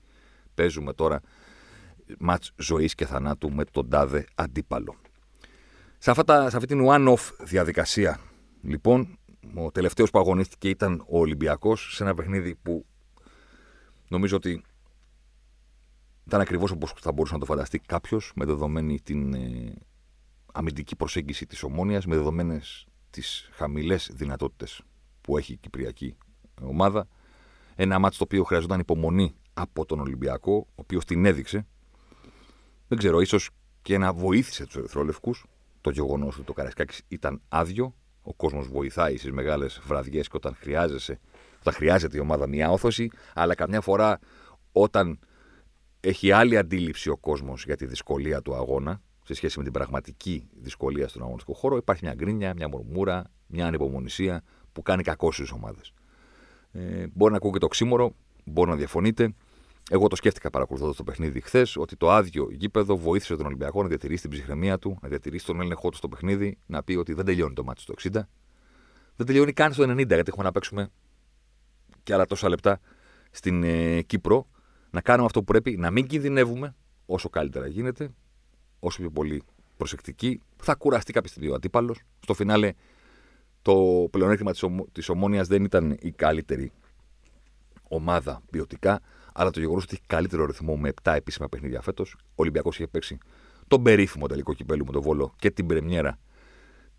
παίζουμε 0.54 0.92
τώρα 0.92 1.20
μάτς 2.18 2.52
ζωής 2.56 2.94
και 2.94 3.06
θανάτου 3.06 3.52
με 3.52 3.64
τον 3.64 3.88
τάδε 3.88 4.26
αντίπαλο. 4.34 4.96
Σε, 5.98 6.10
αυτά 6.10 6.50
σε 6.50 6.56
αυτή 6.56 6.68
την 6.68 6.86
one-off 6.88 7.30
διαδικασία, 7.40 8.20
λοιπόν, 8.62 9.18
ο 9.54 9.70
τελευταίος 9.70 10.10
που 10.10 10.18
αγωνίστηκε 10.18 10.68
ήταν 10.68 11.04
ο 11.08 11.18
Ολυμπιακός 11.18 11.94
σε 11.94 12.02
ένα 12.02 12.14
παιχνίδι 12.14 12.54
που 12.54 12.86
νομίζω 14.08 14.36
ότι 14.36 14.64
ήταν 16.26 16.40
ακριβώς 16.40 16.70
όπως 16.70 16.94
θα 17.00 17.12
μπορούσε 17.12 17.34
να 17.34 17.40
το 17.40 17.46
φανταστεί 17.46 17.78
κάποιος 17.78 18.32
με 18.34 18.44
δεδομένη 18.44 19.00
την 19.00 19.34
ε, 19.34 19.74
αμυντική 20.52 20.96
προσέγγιση 20.96 21.46
της 21.46 21.62
ομόνοια, 21.62 22.02
με 22.06 22.16
δεδομένες 22.16 22.86
τις 23.10 23.48
χαμηλές 23.52 24.10
δυνατότητες 24.12 24.82
που 25.20 25.38
έχει 25.38 25.52
η 25.52 25.56
Κυπριακή 25.56 26.16
ομάδα. 26.60 27.08
Ένα 27.74 27.98
μάτσο 27.98 28.18
το 28.18 28.24
οποίο 28.24 28.44
χρειαζόταν 28.44 28.80
υπομονή 28.80 29.34
από 29.52 29.86
τον 29.86 30.00
Ολυμπιακό, 30.00 30.66
ο 30.68 30.72
οποίος 30.74 31.04
την 31.04 31.24
έδειξε. 31.24 31.66
Δεν 32.90 32.98
ξέρω, 32.98 33.20
ίσως 33.20 33.50
και 33.82 33.98
να 33.98 34.12
βοήθησε 34.12 34.66
τους 34.66 34.76
Ερυθρόλευκου 34.76 35.34
το 35.80 35.90
γεγονός 35.90 36.36
ότι 36.36 36.46
το 36.46 36.52
Καραϊσκάκης 36.52 37.02
ήταν 37.08 37.40
άδειο. 37.48 37.94
Ο 38.22 38.34
κόσμος 38.34 38.68
βοηθάει 38.68 39.16
στις 39.16 39.32
μεγάλες 39.32 39.80
βραδιές 39.84 40.28
και 40.28 40.36
όταν, 40.36 40.54
χρειάζεσαι, 40.54 41.20
όταν 41.60 41.72
χρειάζεται 41.74 42.16
η 42.16 42.20
ομάδα 42.20 42.46
μια 42.46 42.70
όθωση, 42.70 43.10
αλλά 43.34 43.54
καμιά 43.54 43.80
φορά 43.80 44.18
όταν 44.72 45.18
έχει 46.00 46.32
άλλη 46.32 46.56
αντίληψη 46.56 47.08
ο 47.08 47.16
κόσμος 47.16 47.64
για 47.64 47.76
τη 47.76 47.86
δυσκολία 47.86 48.42
του 48.42 48.54
αγώνα, 48.54 49.00
σε 49.24 49.34
σχέση 49.34 49.58
με 49.58 49.64
την 49.64 49.72
πραγματική 49.72 50.48
δυσκολία 50.60 51.08
στον 51.08 51.22
αγωνιστικό 51.22 51.54
χώρο, 51.54 51.76
υπάρχει 51.76 52.04
μια 52.04 52.14
γκρίνια, 52.14 52.54
μια 52.54 52.68
μουρμούρα, 52.68 53.24
μια 53.46 53.66
ανυπομονησία 53.66 54.42
που 54.72 54.82
κάνει 54.82 55.02
κακό 55.02 55.32
στις 55.32 55.50
ομάδες. 55.50 55.92
Ε, 56.72 57.06
μπορεί 57.12 57.30
να 57.30 57.36
ακούω 57.36 57.52
και 57.52 57.58
το 57.58 57.68
ξύμορο, 57.68 58.14
μπορεί 58.44 58.70
να 58.70 58.76
διαφωνείτε. 58.76 59.34
Εγώ 59.92 60.08
το 60.08 60.16
σκέφτηκα 60.16 60.50
παρακολουθώντας 60.50 60.96
το 60.96 61.04
παιχνίδι 61.04 61.40
χθες, 61.40 61.76
ότι 61.76 61.96
το 61.96 62.10
άδειο 62.10 62.48
γήπεδο 62.50 62.96
βοήθησε 62.96 63.36
τον 63.36 63.46
Ολυμπιακό 63.46 63.82
να 63.82 63.88
διατηρήσει 63.88 64.22
την 64.22 64.30
ψυχραιμία 64.30 64.78
του, 64.78 64.98
να 65.02 65.08
διατηρήσει 65.08 65.46
τον 65.46 65.60
έλεγχό 65.60 65.88
του 65.88 65.96
στο 65.96 66.08
παιχνίδι, 66.08 66.58
να 66.66 66.82
πει 66.82 66.94
ότι 66.94 67.12
δεν 67.12 67.24
τελειώνει 67.24 67.54
το 67.54 67.64
μάτι 67.64 67.80
στο 67.80 67.94
60. 68.02 68.10
Δεν 69.16 69.26
τελειώνει 69.26 69.52
καν 69.52 69.72
στο 69.72 69.84
90, 69.84 69.96
γιατί 69.96 70.24
έχουμε 70.26 70.44
να 70.44 70.52
παίξουμε 70.52 70.90
και 72.02 72.14
άλλα 72.14 72.26
τόσα 72.26 72.48
λεπτά 72.48 72.80
στην 73.30 73.62
ε, 73.62 74.02
Κύπρο. 74.02 74.46
Να 74.90 75.00
κάνουμε 75.00 75.26
αυτό 75.26 75.38
που 75.38 75.44
πρέπει, 75.44 75.76
να 75.76 75.90
μην 75.90 76.06
κινδυνεύουμε 76.06 76.74
όσο 77.06 77.28
καλύτερα 77.28 77.66
γίνεται, 77.66 78.10
όσο 78.78 78.98
πιο 79.00 79.10
πολύ 79.10 79.42
προσεκτική. 79.76 80.40
Θα 80.56 80.74
κουραστεί 80.74 81.12
κάποια 81.12 81.30
στιγμή 81.30 81.48
ο 81.48 81.54
αντίπαλος. 81.54 82.00
Στο 82.20 82.34
φινάλε, 82.34 82.72
το 83.62 84.06
πλεονέκτημα 84.10 84.52
της 84.92 85.08
ομόνοια 85.08 85.42
δεν 85.42 85.64
ήταν 85.64 85.96
η 86.00 86.10
καλύτερη 86.10 86.72
ομάδα 87.88 88.42
ποιοτικά 88.50 89.00
αλλά 89.40 89.50
το 89.50 89.60
γεγονός 89.60 89.82
ότι 89.82 89.94
έχει 89.94 90.06
καλύτερο 90.06 90.44
ρυθμό 90.44 90.76
με 90.76 90.92
7 91.02 91.12
επίσημα 91.14 91.48
παιχνίδια 91.48 91.80
φέτος. 91.80 92.16
Ο 92.18 92.32
Ολυμπιακός 92.34 92.74
είχε 92.74 92.86
παίξει 92.86 93.18
τον 93.68 93.82
περίφημο 93.82 94.26
τελικό 94.26 94.54
κυπέλου 94.54 94.84
με 94.84 94.92
τον 94.92 95.02
Βόλο 95.02 95.34
και 95.36 95.50
την 95.50 95.66
πρεμιέρα 95.66 96.18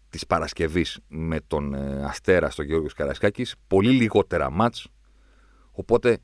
της 0.09 0.27
Παρασκευής 0.27 0.99
με 1.07 1.39
τον 1.47 1.73
ε, 1.73 2.05
Αστέρα 2.05 2.49
στο 2.49 2.63
Γεώργιος 2.63 2.93
Καρασκάκη. 2.93 3.45
Πολύ 3.67 3.89
λιγότερα 3.89 4.49
μάτς. 4.49 4.87
Οπότε 5.71 6.17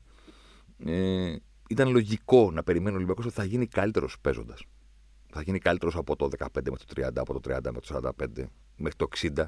ε, 0.84 1.36
ήταν 1.68 1.90
λογικό 1.90 2.50
να 2.50 2.62
περιμένει 2.62 2.92
ο 2.92 2.96
Ολυμπιακός 2.96 3.24
ότι 3.24 3.34
θα 3.34 3.44
γίνει 3.44 3.66
καλύτερος 3.66 4.16
παίζοντας. 4.20 4.62
Θα 5.32 5.42
γίνει 5.42 5.58
καλύτερος 5.58 5.96
από 5.96 6.16
το 6.16 6.28
15 6.38 6.46
με 6.52 6.76
το 6.76 6.84
30, 6.96 7.10
από 7.14 7.40
το 7.40 7.54
30 7.54 7.58
με 7.72 7.80
το 7.80 8.00
45 8.18 8.44
μέχρι 8.76 8.96
το 8.96 9.08
60. 9.16 9.44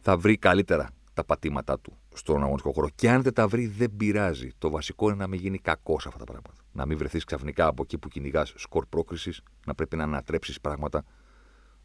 Θα 0.00 0.16
βρει 0.16 0.36
καλύτερα 0.36 0.88
τα 1.14 1.24
πατήματά 1.24 1.78
του 1.78 1.98
στον 2.14 2.42
αγωνιστικό 2.42 2.72
χώρο. 2.72 2.88
Και 2.94 3.10
αν 3.10 3.22
δεν 3.22 3.34
τα 3.34 3.48
βρει, 3.48 3.66
δεν 3.66 3.96
πειράζει. 3.96 4.50
Το 4.58 4.70
βασικό 4.70 5.06
είναι 5.06 5.16
να 5.16 5.26
μην 5.26 5.40
γίνει 5.40 5.58
κακός 5.58 6.02
σε 6.02 6.08
αυτά 6.08 6.24
τα 6.24 6.32
πράγματα. 6.32 6.62
Να 6.72 6.86
μην 6.86 6.98
βρεθείς 6.98 7.24
ξαφνικά 7.24 7.66
από 7.66 7.82
εκεί 7.82 7.98
που 7.98 8.08
κυνηγάς 8.08 8.52
σκορ 8.56 8.86
πρόκρισης, 8.86 9.42
να 9.66 9.74
πρέπει 9.74 9.96
να 9.96 10.02
ανατρέψεις 10.02 10.60
πράγματα 10.60 11.04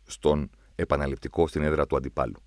στον 0.03 0.49
επαναληπτικό, 0.75 1.47
στην 1.47 1.61
έδρα 1.61 1.87
του 1.87 1.95
αντιπάλου. 1.95 2.41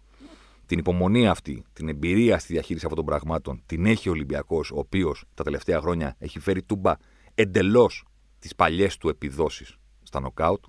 Την 0.66 0.78
υπομονή 0.78 1.28
αυτή, 1.28 1.64
την 1.72 1.88
εμπειρία 1.88 2.38
στη 2.38 2.52
διαχείριση 2.52 2.86
αυτών 2.86 3.04
των 3.04 3.14
πραγμάτων 3.14 3.62
την 3.66 3.86
έχει 3.86 4.08
ο 4.08 4.12
Ολυμπιακός, 4.12 4.70
ο 4.70 4.78
οποίος 4.78 5.24
τα 5.34 5.44
τελευταία 5.44 5.80
χρόνια 5.80 6.16
έχει 6.18 6.38
φέρει 6.38 6.62
τούμπα 6.62 6.94
εντελώς 7.34 8.04
τις 8.38 8.54
παλιές 8.54 8.96
του 8.96 9.08
επιδόσεις 9.08 9.76
στα 10.02 10.20
νοκάουτ 10.20 10.64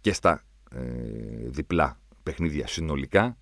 και 0.00 0.12
στα 0.12 0.44
ε, 0.70 0.80
διπλά 1.48 2.00
παιχνίδια 2.22 2.66
συνολικά 2.66 3.36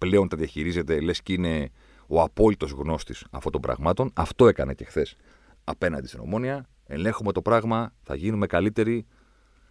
πλέον 0.00 0.28
τα 0.28 0.36
διαχειρίζεται, 0.36 1.00
λες 1.00 1.22
και 1.22 1.32
είναι 1.32 1.70
ο 2.06 2.22
απόλυτος 2.22 2.70
γνώστης 2.70 3.24
αυτών 3.30 3.52
των 3.52 3.60
πραγμάτων. 3.60 4.10
Αυτό 4.14 4.48
έκανε 4.48 4.74
και 4.74 4.84
χθες 4.84 5.16
απέναντι 5.64 6.06
στην 6.06 6.20
ομόνια. 6.20 6.68
Ελέγχουμε 6.86 7.32
το 7.32 7.42
πράγμα, 7.42 7.92
θα 8.02 8.14
γίνουμε 8.14 8.46
καλύτεροι, 8.46 9.06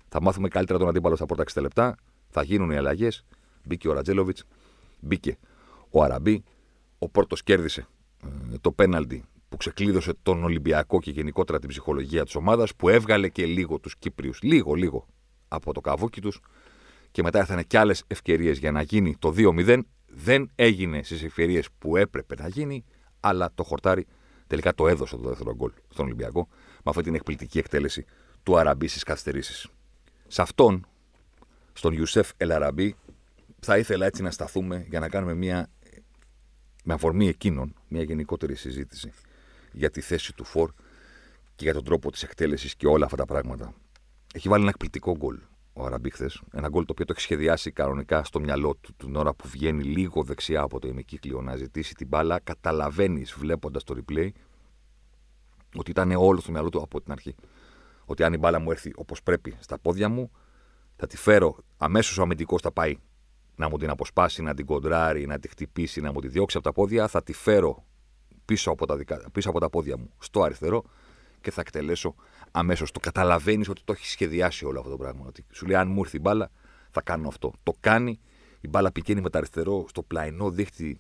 θα 0.08 0.22
μάθουμε 0.22 0.48
καλύτερα 0.48 0.80
τον 0.80 0.88
αντίπαλο 0.88 1.16
στα 1.16 1.26
πρώτα 1.26 1.44
60 1.54 1.62
λεπτά, 1.62 1.96
θα 2.30 2.44
γίνουν 2.44 2.72
οι 2.72 2.76
αλλαγές. 2.76 3.26
Μπήκε 3.64 3.88
ο 3.88 3.94
Ρατζέλοβιτς, 3.94 4.44
μπήκε 5.00 5.38
ο 5.90 6.04
Αραμπί. 6.04 6.44
Ο 7.00 7.10
Πόρτος 7.10 7.44
κέρδισε 7.44 7.88
ε, 8.24 8.58
το 8.62 8.72
πέναλτι 8.72 9.24
που 9.50 9.58
ξεκλείδωσε 9.58 10.14
τον 10.24 10.44
Ολυμπιακό 10.44 11.00
και 11.00 11.12
γενικότερα 11.12 11.60
την 11.60 11.70
ψυχολογία 11.70 12.24
της 12.24 12.36
ομάδας, 12.36 12.76
που 12.76 12.90
έβγαλε 12.90 13.30
και 13.30 13.46
λίγο 13.46 13.80
τους 13.80 13.98
Κύπριους, 13.98 14.40
λίγο, 14.42 14.74
λίγο 14.74 15.06
από 15.48 15.74
το 15.74 15.82
καβούκι 15.82 16.22
τους. 16.22 16.40
Και 17.12 17.24
μετά 17.24 17.40
ήρθαν 17.40 17.68
και 17.68 17.78
άλλες 17.78 18.04
ευκαιρίες 18.08 18.58
για 18.58 18.72
να 18.72 18.82
γίνει 18.82 19.16
το 19.20 19.34
2-0 19.38 19.80
δεν 20.10 20.52
έγινε 20.56 21.04
στις 21.04 21.24
ευκαιρίες 21.24 21.68
που 21.80 21.98
έπρεπε 21.98 22.36
να 22.36 22.48
γίνει, 22.48 22.86
αλλά 23.20 23.52
το 23.56 23.64
χορτάρι 23.64 24.08
τελικά 24.48 24.74
το 24.74 24.88
έδωσε 24.88 25.16
το 25.16 25.28
δεύτερο 25.28 25.56
γκολ 25.56 25.72
στον 25.90 26.06
Ολυμπιακό 26.06 26.48
με 26.84 26.92
αυτή 26.92 27.04
την 27.04 27.16
εκπληκτική 27.16 27.58
εκτέλεση 27.58 28.06
του 28.44 28.58
Αραμπί 28.58 28.88
στις 28.88 29.04
καθυστερήσεις. 29.04 29.68
Σε 30.28 30.42
αυτόν, 30.42 30.88
στον 31.74 31.94
Ιουσέφ 31.94 32.32
Ελαραμπί, 32.38 32.96
θα 33.60 33.78
ήθελα 33.78 34.06
έτσι 34.06 34.22
να 34.22 34.32
σταθούμε 34.32 34.86
για 34.90 35.00
να 35.00 35.10
κάνουμε 35.10 35.34
μια, 35.34 35.70
με 36.84 36.94
αφορμή 36.94 37.28
εκείνον, 37.28 37.74
μια 37.88 38.04
γενικότερη 38.04 38.56
συζήτηση 38.56 39.12
για 39.72 39.90
τη 39.90 40.02
θέση 40.02 40.34
του 40.34 40.44
Φορ 40.44 40.72
και 41.56 41.64
για 41.64 41.74
τον 41.74 41.84
τρόπο 41.84 42.12
της 42.12 42.24
εκτέλεσης 42.24 42.76
και 42.76 42.88
όλα 42.88 43.06
αυτά 43.06 43.18
τα 43.18 43.26
πράγματα. 43.26 43.74
Έχει 44.34 44.50
βάλει 44.50 44.62
ένα 44.62 44.70
εκπληκτικό 44.70 45.18
γκολ 45.18 45.40
ο 45.80 45.86
Αραμπί 45.86 46.10
χθες. 46.10 46.42
Ένα 46.52 46.68
γκολ 46.68 46.86
το 46.86 46.92
οποίο 46.92 47.06
το 47.06 47.14
έχει 47.16 47.22
σχεδιάσει 47.22 47.72
κανονικά 47.72 48.24
στο 48.24 48.40
μυαλό 48.40 48.76
του 48.76 48.94
την 48.98 49.16
ώρα 49.16 49.34
που 49.34 49.48
βγαίνει 49.48 49.84
λίγο 49.84 50.24
δεξιά 50.24 50.62
από 50.62 50.80
το 50.80 50.88
ημικύκλιο 50.88 51.42
να 51.42 51.56
ζητήσει 51.56 51.94
την 51.94 52.08
μπάλα. 52.08 52.40
Καταλαβαίνεις 52.40 53.34
βλέποντας 53.34 53.84
το 53.84 53.96
replay 53.98 54.30
ότι 55.76 55.92
ήταν 55.92 56.12
όλο 56.12 56.40
στο 56.40 56.52
μυαλό 56.52 56.70
του 56.70 56.82
από 56.82 57.02
την 57.02 57.12
αρχή. 57.12 57.36
Ότι 58.06 58.24
αν 58.24 58.34
η 58.34 58.38
μπάλα 58.38 58.60
μου 58.60 58.72
έρθει 58.72 58.92
όπως 58.96 59.24
πρέπει 59.24 59.56
στα 59.60 59.80
πόδια 59.80 60.10
μου, 60.10 60.32
θα 60.96 61.08
τη 61.08 61.18
φέρω 61.18 61.58
αμέσως 61.78 62.18
ο 62.18 62.22
αμυντικός 62.22 62.62
θα 62.62 62.72
πάει 62.72 62.98
να 63.56 63.70
μου 63.70 63.78
την 63.78 63.90
αποσπάσει, 63.90 64.42
να 64.42 64.54
την 64.54 64.66
κοντράρει, 64.66 65.26
να 65.26 65.40
τη 65.40 65.48
χτυπήσει, 65.48 66.02
να 66.02 66.12
μου 66.12 66.20
τη 66.20 66.28
διώξει 66.28 66.58
από 66.58 66.66
τα 66.66 66.74
πόδια. 66.74 67.08
Θα 67.08 67.24
τη 67.24 67.34
φέρω 67.34 67.86
πίσω 68.46 68.72
από, 68.72 68.86
τα 68.86 68.96
δικα... 68.96 69.22
πίσω 69.32 69.50
από 69.50 69.60
τα 69.60 69.70
πόδια 69.70 69.98
μου 69.98 70.14
στο 70.20 70.42
αριστερό 70.42 70.84
και 71.42 71.52
θα 71.52 71.62
εκτελέσω 71.62 72.16
αμέσως. 72.52 72.92
Το 72.92 73.00
καταλαβαίνεις 73.00 73.70
ότι 73.70 73.82
το 73.84 73.94
έχει 73.94 74.08
σχεδιάσει 74.08 74.66
όλο 74.66 74.80
αυτό 74.80 74.92
το 74.92 74.98
πράγμα. 74.98 75.26
Ότι 75.28 75.46
σου 75.52 75.66
λέει, 75.66 75.76
αν 75.76 75.88
μου 75.88 76.02
έρθει 76.02 76.18
η 76.18 76.20
μπάλα, 76.24 76.52
θα 76.90 77.02
κάνω 77.02 77.28
αυτό. 77.28 77.54
Το 77.64 77.74
κάνει, 77.80 78.20
η 78.62 78.68
μπάλα 78.68 78.92
πηγαίνει 78.92 79.22
με 79.22 79.30
τα 79.30 79.38
αριστερό 79.38 79.86
στο 79.90 80.04
πλαϊνό 80.04 80.50
δίχτυ 80.50 81.00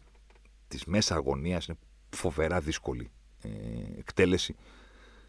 της 0.67 0.85
μέσα 0.85 1.15
αγωνίας. 1.15 1.65
Είναι 1.65 1.77
φοβερά 2.09 2.59
δύσκολη 2.59 3.11
ε, 3.41 3.49
εκτέλεση. 3.97 4.55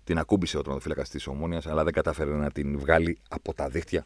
Την 0.05 0.18
ακούμπησε 0.18 0.59
ο 0.59 0.62
τροματοφύλακας 0.62 1.09
της 1.09 1.27
Ομόνιας, 1.27 1.66
αλλά 1.66 1.85
δεν 1.85 1.92
κατάφερε 1.92 2.31
να 2.31 2.51
την 2.51 2.79
βγάλει 2.79 3.18
από 3.29 3.55
τα 3.55 3.68
δίχτυα. 3.68 4.05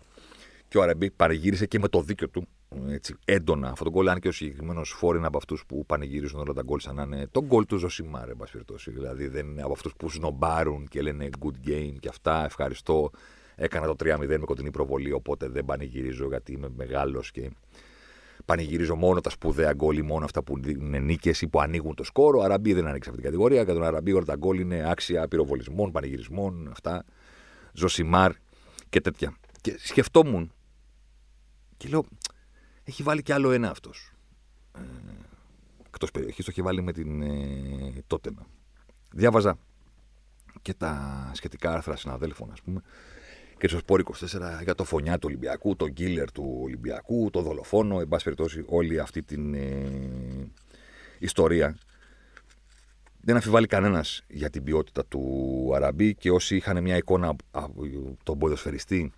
Και 0.68 0.78
ο 0.78 0.82
Αραμπί 0.82 1.10
παρηγύρισε 1.10 1.66
και 1.66 1.78
με 1.78 1.88
το 1.88 2.00
δίκιο 2.00 2.28
του 2.28 2.46
έτσι, 2.88 3.14
έντονα 3.24 3.68
αυτό 3.68 3.84
το 3.84 3.90
γκολ. 3.90 4.08
Αν 4.08 4.20
και 4.20 4.28
ο 4.28 4.32
συγκεκριμένος 4.32 4.90
φόρ 4.90 5.16
είναι 5.16 5.26
από 5.26 5.36
αυτούς 5.36 5.64
που 5.66 5.86
πανηγυρίζουν 5.86 6.40
όλα 6.40 6.52
τα 6.52 6.62
γκολ 6.62 6.80
σαν 6.80 6.94
να 6.94 7.02
είναι 7.02 7.26
το 7.30 7.44
γκολ 7.44 7.66
του 7.66 7.76
Ζωσιμάρ, 7.76 8.28
εν 8.28 8.36
πάση 8.36 8.90
Δηλαδή 8.90 9.26
δεν 9.26 9.46
είναι 9.46 9.62
από 9.62 9.72
αυτούς 9.72 9.92
που 9.98 10.10
σνομπάρουν 10.10 10.88
και 10.88 11.02
λένε 11.02 11.28
good 11.38 11.68
game 11.68 11.94
και 12.00 12.08
αυτά. 12.08 12.44
Ευχαριστώ. 12.44 13.10
Έκανα 13.56 13.86
το 13.86 13.94
3-0 14.04 14.26
με 14.26 14.36
κοντινή 14.36 14.70
προβολή, 14.70 15.12
οπότε 15.12 15.48
δεν 15.48 15.64
πανηγυρίζω 15.64 16.26
γιατί 16.26 16.52
είμαι 16.52 16.68
μεγάλος 16.76 17.30
και 17.30 17.50
πανηγυρίζω 18.44 18.96
μόνο 18.96 19.20
τα 19.20 19.30
σπουδαία 19.30 19.72
γκολ 19.72 19.96
ή 19.96 20.02
μόνο 20.02 20.24
αυτά 20.24 20.42
που 20.42 20.58
είναι 20.66 20.98
νίκες 20.98 21.40
ή 21.40 21.48
που 21.48 21.60
ανοίγουν 21.60 21.94
το 21.94 22.04
σκόρο. 22.04 22.38
Ο 22.38 22.42
Αραμπί 22.42 22.72
δεν 22.72 22.86
ανοίξει 22.86 23.08
αυτή 23.08 23.22
την 23.22 23.30
κατηγορία. 23.30 23.64
Κατά 23.64 23.72
τον 23.72 23.84
Αραμπί 23.84 24.12
όλα 24.12 24.24
τα 24.24 24.36
γκολ 24.36 24.58
είναι 24.58 24.90
άξια 24.90 25.28
πυροβολισμών, 25.28 25.92
πανηγυρισμών, 25.92 26.68
αυτά. 26.70 27.04
Ζωσιμάρ 27.72 28.32
και 28.88 29.00
τέτοια. 29.00 29.36
Και 29.64 29.78
σκεφτόμουν 29.78 30.52
και 31.76 31.88
λέω, 31.88 32.04
έχει 32.84 33.02
βάλει 33.02 33.22
κι 33.22 33.32
άλλο 33.32 33.50
ένα 33.50 33.70
αυτός. 33.70 34.12
Ε, 34.76 34.80
Εκτός 35.86 36.10
περιοχής, 36.10 36.44
το 36.44 36.50
έχει 36.50 36.62
βάλει 36.62 36.82
με 36.82 36.92
την 36.92 37.22
ε, 37.22 38.02
Τότενα. 38.06 38.46
Διάβαζα 39.12 39.58
και 40.62 40.74
τα 40.74 41.30
σχετικά 41.34 41.72
άρθρα 41.72 41.96
συναδέλφων, 41.96 42.50
ας 42.52 42.62
πούμε, 42.62 42.80
και 43.58 43.68
στο 43.68 43.78
Σπόρ 43.78 44.02
24 44.04 44.62
για 44.62 44.74
το 44.74 44.84
φωνιά 44.84 45.14
του 45.18 45.26
Ολυμπιακού, 45.28 45.76
τον 45.76 45.92
κίλερ 45.92 46.32
του 46.32 46.58
Ολυμπιακού, 46.62 47.30
το 47.30 47.42
δολοφόνο, 47.42 48.00
εν 48.00 48.08
πάση 48.08 48.24
περιπτώσει, 48.24 48.64
όλη 48.66 49.00
αυτή 49.00 49.22
την 49.22 49.54
ε, 49.54 50.50
ιστορία. 51.18 51.78
Δεν 53.20 53.36
αφιβάλλει 53.36 53.66
κανένας 53.66 54.22
για 54.28 54.50
την 54.50 54.62
ποιότητα 54.62 55.04
του 55.04 55.70
Αραμπί 55.74 56.14
και 56.14 56.30
όσοι 56.30 56.56
είχαν 56.56 56.82
μια 56.82 56.96
εικόνα 56.96 57.36
από 57.50 57.82
τον 58.22 58.38
ποδοσφαιριστή 58.38 59.12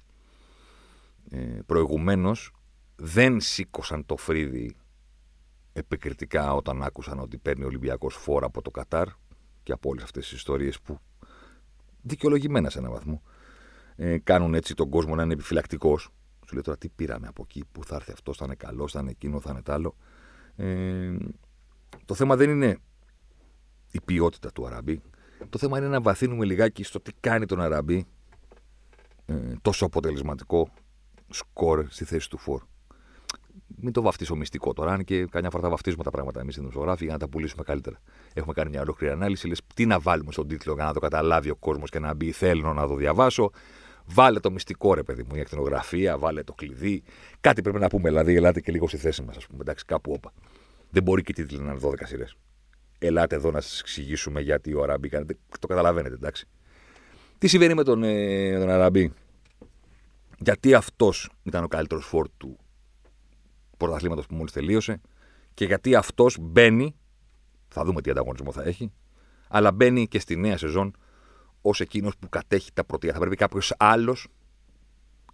ε, 1.31 1.59
προηγουμένως 1.67 2.51
δεν 2.97 3.41
σήκωσαν 3.41 4.07
το 4.07 4.17
φρύδι 4.17 4.77
επικριτικά 5.73 6.55
όταν 6.55 6.83
άκουσαν 6.83 7.19
ότι 7.19 7.39
παίρνει 7.39 7.65
ο 7.65 7.67
Ολυμπιακός 7.67 8.15
φόρα 8.15 8.47
από 8.47 8.63
το 8.63 8.71
Κατάρ 8.71 9.09
και 9.63 9.73
από 9.73 9.89
όλες 9.89 10.03
αυτές 10.03 10.29
τις 10.29 10.37
ιστορίες 10.37 10.81
που 10.81 10.99
δικαιολογημένα 12.03 12.71
σε 12.71 12.79
έναν 12.79 12.91
βαθμό 12.91 13.23
ε, 13.97 14.19
κάνουν 14.19 14.55
έτσι 14.55 14.75
τον 14.75 14.91
κόσμο 14.91 15.15
να 15.15 15.23
είναι 15.23 15.33
επιφυλακτικός. 15.33 16.03
Σου 16.47 16.55
λέει 16.55 16.63
τώρα 16.63 16.79
τι 16.79 16.89
πήραμε 16.89 17.27
από 17.27 17.43
εκεί, 17.43 17.65
που 17.73 17.85
θα 17.85 17.95
έρθει 17.95 18.13
αυτός, 18.13 18.37
θα 18.37 18.45
είναι 18.45 18.55
καλός, 18.55 18.93
θα 18.93 19.01
είναι 19.01 19.11
εκείνο, 19.11 19.41
θα 19.41 19.51
είναι 19.51 19.63
τ' 19.63 19.71
άλλο. 19.71 19.97
Ε, 20.57 21.17
το 22.05 22.15
θέμα 22.15 22.37
δεν 22.37 22.51
είναι 22.51 22.79
η 23.91 24.01
ποιότητα 24.05 24.53
του 24.53 24.67
Αραμπί. 24.67 25.03
Το 25.49 25.59
θέμα 25.59 25.79
είναι 25.79 25.89
να 25.89 26.01
βαθύνουμε 26.01 26.45
λιγάκι 26.45 26.83
στο 26.83 27.01
τι 27.01 27.13
κάνει 27.21 27.47
τον 27.47 27.61
Αραμπί 27.61 28.07
ε, 29.27 29.53
τόσο 29.63 29.85
αποτελεσματικό 29.85 30.71
σκορ 31.31 31.87
στη 31.89 32.05
θέση 32.05 32.31
του 32.31 32.39
φόρ 32.39 32.63
μην 33.77 33.93
το 33.93 34.03
βαφτίσω 34.03 34.37
μυστικό 34.37 34.73
τώρα. 34.73 34.93
Αν 34.93 35.05
και 35.05 35.25
καμιά 35.25 35.51
φορά 35.51 35.63
θα 35.63 35.69
βαφτίζουμε 35.69 36.05
τα 36.05 36.11
πράγματα 36.11 36.41
εμείς 36.41 36.57
οι 36.57 36.59
δημοσιογράφοι 36.59 37.05
για 37.05 37.13
να 37.13 37.19
τα 37.19 37.29
πουλήσουμε 37.29 37.63
καλύτερα. 37.63 38.01
Έχουμε 38.35 38.53
κάνει 38.53 38.71
μια 38.71 38.81
ολόκληρη 38.81 39.13
ανάλυση. 39.13 39.49
Λες, 39.49 39.61
τι 39.75 39.87
να 39.87 39.99
βάλουμε 39.99 40.33
στον 40.33 40.49
τίτλο 40.49 40.75
για 40.75 40.85
να 40.85 40.93
το 40.93 41.01
καταλάβει 41.01 41.51
ο 41.51 41.57
κόσμος 41.57 41.91
και 41.91 41.99
να 41.99 42.15
μπει. 42.15 42.33
Θέλω 42.33 42.73
να 42.73 42.87
το 42.87 42.95
διαβάσω. 42.95 43.51
Βάλε 44.07 44.41
το 44.41 44.51
μυστικό 44.51 44.95
ρε 44.95 45.03
παιδί 45.03 45.23
μου, 45.23 45.37
η 45.37 45.41
ακτινογραφία, 45.41 46.19
βάλε 46.19 46.43
το 46.43 46.53
κλειδί. 46.53 47.03
Κάτι 47.41 47.63
πρέπει 47.63 47.79
να 47.79 47.89
πούμε. 47.89 48.09
Δηλαδή, 48.09 48.35
ελάτε 48.35 48.61
και 48.61 48.73
λίγο 48.73 48.89
στη 48.89 48.97
θέση 48.97 49.23
μας, 49.23 49.37
ας 49.37 49.47
πούμε. 49.47 49.59
Εντάξει, 49.61 49.85
κάπου 49.85 50.13
όπα. 50.13 50.33
Δεν 50.91 51.03
μπορεί 51.03 51.23
και 51.23 51.33
η 51.33 51.35
τίτλη 51.35 51.59
να 51.59 51.71
είναι 51.71 51.81
12 51.83 51.95
σειρές. 52.05 52.37
Ελάτε 52.99 53.37
εδώ 53.37 53.51
να 53.51 53.61
σας 53.61 53.81
εξηγήσουμε 53.81 54.41
γιατί 54.41 54.75
ο 54.75 54.83
Αραμπί 54.83 55.09
κάνει. 55.09 55.27
Το 55.59 55.67
καταλαβαίνετε, 55.67 56.15
εντάξει. 56.15 56.47
Τι 57.39 57.47
συμβαίνει 57.47 57.75
με 57.75 57.83
τον, 57.83 58.03
ε, 58.03 58.59
τον 58.59 58.71
Αραμπί. 58.71 59.13
Γιατί 60.39 60.75
αυτός 60.75 61.31
ήταν 61.43 61.65
ο 61.65 61.69
καλύτερος 61.69 62.05
φόρ 62.05 62.29
του 62.37 62.59
πρωταθλήματος 63.77 64.27
που 64.27 64.35
μόλις 64.35 64.53
τελείωσε 64.53 65.01
και 65.55 65.65
γιατί 65.65 65.95
αυτός 65.95 66.37
μπαίνει, 66.41 66.95
θα 67.69 67.85
δούμε 67.85 68.01
τι 68.01 68.11
ανταγωνισμό 68.11 68.53
θα 68.53 68.63
έχει, 68.63 68.93
αλλά 69.49 69.73
μπαίνει 69.73 70.09
και 70.09 70.19
στη 70.19 70.37
νέα 70.37 70.57
σεζόν 70.57 70.97
ως 71.61 71.81
εκείνος 71.81 72.17
που 72.17 72.29
κατέχει 72.29 72.73
τα 72.73 72.85
πρωτεία. 72.85 73.13
Θα 73.13 73.19
πρέπει 73.19 73.37
κάποιος 73.37 73.75
άλλος, 73.79 74.29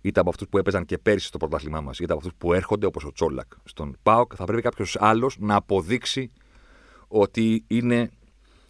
είτε 0.01 0.21
από 0.21 0.29
αυτούς 0.29 0.49
που 0.49 0.59
έπαιζαν 0.59 0.85
και 0.85 0.99
πέρυσι 0.99 1.27
στο 1.27 1.38
πρωτάθλημά 1.38 1.81
μας, 1.81 1.99
είτε 1.99 2.12
από 2.12 2.21
αυτούς 2.21 2.38
που 2.38 2.53
έρχονται, 2.53 2.87
όπως 2.87 3.05
ο 3.05 3.12
Τσόλακ 3.12 3.53
στον 3.65 3.97
ΠΑΟΚ, 4.03 4.33
θα 4.37 4.45
πρέπει 4.45 4.62
κάποιος 4.62 4.97
άλλος 5.01 5.37
να 5.38 5.55
αποδείξει 5.55 6.31
ότι 7.09 7.65
είναι 7.67 8.11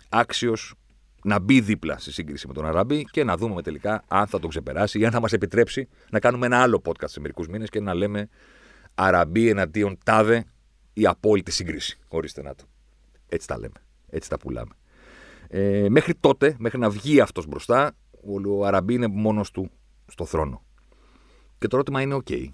άξιος 0.08 0.74
να 1.22 1.38
μπει 1.38 1.60
δίπλα 1.60 1.98
στη 1.98 2.12
σύγκριση 2.12 2.46
με 2.46 2.52
τον 2.52 2.64
Αραμπί 2.66 3.04
και 3.04 3.24
να 3.24 3.36
δούμε 3.36 3.62
τελικά 3.62 4.04
αν 4.08 4.26
θα 4.26 4.40
τον 4.40 4.50
ξεπεράσει 4.50 4.98
ή 4.98 5.04
αν 5.04 5.12
θα 5.12 5.20
μας 5.20 5.32
επιτρέψει 5.32 5.88
να 6.10 6.18
κάνουμε 6.18 6.46
ένα 6.46 6.62
άλλο 6.62 6.82
podcast 6.84 7.08
σε 7.08 7.20
μερικούς 7.20 7.48
μήνες 7.48 7.68
και 7.68 7.80
να 7.80 7.94
λέμε 7.94 8.28
Αραμπί 8.94 9.48
εναντίον 9.48 9.98
τάδε 10.04 10.44
η 10.92 11.06
απόλυτη 11.06 11.50
σύγκριση. 11.50 11.98
Ορίστε 12.08 12.42
να 12.42 12.54
το. 12.54 12.64
Έτσι 13.28 13.46
τα 13.46 13.58
λέμε. 13.58 13.74
Έτσι 14.08 14.28
τα 14.28 14.38
πουλάμε. 14.38 14.74
Ε, 15.48 15.86
μέχρι 15.88 16.14
τότε, 16.14 16.56
μέχρι 16.58 16.78
να 16.78 16.90
βγει 16.90 17.20
αυτός 17.20 17.46
μπροστά, 17.46 17.96
ο 18.48 18.66
Αραμπί 18.66 18.94
είναι 18.94 19.06
μόνος 19.06 19.50
του 19.50 19.70
στο 20.06 20.24
θρόνο. 20.24 20.62
Και 21.58 21.68
το 21.68 21.76
ερώτημα 21.76 22.00
είναι: 22.00 22.14
OK. 22.14 22.48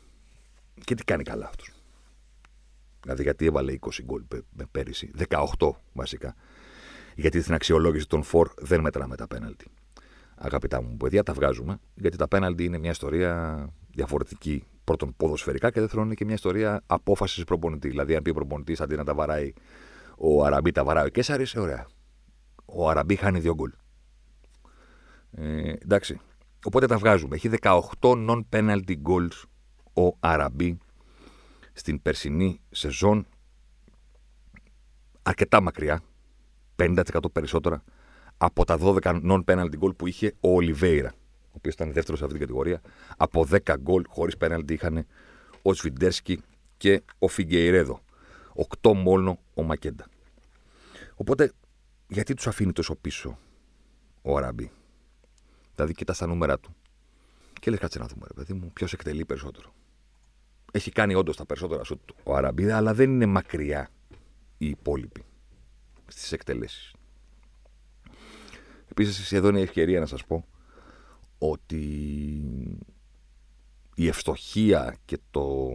Και 0.84 0.94
τι 0.94 1.04
κάνει 1.04 1.22
καλά 1.22 1.46
αυτός. 1.46 1.72
Δηλαδή, 3.02 3.22
γιατί 3.22 3.46
έβαλε 3.46 3.78
20 3.80 4.02
γκολ 4.04 4.22
πέρυσι, 4.70 5.10
18 5.28 5.70
βασικά. 5.92 6.34
Γιατί 7.18 7.40
στην 7.40 7.54
αξιολόγηση 7.54 8.06
των 8.06 8.22
φορ 8.22 8.50
δεν 8.56 8.80
μετράμε 8.80 9.16
τα 9.16 9.26
πέναλτι. 9.26 9.66
Αγαπητά 10.36 10.82
μου 10.82 10.96
παιδιά, 10.96 11.22
τα 11.22 11.32
βγάζουμε. 11.32 11.78
Γιατί 11.94 12.16
τα 12.16 12.28
πέναλτι 12.28 12.64
είναι 12.64 12.78
μια 12.78 12.90
ιστορία 12.90 13.66
διαφορετική 13.90 14.64
πρώτον 14.84 15.14
ποδοσφαιρικά 15.16 15.70
και 15.70 15.80
δεύτερον 15.80 16.04
είναι 16.04 16.14
και 16.14 16.24
μια 16.24 16.34
ιστορία 16.34 16.82
απόφασης 16.86 17.44
προπονητής. 17.44 17.90
Δηλαδή, 17.90 18.16
αν 18.16 18.22
πει 18.22 18.30
ο 18.30 18.34
προπονητής 18.34 18.80
αντί 18.80 18.96
να 18.96 19.04
τα 19.04 19.14
βαράει 19.14 19.52
ο 20.18 20.44
Αραμπί, 20.44 20.72
τα 20.72 20.84
βαράει 20.84 21.06
ο 21.06 21.08
Κέσσαρη, 21.08 21.46
ωραία. 21.56 21.86
Ο 22.64 22.88
Αραμπί 22.88 23.16
χάνει 23.16 23.40
δύο 23.40 23.54
γκολ. 23.54 23.72
Ε, 25.30 25.72
εντάξει. 25.72 26.20
Οπότε 26.64 26.86
τα 26.86 26.96
βγάζουμε. 26.96 27.36
Έχει 27.36 27.50
18 27.60 27.82
non-penalty 28.00 28.94
goals 29.02 29.42
ο 30.06 30.16
Αραμπί 30.20 30.78
στην 31.72 32.02
περσινή 32.02 32.60
σεζόν. 32.70 33.26
Αρκετά 35.22 35.60
μακριά. 35.60 36.02
50% 36.78 37.02
περισσότερα 37.32 37.84
από 38.38 38.64
τα 38.64 38.78
12 38.80 39.00
non-penalty 39.02 39.78
goal 39.80 39.96
που 39.96 40.06
είχε 40.06 40.34
ο 40.40 40.54
Ολιβέηρα 40.54 41.12
ο 41.48 41.60
οποίος 41.60 41.74
ήταν 41.74 41.92
δεύτερος 41.92 42.18
σε 42.18 42.24
αυτή 42.24 42.38
την 42.38 42.46
κατηγορία. 42.46 42.80
Από 43.16 43.46
10 43.50 43.74
γκολ 43.80 44.04
χωρίς 44.08 44.36
πέναλτι 44.36 44.74
είχαν 44.74 45.06
ο 45.62 45.74
Σβιντέρσκι 45.74 46.40
και 46.76 47.02
ο 47.18 47.28
Φιγκεϊρέδο. 47.28 48.00
8 48.82 48.92
μόνο 48.94 49.38
ο 49.54 49.62
Μακέντα. 49.62 50.06
Οπότε, 51.14 51.52
γιατί 52.08 52.34
τους 52.34 52.46
αφήνει 52.46 52.72
τόσο 52.72 52.94
πίσω 52.94 53.38
ο 54.22 54.36
Αράμπι. 54.36 54.70
Δηλαδή, 55.74 55.94
κοιτάς 55.94 56.18
τα 56.18 56.26
νούμερα 56.26 56.58
του. 56.58 56.74
Και 57.60 57.70
λες, 57.70 57.78
κάτσε 57.78 57.98
να 57.98 58.06
δούμε, 58.06 58.26
ρε 58.26 58.34
παιδί 58.34 58.52
μου, 58.52 58.70
ποιος 58.72 58.92
εκτελεί 58.92 59.24
περισσότερο. 59.24 59.72
Έχει 60.72 60.90
κάνει 60.90 61.14
όντως 61.14 61.36
τα 61.36 61.46
περισσότερα 61.46 61.84
σου 61.84 62.00
του 62.04 62.14
ο 62.22 62.34
Αραμπί, 62.34 62.70
αλλά 62.70 62.94
δεν 62.94 63.10
είναι 63.10 63.26
μακριά 63.26 63.88
οι 64.58 64.68
υπόλοιποι 64.68 65.24
στις 66.08 66.32
εκτελέσεις. 66.32 66.92
Επίσης, 68.88 69.32
εδώ 69.32 69.48
είναι 69.48 69.58
η 69.58 69.62
ευκαιρία 69.62 70.00
να 70.00 70.06
σας 70.06 70.24
πω 70.24 70.46
ότι 71.38 71.82
η 73.94 74.06
ευστοχία 74.06 74.96
και 75.04 75.18
το, 75.30 75.68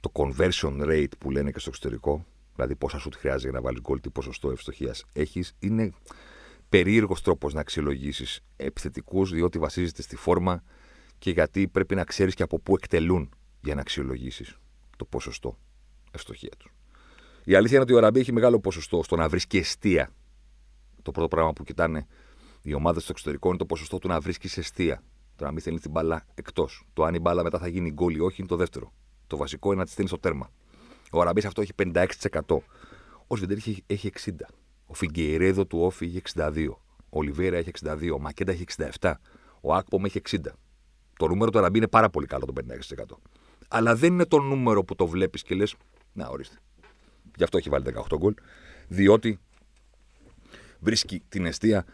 το 0.00 0.10
conversion 0.12 0.80
rate 0.80 1.18
που 1.18 1.30
λένε 1.30 1.50
και 1.50 1.58
στο 1.58 1.68
εξωτερικό, 1.68 2.26
δηλαδή 2.54 2.76
πόσα 2.76 2.98
σου 2.98 3.10
χρειάζεται 3.16 3.50
για 3.50 3.58
να 3.58 3.64
βάλεις 3.64 3.80
γκολ, 3.80 4.00
τι 4.00 4.10
ποσοστό 4.10 4.50
ευστοχίας 4.50 5.04
έχεις, 5.12 5.54
είναι 5.58 5.92
περίεργος 6.68 7.22
τρόπος 7.22 7.54
να 7.54 7.60
αξιολογήσεις 7.60 8.40
επιθετικούς, 8.56 9.30
διότι 9.30 9.58
βασίζεται 9.58 10.02
στη 10.02 10.16
φόρμα 10.16 10.62
και 11.18 11.30
γιατί 11.30 11.68
πρέπει 11.68 11.94
να 11.94 12.04
ξέρεις 12.04 12.34
και 12.34 12.42
από 12.42 12.58
πού 12.58 12.74
εκτελούν 12.74 13.30
για 13.62 13.74
να 13.74 13.80
αξιολογήσεις 13.80 14.56
το 14.96 15.04
ποσοστό 15.04 15.58
ευστοχία 16.10 16.52
τους. 16.58 16.75
Η 17.48 17.54
αλήθεια 17.54 17.74
είναι 17.74 17.82
ότι 17.82 17.92
ο 17.92 17.98
Ραμπή 17.98 18.20
έχει 18.20 18.32
μεγάλο 18.32 18.60
ποσοστό 18.60 19.02
στο 19.02 19.16
να 19.16 19.28
βρίσκει 19.28 19.58
αιστεία. 19.58 20.10
Το 21.02 21.10
πρώτο 21.10 21.28
πράγμα 21.28 21.52
που 21.52 21.64
κοιτάνε 21.64 22.06
η 22.62 22.74
ομάδα 22.74 23.00
στο 23.00 23.08
εξωτερικό 23.10 23.48
είναι 23.48 23.56
το 23.56 23.66
ποσοστό 23.66 23.98
του 23.98 24.08
να 24.08 24.20
βρίσκεις 24.20 24.58
αιστεία. 24.58 25.02
Το 25.36 25.44
να 25.44 25.50
μην 25.50 25.60
στέλνει 25.60 25.78
την 25.78 25.90
μπάλα 25.90 26.26
εκτός. 26.34 26.86
Το 26.92 27.04
αν 27.04 27.14
η 27.14 27.18
μπάλα 27.18 27.42
μετά 27.42 27.58
θα 27.58 27.68
γίνει 27.68 27.90
γκολ 27.90 28.14
ή 28.14 28.20
όχι 28.20 28.36
είναι 28.38 28.48
το 28.48 28.56
δεύτερο. 28.56 28.92
Το 29.26 29.36
βασικό 29.36 29.68
είναι 29.68 29.78
να 29.78 29.84
τη 29.84 29.90
στέλνεις 29.90 30.12
στο 30.12 30.20
τέρμα. 30.20 30.50
Ο 31.12 31.20
Αραμπή 31.20 31.46
αυτό 31.46 31.60
έχει 31.60 31.72
56%. 31.76 32.06
Ο 33.26 33.36
Σβεντέρ 33.36 33.56
έχει 33.86 34.12
60%. 34.24 34.30
Ο 34.86 34.94
Φιγκεϊρέδο 34.94 35.66
του 35.66 35.78
Όφη 35.78 36.06
είχε 36.06 36.20
62. 36.34 36.68
Ο 37.08 37.22
Λιβέρα 37.22 37.56
έχει 37.56 37.70
62. 37.84 38.10
Ο 38.14 38.18
Μακέντα 38.18 38.52
έχει 38.52 38.64
67. 39.00 39.12
Ο 39.60 39.74
Άκπομ 39.74 40.04
έχει 40.04 40.20
60. 40.30 40.36
Το 41.18 41.28
νούμερο 41.28 41.50
του 41.50 41.58
Αραμπί 41.58 41.78
είναι 41.78 41.88
πάρα 41.88 42.10
πολύ 42.10 42.26
καλό 42.26 42.44
το 42.44 42.52
56%. 42.52 43.16
Αλλά 43.68 43.94
δεν 43.94 44.12
είναι 44.12 44.26
το 44.26 44.38
νούμερο 44.38 44.84
που 44.84 44.94
το 44.94 45.06
βλέπεις 45.06 45.42
και 45.42 45.54
λες, 45.54 45.74
να 46.12 46.28
ορίστε. 46.28 46.56
Γι' 47.36 47.42
αυτό 47.42 47.56
έχει 47.58 47.68
βάλει 47.68 47.84
18 48.10 48.16
γκολ. 48.18 48.34
Διότι 48.88 49.40
βρίσκει 50.80 51.22
την 51.28 51.46
αιστεία 51.46 51.84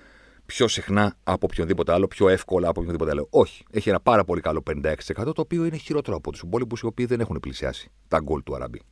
πιο 0.46 0.68
συχνά 0.68 1.16
από 1.24 1.46
οποιονδήποτε 1.50 1.92
άλλο, 1.92 2.06
πιο 2.08 2.28
εύκολα 2.28 2.68
από 2.68 2.80
οποιονδήποτε 2.80 3.10
άλλο. 3.10 3.26
Όχι. 3.30 3.64
Έχει 3.70 3.88
ένα 3.88 4.00
πάρα 4.00 4.24
πολύ 4.24 4.40
καλό 4.40 4.62
56% 4.66 4.94
το 5.14 5.32
οποίο 5.36 5.64
είναι 5.64 5.76
χειρότερο 5.76 6.16
από 6.16 6.30
τους 6.30 6.40
υπόλοιπους 6.40 6.80
οι 6.80 6.86
οποίοι 6.86 7.06
δεν 7.06 7.20
έχουν 7.20 7.40
πλησιάσει 7.40 7.90
τα 8.08 8.18
γκολ 8.20 8.42
του 8.42 8.54
Αραμπί. 8.54 8.82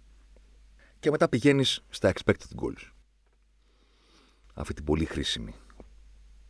Και 0.99 1.11
μετά 1.11 1.29
πηγαίνεις 1.29 1.85
στα 1.89 2.13
expected 2.13 2.63
goals. 2.63 2.91
Αυτή 4.55 4.75
την 4.75 4.85
πολύ 4.85 5.05
χρήσιμη 5.05 5.55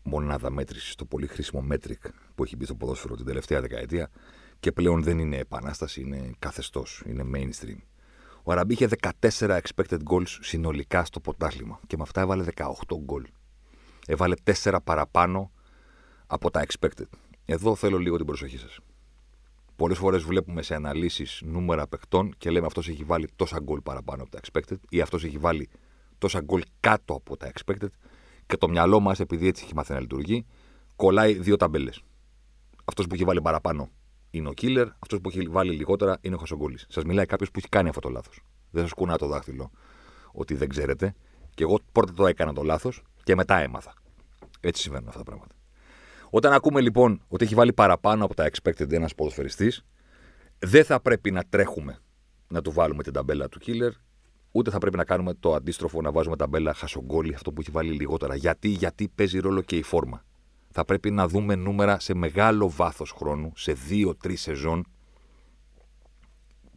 μονάδα 0.02 0.50
μέτρησης, 0.50 0.94
το 0.94 1.04
πολύ 1.04 1.26
χρήσιμο 1.26 1.66
metric 1.70 2.10
που 2.34 2.44
έχει 2.44 2.56
μπει 2.56 2.64
στο 2.64 2.74
ποδόσφαιρο 2.74 3.16
την 3.16 3.26
τελευταία 3.26 3.60
δεκαετία 3.60 4.10
και 4.60 4.72
πλέον 4.72 5.02
δεν 5.02 5.18
είναι 5.18 5.36
επανάσταση, 5.36 6.00
είναι 6.00 6.30
καθεστώς, 6.38 7.02
είναι 7.06 7.24
mainstream. 7.34 7.78
Ο 8.50 8.52
Αραμπί 8.52 8.72
είχε 8.72 8.88
14 9.20 9.60
expected 9.60 9.98
goals 10.10 10.26
συνολικά 10.40 11.04
στο 11.04 11.20
πρωτάθλημα 11.20 11.80
και 11.86 11.96
με 11.96 12.02
αυτά 12.02 12.20
έβαλε 12.20 12.44
18 12.56 12.66
γκολ. 13.04 13.26
Έβαλε 14.06 14.34
4 14.62 14.76
παραπάνω 14.84 15.50
από 16.26 16.50
τα 16.50 16.66
expected. 16.66 17.06
Εδώ 17.44 17.74
θέλω 17.74 17.98
λίγο 17.98 18.16
την 18.16 18.26
προσοχή 18.26 18.58
σας. 18.58 18.78
Πολλές 19.76 19.98
φορές 19.98 20.22
βλέπουμε 20.22 20.62
σε 20.62 20.74
αναλύσεις 20.74 21.40
νούμερα 21.44 21.86
παιχτών 21.86 22.34
και 22.38 22.50
λέμε 22.50 22.66
αυτός 22.66 22.88
έχει 22.88 23.04
βάλει 23.04 23.28
τόσα 23.36 23.60
γκολ 23.60 23.80
παραπάνω 23.80 24.22
από 24.22 24.30
τα 24.30 24.40
expected 24.42 24.78
ή 24.88 25.00
αυτός 25.00 25.24
έχει 25.24 25.38
βάλει 25.38 25.68
τόσα 26.18 26.40
γκολ 26.40 26.62
κάτω 26.80 27.14
από 27.14 27.36
τα 27.36 27.52
expected 27.52 27.90
και 28.46 28.56
το 28.56 28.68
μυαλό 28.68 29.00
μας, 29.00 29.20
επειδή 29.20 29.46
έτσι 29.48 29.64
έχει 29.64 29.74
μάθει 29.74 29.92
να 29.92 30.00
λειτουργεί, 30.00 30.46
κολλάει 30.96 31.32
δύο 31.34 31.56
ταμπέλες. 31.56 32.02
Αυτός 32.84 33.06
που 33.06 33.14
έχει 33.14 33.24
βάλει 33.24 33.40
παραπάνω 33.40 33.88
είναι 34.30 34.48
ο 34.48 34.52
killer, 34.60 34.86
αυτός 34.98 35.20
που 35.20 35.28
έχει 35.28 35.48
βάλει 35.48 35.72
λιγότερα 35.72 36.18
είναι 36.20 36.34
ο 36.34 36.38
Χασογκόλης. 36.38 36.86
Σας 36.88 37.04
μιλάει 37.04 37.26
κάποιος 37.26 37.50
που 37.50 37.58
έχει 37.58 37.68
κάνει 37.68 37.88
αυτό 37.88 38.00
το 38.00 38.08
λάθος. 38.08 38.40
Δεν 38.70 38.82
σας 38.82 38.92
κουνά 38.92 39.18
το 39.18 39.26
δάχτυλο 39.26 39.70
ότι 40.32 40.54
δεν 40.54 40.68
ξέρετε. 40.68 41.14
Και 41.54 41.62
εγώ 41.62 41.78
πρώτα 41.92 42.12
το 42.12 42.26
έκανα 42.26 42.52
το 42.52 42.62
λάθος 42.62 43.02
και 43.22 43.34
μετά 43.34 43.56
έμαθα. 43.56 43.94
Έτσι 44.60 44.82
συμβαίνουν 44.82 45.08
αυτά 45.08 45.18
τα 45.18 45.24
πράγματα. 45.24 45.54
Όταν 46.30 46.52
ακούμε 46.52 46.80
λοιπόν 46.80 47.22
ότι 47.28 47.44
έχει 47.44 47.54
βάλει 47.54 47.72
παραπάνω 47.72 48.24
από 48.24 48.34
τα 48.34 48.50
expected 48.50 48.92
ένας 48.92 49.14
ποδοσφαιριστής, 49.14 49.84
δεν 50.58 50.84
θα 50.84 51.00
πρέπει 51.00 51.30
να 51.30 51.42
τρέχουμε 51.48 51.98
να 52.48 52.62
του 52.62 52.72
βάλουμε 52.72 53.02
την 53.02 53.12
ταμπέλα 53.12 53.48
του 53.48 53.58
killer, 53.66 53.90
ούτε 54.50 54.70
θα 54.70 54.78
πρέπει 54.78 54.96
να 54.96 55.04
κάνουμε 55.04 55.34
το 55.34 55.54
αντίστροφο 55.54 56.00
να 56.00 56.12
βάζουμε 56.12 56.36
ταμπέλα 56.36 56.74
χασογκόλη, 56.74 57.34
αυτό 57.34 57.52
που 57.52 57.60
έχει 57.60 57.70
βάλει 57.70 57.92
λιγότερα. 57.92 58.34
Γιατί, 58.34 58.68
γιατί 58.68 59.08
παίζει 59.14 59.38
ρόλο 59.38 59.62
και 59.62 59.76
η 59.76 59.82
φόρμα 59.82 60.24
θα 60.72 60.84
πρέπει 60.84 61.10
να 61.10 61.28
δούμε 61.28 61.54
νούμερα 61.54 62.00
σε 62.00 62.14
μεγάλο 62.14 62.70
βάθος 62.70 63.10
χρόνου, 63.10 63.52
σε 63.54 63.72
δύο-τρει 63.72 64.36
σεζόν, 64.36 64.86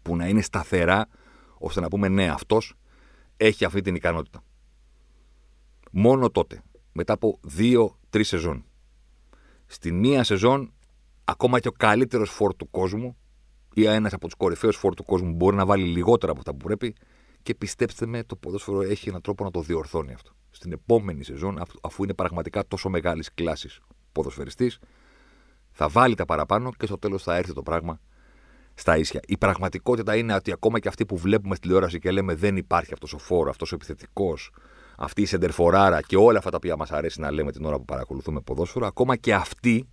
που 0.01 0.15
να 0.15 0.27
είναι 0.27 0.41
σταθερά, 0.41 1.07
ώστε 1.57 1.79
να 1.79 1.87
πούμε 1.87 2.07
ναι, 2.07 2.29
αυτός 2.29 2.73
έχει 3.37 3.65
αυτή 3.65 3.81
την 3.81 3.95
ικανότητα. 3.95 4.43
Μόνο 5.91 6.29
τότε, 6.29 6.61
μετά 6.91 7.13
από 7.13 7.39
δύο-τρει 7.41 8.23
σεζόν. 8.23 8.65
Στην 9.65 9.99
μία 9.99 10.23
σεζόν, 10.23 10.73
ακόμα 11.23 11.59
και 11.59 11.67
ο 11.67 11.71
καλύτερος 11.71 12.29
φόρ 12.29 12.55
του 12.55 12.69
κόσμου 12.69 13.17
ή 13.73 13.85
ένας 13.85 14.13
από 14.13 14.25
τους 14.25 14.35
κορυφαίους 14.35 14.77
φόρ 14.77 14.93
του 14.93 15.03
κόσμου 15.03 15.33
μπορεί 15.33 15.55
να 15.55 15.65
βάλει 15.65 15.83
λιγότερα 15.83 16.31
από 16.31 16.39
αυτά 16.39 16.51
που 16.51 16.65
πρέπει 16.65 16.95
και 17.43 17.55
πιστέψτε 17.55 18.05
με, 18.05 18.23
το 18.23 18.35
ποδόσφαιρο 18.35 18.81
έχει 18.81 19.09
έναν 19.09 19.21
τρόπο 19.21 19.43
να 19.43 19.51
το 19.51 19.61
διορθώνει 19.61 20.13
αυτό 20.13 20.31
στην 20.53 20.71
επόμενη 20.71 21.23
σεζόν, 21.23 21.61
αφού 21.81 22.03
είναι 22.03 22.13
πραγματικά 22.13 22.67
τόσο 22.67 22.89
μεγάλης 22.89 23.33
κλάσης 23.33 23.79
ποδοσφαιριστής, 24.11 24.79
θα 25.71 25.87
βάλει 25.87 26.15
τα 26.15 26.25
παραπάνω 26.25 26.71
και 26.71 26.85
στο 26.85 26.97
τέλος 26.97 27.23
θα 27.23 27.35
έρθει 27.35 27.53
το 27.53 27.63
πράγμα 27.63 27.99
στα 28.73 28.97
ίσια. 28.97 29.19
Η 29.27 29.37
πραγματικότητα 29.37 30.15
είναι 30.15 30.33
ότι 30.33 30.51
ακόμα 30.51 30.79
και 30.79 30.87
αυτοί 30.87 31.05
που 31.05 31.17
βλέπουμε 31.17 31.55
στη 31.55 31.67
τηλεόραση 31.67 31.99
και 31.99 32.11
λέμε 32.11 32.35
δεν 32.35 32.57
υπάρχει 32.57 32.93
αυτός 32.93 33.13
ο 33.13 33.17
φόρο, 33.17 33.49
αυτός 33.49 33.71
ο 33.71 33.75
επιθετικός, 33.75 34.51
αυτή 34.97 35.21
η 35.21 35.25
σεντερφοράρα 35.25 36.01
και 36.01 36.17
όλα 36.17 36.37
αυτά 36.37 36.49
τα 36.49 36.57
οποία 36.57 36.75
μας 36.75 36.91
αρέσει 36.91 37.19
να 37.19 37.31
λέμε 37.31 37.51
την 37.51 37.65
ώρα 37.65 37.77
που 37.77 37.85
παρακολουθούμε 37.85 38.41
ποδόσφαιρο, 38.41 38.85
ακόμα 38.85 39.15
και 39.15 39.33
αυτοί 39.33 39.87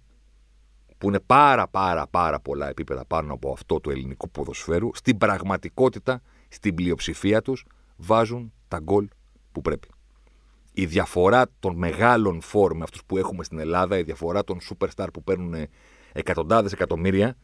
που 0.98 1.08
είναι 1.08 1.20
πάρα 1.20 1.68
πάρα 1.68 2.06
πάρα 2.06 2.40
πολλά 2.40 2.68
επίπεδα 2.68 3.04
πάνω 3.04 3.32
από 3.32 3.52
αυτό 3.52 3.80
του 3.80 3.90
ελληνικού 3.90 4.30
ποδοσφαίρου, 4.30 4.90
στην 4.94 5.18
πραγματικότητα, 5.18 6.20
στην 6.48 6.74
πλειοψηφία 6.74 7.42
τους, 7.42 7.66
βάζουν 7.96 8.52
τα 8.68 8.78
γκολ 8.78 9.08
που 9.52 9.60
πρέπει 9.60 9.88
η 10.72 10.86
διαφορά 10.86 11.46
των 11.58 11.76
μεγάλων 11.76 12.40
φόρ 12.40 12.76
με 12.76 12.82
αυτούς 12.82 13.04
που 13.06 13.18
έχουμε 13.18 13.44
στην 13.44 13.58
Ελλάδα, 13.58 13.98
η 13.98 14.02
διαφορά 14.02 14.44
των 14.44 14.58
superstar 14.60 15.06
που 15.12 15.22
παίρνουν 15.22 15.54
εκατοντάδες 16.12 16.72
εκατομμύρια, 16.72 17.36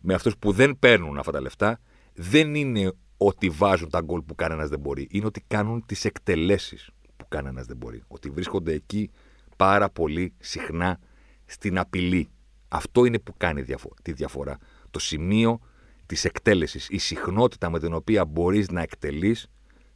με 0.00 0.14
αυτούς 0.14 0.36
που 0.38 0.52
δεν 0.52 0.78
παίρνουν 0.78 1.18
αυτά 1.18 1.32
τα 1.32 1.40
λεφτά, 1.40 1.80
δεν 2.14 2.54
είναι 2.54 2.92
ότι 3.16 3.48
βάζουν 3.48 3.90
τα 3.90 4.00
γκολ 4.00 4.22
που 4.22 4.34
κανένας 4.34 4.68
δεν 4.68 4.80
μπορεί. 4.80 5.08
Είναι 5.10 5.26
ότι 5.26 5.44
κάνουν 5.46 5.86
τις 5.86 6.04
εκτελέσεις 6.04 6.90
που 7.16 7.24
κανένας 7.28 7.66
δεν 7.66 7.76
μπορεί. 7.76 8.02
Ότι 8.08 8.30
βρίσκονται 8.30 8.72
εκεί 8.72 9.10
πάρα 9.56 9.90
πολύ 9.90 10.32
συχνά 10.38 10.98
στην 11.44 11.78
απειλή. 11.78 12.28
Αυτό 12.68 13.04
είναι 13.04 13.18
που 13.18 13.34
κάνει 13.36 13.64
τη 14.02 14.12
διαφορά. 14.12 14.58
Το 14.90 14.98
σημείο 14.98 15.60
της 16.06 16.24
εκτέλεσης, 16.24 16.88
η 16.90 16.98
συχνότητα 16.98 17.70
με 17.70 17.78
την 17.78 17.94
οποία 17.94 18.24
μπορείς 18.24 18.70
να 18.70 18.82
εκτελείς 18.82 19.46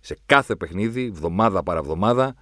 σε 0.00 0.16
κάθε 0.26 0.56
παιχνίδι, 0.56 1.10
βδομάδα 1.10 1.62
παραβδομάδα, 1.62 2.34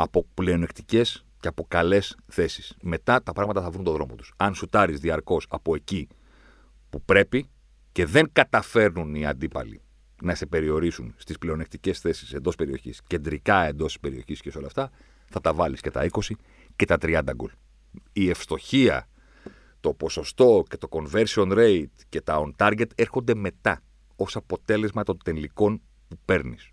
από 0.00 0.26
πλεονεκτικές 0.34 1.24
και 1.40 1.48
από 1.48 1.64
καλές 1.68 2.16
θέσεις. 2.26 2.76
Μετά 2.82 3.22
τα 3.22 3.32
πράγματα 3.32 3.62
θα 3.62 3.70
βρουν 3.70 3.84
τον 3.84 3.94
δρόμο 3.94 4.14
τους. 4.14 4.32
Αν 4.36 4.54
σουτάρεις 4.54 5.00
διαρκώς 5.00 5.46
από 5.48 5.74
εκεί 5.74 6.08
που 6.90 7.02
πρέπει 7.02 7.48
και 7.92 8.06
δεν 8.06 8.28
καταφέρνουν 8.32 9.14
οι 9.14 9.26
αντίπαλοι 9.26 9.80
να 10.22 10.34
σε 10.34 10.46
περιορίσουν 10.46 11.14
στις 11.16 11.38
πλεονεκτικές 11.38 12.00
θέσεις 12.00 12.32
εντός 12.32 12.54
περιοχής, 12.54 13.00
κεντρικά 13.06 13.64
εντός 13.64 13.98
περιοχής 14.00 14.40
και 14.40 14.50
σε 14.50 14.58
όλα 14.58 14.66
αυτά, 14.66 14.90
θα 15.26 15.40
τα 15.40 15.54
βάλεις 15.54 15.80
και 15.80 15.90
τα 15.90 16.04
20 16.04 16.34
και 16.76 16.84
τα 16.84 16.96
30 17.00 17.22
γκολ. 17.34 17.50
Η 18.12 18.30
ευστοχία, 18.30 19.08
το 19.80 19.94
ποσοστό 19.94 20.62
και 20.68 20.76
το 20.76 20.88
conversion 20.90 21.52
rate 21.52 22.04
και 22.08 22.20
τα 22.20 22.44
on 22.44 22.66
target 22.66 22.90
έρχονται 22.94 23.34
μετά 23.34 23.82
ως 24.16 24.36
αποτέλεσμα 24.36 25.02
των 25.02 25.18
τελικών 25.24 25.82
που 26.08 26.18
παίρνεις. 26.24 26.70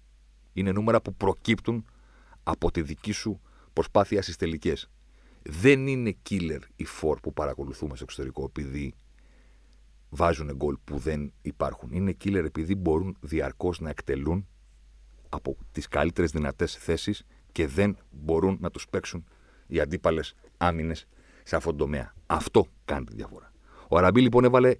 Είναι 0.54 0.72
νούμερα 0.72 1.02
που 1.02 1.16
προκύπτουν 1.16 1.86
από 2.48 2.72
τη 2.72 2.82
δική 2.82 3.12
σου 3.12 3.42
προσπάθεια 3.74 4.22
στις 4.22 4.36
τελικές. 4.36 4.90
Δεν 5.42 5.88
είναι 5.88 6.16
killer 6.30 6.60
οι 6.76 6.86
φορ 6.86 7.20
που 7.20 7.34
παρακολουθούμε 7.34 7.96
στο 7.96 8.04
εξωτερικό 8.04 8.44
επειδή 8.44 8.96
βάζουν 10.10 10.56
γκολ 10.56 10.78
που 10.84 10.98
δεν 10.98 11.34
υπάρχουν. 11.42 11.92
Είναι 11.92 12.18
killer 12.24 12.44
επειδή 12.46 12.76
μπορούν 12.76 13.18
διαρκώς 13.20 13.80
να 13.80 13.90
εκτελούν 13.90 14.48
από 15.30 15.58
τις 15.72 15.88
καλύτερες 15.88 16.32
δυνατές 16.32 16.76
θέσεις 16.76 17.26
και 17.52 17.68
δεν 17.68 17.98
μπορούν 18.12 18.58
να 18.62 18.72
τους 18.72 18.88
παίξουν 18.90 19.26
οι 19.68 19.80
αντίπαλες 19.80 20.36
άμυνες 20.58 21.08
σε 21.44 21.56
αυτόν 21.56 21.78
τον 21.78 21.88
τομέα. 21.88 22.14
Αυτό 22.26 22.68
κάνει 22.86 23.06
τη 23.06 23.16
διαφορά. 23.16 23.54
Ο 23.88 23.98
Αραμπί 23.98 24.22
λοιπόν 24.22 24.44
έβαλε 24.44 24.76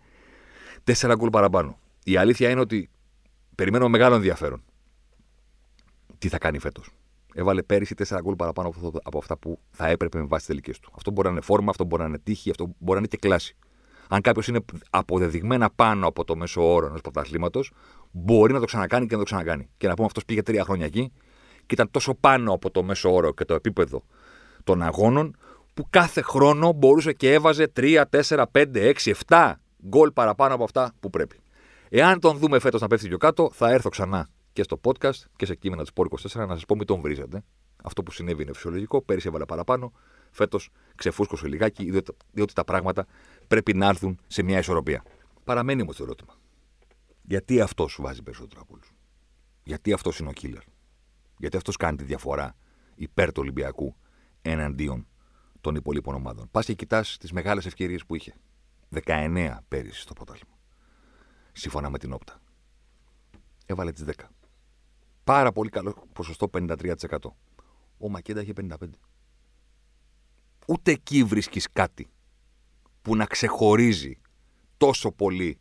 4 0.84 1.14
γκολ 1.18 1.30
παραπάνω. 1.30 1.80
Η 2.04 2.18
αλήθεια 2.18 2.50
είναι 2.50 2.60
ότι 2.60 2.90
περιμένω 3.56 3.90
μεγάλο 3.90 4.16
ενδιαφέρον 4.16 4.64
τι 6.18 6.28
θα 6.28 6.38
κάνει 6.38 6.60
φέτος. 6.60 6.90
Έβαλε 7.38 7.64
πέρυσι 7.64 7.96
4 8.08 8.18
γκολ 8.22 8.36
παραπάνω 8.36 8.74
από 9.04 9.18
αυτά 9.18 9.38
που 9.38 9.60
θα 9.72 9.88
έπρεπε 9.88 10.18
με 10.18 10.26
βάση 10.26 10.38
τις 10.38 10.46
τελικές 10.46 10.80
του. 10.80 10.92
Αυτό 10.96 11.12
μπορεί 11.12 11.28
να 11.28 11.34
είναι 11.34 11.42
φόρμα, 11.42 11.70
αυτό 11.70 11.84
μπορεί 11.84 12.02
να 12.02 12.08
είναι 12.08 12.20
τύχη, 12.20 12.50
αυτό 12.50 12.66
μπορεί 12.66 12.92
να 12.92 12.98
είναι 12.98 13.08
και 13.08 13.18
κλάση. 13.18 13.56
Αν 14.10 14.22
κάποιος 14.22 14.48
είναι 14.48 14.60
αποδεδειγμένα 14.90 15.70
πάνω 15.76 16.08
από 16.08 16.24
το 16.24 16.36
μέσο 16.36 16.74
όρο 16.74 16.86
ενός 16.86 17.02
πρωταθλήματος, 17.02 17.72
μπορεί 18.12 18.54
να 18.54 18.60
το 18.60 18.66
ξανακάνει 18.66 19.06
και 19.06 19.14
να 19.14 19.20
το 19.20 19.26
ξανακάνει. 19.26 19.70
Και 19.78 19.88
να 19.88 19.94
πούμε 19.94 20.06
αυτός 20.06 20.26
πήγε 20.26 20.42
τρία 20.42 20.64
χρόνια 20.64 20.86
εκεί 20.86 21.12
και 21.66 21.74
ήταν 21.74 21.92
τόσο 21.92 22.14
πάνω 22.14 22.54
από 22.54 22.72
το 22.72 22.84
μέσο 22.84 23.14
όρο 23.14 23.34
και 23.34 23.46
το 23.46 23.54
επίπεδο 23.54 24.04
των 24.64 24.82
αγώνων, 24.82 25.36
που 25.74 25.88
κάθε 25.90 26.22
χρόνο 26.22 26.72
μπορούσε 26.72 27.14
και 27.14 27.34
έβαζε 27.34 27.72
3, 27.76 28.02
4, 28.10 28.44
5, 28.52 28.94
6, 29.04 29.14
7 29.28 29.54
γκολ 29.88 30.12
παραπάνω 30.12 30.54
από 30.54 30.64
αυτά 30.64 30.94
που 31.00 31.10
πρέπει. 31.10 31.40
Εάν 31.90 32.20
τον 32.20 32.38
δούμε 32.38 32.60
φέτος 32.60 32.82
να 32.82 32.88
πέφτει 32.88 33.08
πιο 33.08 33.18
κάτω, 33.18 33.50
θα 33.54 33.72
έρθω 33.72 33.90
ξανά 33.90 34.30
και 34.56 34.64
στο 34.64 34.80
podcast 34.84 35.20
και 35.36 35.46
σε 35.46 35.56
κείμενα 35.56 35.84
του 35.86 35.92
Sport 35.94 36.06
24 36.06 36.48
να 36.48 36.54
σας 36.54 36.66
πω 36.66 36.76
μην 36.76 36.86
τον 36.86 37.02
βρίζετε. 37.02 37.44
Αυτό 37.84 38.04
που 38.04 38.12
συνέβη 38.12 38.42
είναι 38.42 38.54
φυσιολογικό. 38.54 39.02
Πέρυσι 39.02 39.28
έβαλε 39.28 39.46
παραπάνω. 39.46 39.92
Φέτος 40.32 40.70
ξεφούσκωσε 40.96 41.48
λιγάκι, 41.48 42.02
διότι 42.32 42.54
τα 42.54 42.64
πράγματα 42.64 43.06
πρέπει 43.48 43.74
να 43.74 43.88
έρθουν 43.88 44.20
σε 44.28 44.44
μια 44.44 44.58
ισορροπία. 44.58 45.04
Παραμένει 45.44 45.82
όμως 45.82 45.96
το 45.96 46.04
ερώτημα. 46.04 46.34
Γιατί 47.22 47.62
αυτός 47.62 47.92
σου 47.92 48.02
βάζει 48.02 48.24
περισσότερο 48.24 48.62
από 48.62 48.74
όλους; 48.74 48.94
Γιατί 49.64 49.94
αυτός 49.94 50.20
είναι 50.20 50.30
ο 50.30 50.34
killer; 50.42 50.64
Γιατί 51.38 51.58
αυτός 51.58 51.76
κάνει 51.76 51.98
τη 51.98 52.04
διαφορά 52.04 52.56
υπέρ 52.96 53.28
του 53.28 53.42
Ολυμπιακού 53.42 53.96
εναντίον 54.42 55.08
των 55.62 55.76
υπολείπων 55.76 56.16
ομάδων; 56.16 56.48
Πας 56.52 56.66
και 56.66 56.74
κοιτάς 56.74 57.18
τις 57.18 57.32
μεγάλες 57.32 57.66
ευκαιρίες 57.66 58.06
που 58.06 58.16
είχε. 58.16 58.34
19 58.90 59.58
πέρυσι 59.68 60.02
στο 60.02 60.14
πρωτάθλημα. 60.14 60.58
Σύμφωνα 61.52 61.90
με 61.90 61.98
την 61.98 62.14
όπτα. 62.14 62.40
Έβαλε 63.66 63.92
τις 63.92 64.04
10 64.04 64.12
πάρα 65.26 65.52
πολύ 65.52 65.70
καλό 65.70 65.96
ποσοστό 66.14 66.50
53%. 66.54 66.76
Ο 67.98 68.10
Μακέντα 68.10 68.42
είχε 68.42 68.54
55. 68.62 68.76
Ούτε 70.68 70.92
εκεί 70.92 71.24
βρίσκεις 71.24 71.68
κάτι 71.74 72.08
που 73.02 73.16
να 73.16 73.26
ξεχωρίζει 73.26 74.18
τόσο 74.78 75.12
πολύ 75.12 75.60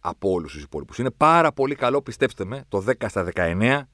από 0.00 0.30
όλους 0.30 0.52
τους 0.52 0.62
υπόλοιπους. 0.62 0.98
Είναι 0.98 1.10
πάρα 1.10 1.52
πολύ 1.52 1.74
καλό, 1.74 2.02
πιστέψτε 2.02 2.44
με, 2.44 2.64
το 2.68 2.84
10 2.86 3.08
στα 3.08 3.28
19. 3.34 3.88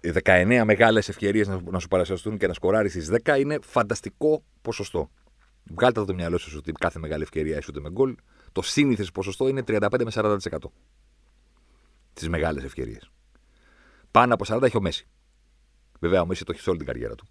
Οι 0.00 0.10
19 0.24 0.62
μεγάλες 0.64 1.08
ευκαιρίες 1.08 1.48
να 1.48 1.78
σου 1.78 1.88
παρασιαστούν 1.88 2.38
και 2.38 2.46
να 2.46 2.52
σκοράρεις 2.52 2.92
στι 2.92 3.20
10 3.24 3.38
είναι 3.38 3.58
φανταστικό 3.62 4.44
ποσοστό. 4.62 5.10
Βγάλτε 5.64 6.04
το 6.04 6.14
μυαλό 6.14 6.38
σας 6.38 6.54
ότι 6.54 6.72
κάθε 6.72 6.98
μεγάλη 6.98 7.22
ευκαιρία 7.22 7.56
έσουτε 7.56 7.80
με 7.80 7.90
γκολ. 7.90 8.14
Το 8.52 8.62
σύνηθες 8.62 9.10
ποσοστό 9.10 9.48
είναι 9.48 9.62
35 9.66 10.04
με 10.04 10.10
40%. 10.14 10.36
Τις 12.12 12.28
μεγάλες 12.28 12.64
ευκαιρίες. 12.64 13.10
Πάνω 14.10 14.34
από 14.34 14.44
40 14.48 14.62
έχει 14.62 14.76
ο 14.76 14.80
Μέση. 14.80 15.08
Βέβαια, 16.00 16.20
ο 16.20 16.26
Μέση 16.26 16.44
το 16.44 16.52
έχει 16.52 16.62
σε 16.62 16.68
όλη 16.70 16.78
την 16.78 16.86
καριέρα 16.86 17.14
του. 17.14 17.26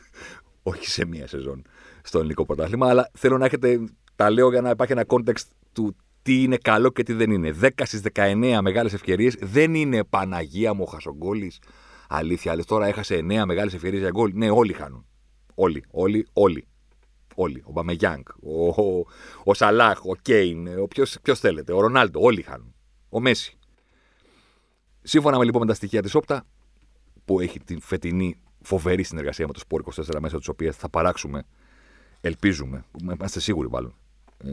Όχι 0.62 0.88
σε 0.88 1.04
μία 1.04 1.26
σεζόν 1.26 1.62
στο 2.02 2.18
ελληνικό 2.18 2.46
πρωτάθλημα, 2.46 2.88
αλλά 2.88 3.10
θέλω 3.12 3.38
να 3.38 3.44
έχετε. 3.44 3.80
Τα 4.16 4.30
λέω 4.30 4.50
για 4.50 4.60
να 4.60 4.70
υπάρχει 4.70 4.92
ένα 4.92 5.04
context 5.08 5.44
του 5.72 5.96
τι 6.22 6.42
είναι 6.42 6.56
καλό 6.56 6.90
και 6.90 7.02
τι 7.02 7.12
δεν 7.12 7.30
είναι. 7.30 7.54
10 7.60 7.68
στις 7.84 8.02
19 8.14 8.58
μεγάλες 8.62 8.92
ευκαιρίες 8.92 9.36
δεν 9.40 9.74
είναι 9.74 10.04
Παναγία 10.04 10.74
μου 10.74 10.84
ο 10.86 10.90
Χασογκόλης. 10.90 11.58
Αλήθεια, 12.08 12.52
αλλά 12.52 12.64
τώρα 12.64 12.86
έχασε 12.86 13.18
9 13.18 13.42
μεγάλες 13.46 13.74
ευκαιρίες 13.74 14.00
για 14.00 14.10
γκολ. 14.10 14.32
Ναι, 14.34 14.50
όλοι 14.50 14.72
χάνουν. 14.72 15.06
Όλοι, 15.54 15.84
όλοι, 15.90 16.26
όλοι. 16.32 16.66
Όλοι. 17.34 17.62
Ο 17.66 17.72
Μπαμεγιάνγκ, 17.72 18.24
ο, 18.42 18.68
ο, 18.68 19.06
ο 19.44 19.54
Σαλάχ, 19.54 20.04
ο 20.04 20.14
Κέιν, 20.22 20.78
ο 20.78 20.86
ποιος 21.22 21.40
θέλετε, 21.40 21.72
ο 21.72 21.80
Ρονάλντο, 21.80 22.20
όλοι 22.20 22.42
χάνουν. 22.42 22.74
Ο 23.08 23.20
Μέση. 23.20 23.57
Σύμφωνα 25.08 25.38
με 25.38 25.44
λοιπόν 25.44 25.60
με 25.60 25.66
τα 25.66 25.74
στοιχεία 25.74 26.02
της 26.02 26.14
Όπτα, 26.14 26.44
που 27.24 27.40
έχει 27.40 27.60
την 27.60 27.80
φετινή 27.80 28.36
φοβερή 28.60 29.02
συνεργασία 29.02 29.46
με 29.46 29.52
το 29.52 29.58
Σπόρ 29.58 29.82
24 29.94 30.18
μέσα 30.20 30.38
της 30.38 30.48
οποίας 30.48 30.76
θα 30.76 30.88
παράξουμε, 30.88 31.44
ελπίζουμε, 32.20 32.84
είμαστε 33.02 33.40
σίγουροι 33.40 33.68
μάλλον, 33.68 33.94
ε, 34.44 34.50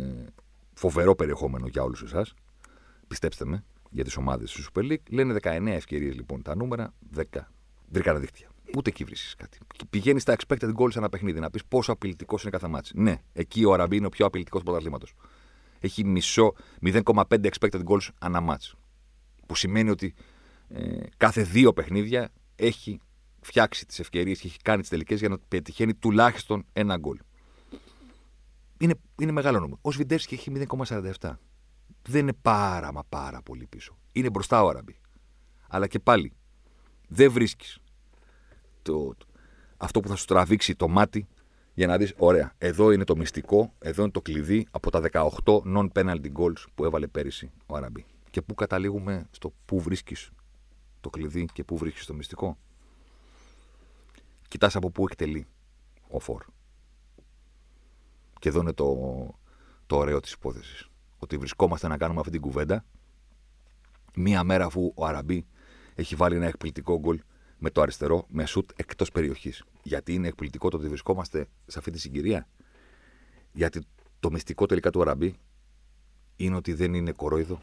φοβερό 0.74 1.16
περιεχόμενο 1.16 1.68
για 1.68 1.84
όλους 1.84 2.02
εσάς. 2.02 2.34
Πιστέψτε 3.08 3.46
με, 3.46 3.64
για 3.90 4.04
τις 4.04 4.18
ομάδες 4.18 4.52
τη 4.54 4.64
Super 4.68 4.92
League. 4.92 5.04
Λένε 5.10 5.34
19 5.34 5.72
ευκαιρίες 5.72 6.16
λοιπόν 6.16 6.42
τα 6.42 6.56
νούμερα, 6.56 6.94
10 7.16 7.24
βρήκανα 7.90 8.20
δίκτυα. 8.20 8.50
Ούτε 8.76 8.90
εκεί 8.90 9.04
βρίσκεις 9.04 9.36
κάτι. 9.36 9.58
Πηγαίνεις 9.90 10.22
στα 10.22 10.36
expected 10.36 10.72
goals 10.76 10.92
σε 10.92 10.98
ένα 10.98 11.10
παιχνίδι 11.10 11.40
να 11.40 11.50
πεις 11.50 11.66
πόσο 11.66 11.92
απειλητικός 11.92 12.42
είναι 12.42 12.52
κάθε 12.52 12.68
μάτσο. 12.68 12.94
Ναι, 12.96 13.16
εκεί 13.34 13.64
ο 13.64 13.74
Αραμπί 13.74 13.98
είναι 13.98 14.06
ο 14.06 14.10
πιο 14.10 14.26
απειλητικός 14.26 14.60
του 14.60 14.66
πρωταθλήματος. 14.66 15.14
Έχει 15.80 16.04
μισό 16.04 16.54
0,5 16.82 17.24
expected 17.28 17.84
goals 17.86 18.08
ανά 18.20 18.42
μάτσο. 18.42 18.78
Που 19.48 19.56
σημαίνει 19.56 19.90
ότι 19.90 20.14
ε, 20.70 21.00
κάθε 21.18 21.42
δύο 21.44 21.74
παιχνίδια 21.74 22.32
έχει 22.56 23.00
φτιάξει 23.42 23.86
τις 23.86 24.00
ευκαιρίες 24.00 24.40
και 24.40 24.48
έχει 24.48 24.58
κάνει 24.58 24.82
τις 24.82 24.90
τελικές 24.90 25.20
για 25.20 25.30
να 25.30 25.38
πετυχαίνει 25.48 25.94
τουλάχιστον 25.94 26.66
ένα 26.74 26.98
γκολ. 26.98 27.18
Είναι, 28.78 28.94
είναι 29.20 29.32
μεγάλο 29.32 29.60
νούμερο. 29.60 29.78
Ο 29.82 29.92
Σβιντέρσκι 29.92 30.34
έχει 30.34 30.52
0,47. 30.80 31.32
Δεν 32.02 32.22
είναι 32.22 32.34
πάρα 32.42 32.92
μα 32.92 33.04
πάρα 33.10 33.42
πολύ 33.42 33.66
πίσω. 33.66 33.98
Είναι 34.12 34.30
μπροστά 34.30 34.64
ο 34.64 34.68
Αραμπί. 34.68 34.98
Αλλά 35.68 35.88
και 35.88 36.00
πάλι 36.00 36.34
δεν 37.08 37.32
βρίσκεις 37.32 37.80
το, 38.82 39.16
αυτό 39.78 40.00
που 40.00 40.08
θα 40.08 40.16
σου 40.16 40.26
τραβήξει 40.26 40.76
το 40.76 40.88
μάτι 40.88 41.28
για 41.74 41.88
να 41.88 41.98
δεις, 41.98 42.14
ωραία, 42.18 42.54
εδώ 42.58 42.92
είναι 42.92 43.04
το 43.04 43.16
μυστικό, 43.16 43.74
εδώ 43.80 44.02
είναι 44.02 44.12
το 44.12 44.22
κλειδί 44.22 44.68
από 44.72 44.90
τα 44.92 45.02
18 45.12 45.30
non-penalty 45.78 46.32
goals 46.38 46.64
που 46.76 46.86
έβαλε 46.86 47.08
πέρυσι 47.08 47.52
ο 47.66 47.76
Αραμπί. 47.76 48.06
Και 48.30 48.42
πού 48.42 48.54
καταλήγουμε 48.54 49.28
στο 49.32 49.54
πού 49.66 49.80
βρίσκεις 49.80 50.32
το 51.06 51.12
κλειδί 51.12 51.46
και 51.54 51.64
πού 51.64 51.78
βρίσκεις 51.78 52.06
το 52.06 52.14
μυστικό. 52.14 52.58
Κοιτάς 54.48 54.76
από 54.76 54.90
πού 54.92 55.04
εκτελεί 55.04 55.48
ο 56.08 56.20
Φορ. 56.20 56.44
Και 58.40 58.50
εδώ 58.50 58.60
είναι 58.60 58.74
το, 58.74 58.96
το 59.86 59.98
ωραίο 59.98 60.20
της 60.20 60.32
υπόθεσης. 60.32 60.90
Ότι 61.18 61.38
βρισκόμαστε 61.38 61.88
να 61.88 61.98
κάνουμε 61.98 62.20
αυτή 62.20 62.32
την 62.32 62.42
κουβέντα 62.42 62.86
μία 64.16 64.44
μέρα 64.44 64.66
αφού 64.66 64.92
ο 64.96 65.06
Αραμπί 65.06 65.48
έχει 65.96 66.16
βάλει 66.16 66.36
ένα 66.36 66.46
εκπληκτικό 66.46 67.00
γκολ 67.00 67.22
με 67.58 67.70
το 67.70 67.82
αριστερό 67.82 68.26
με 68.30 68.46
σουτ 68.46 68.70
εκτός 68.76 69.12
περιοχής. 69.12 69.64
Γιατί 69.84 70.14
είναι 70.14 70.28
εκπληκτικό 70.28 70.70
το 70.70 70.78
ότι 70.78 70.88
βρισκόμαστε 70.88 71.48
σε 71.66 71.80
αυτή 71.80 71.92
τη 71.92 72.00
συγκυρία; 72.00 72.48
Γιατί 73.52 73.82
το 74.20 74.32
μυστικό 74.32 74.66
τελικά 74.66 74.90
του 74.90 75.02
Αραμπί 75.02 75.40
είναι 76.36 76.56
ότι 76.56 76.74
δεν 76.74 76.94
είναι 76.94 77.12
κορόιδο 77.12 77.62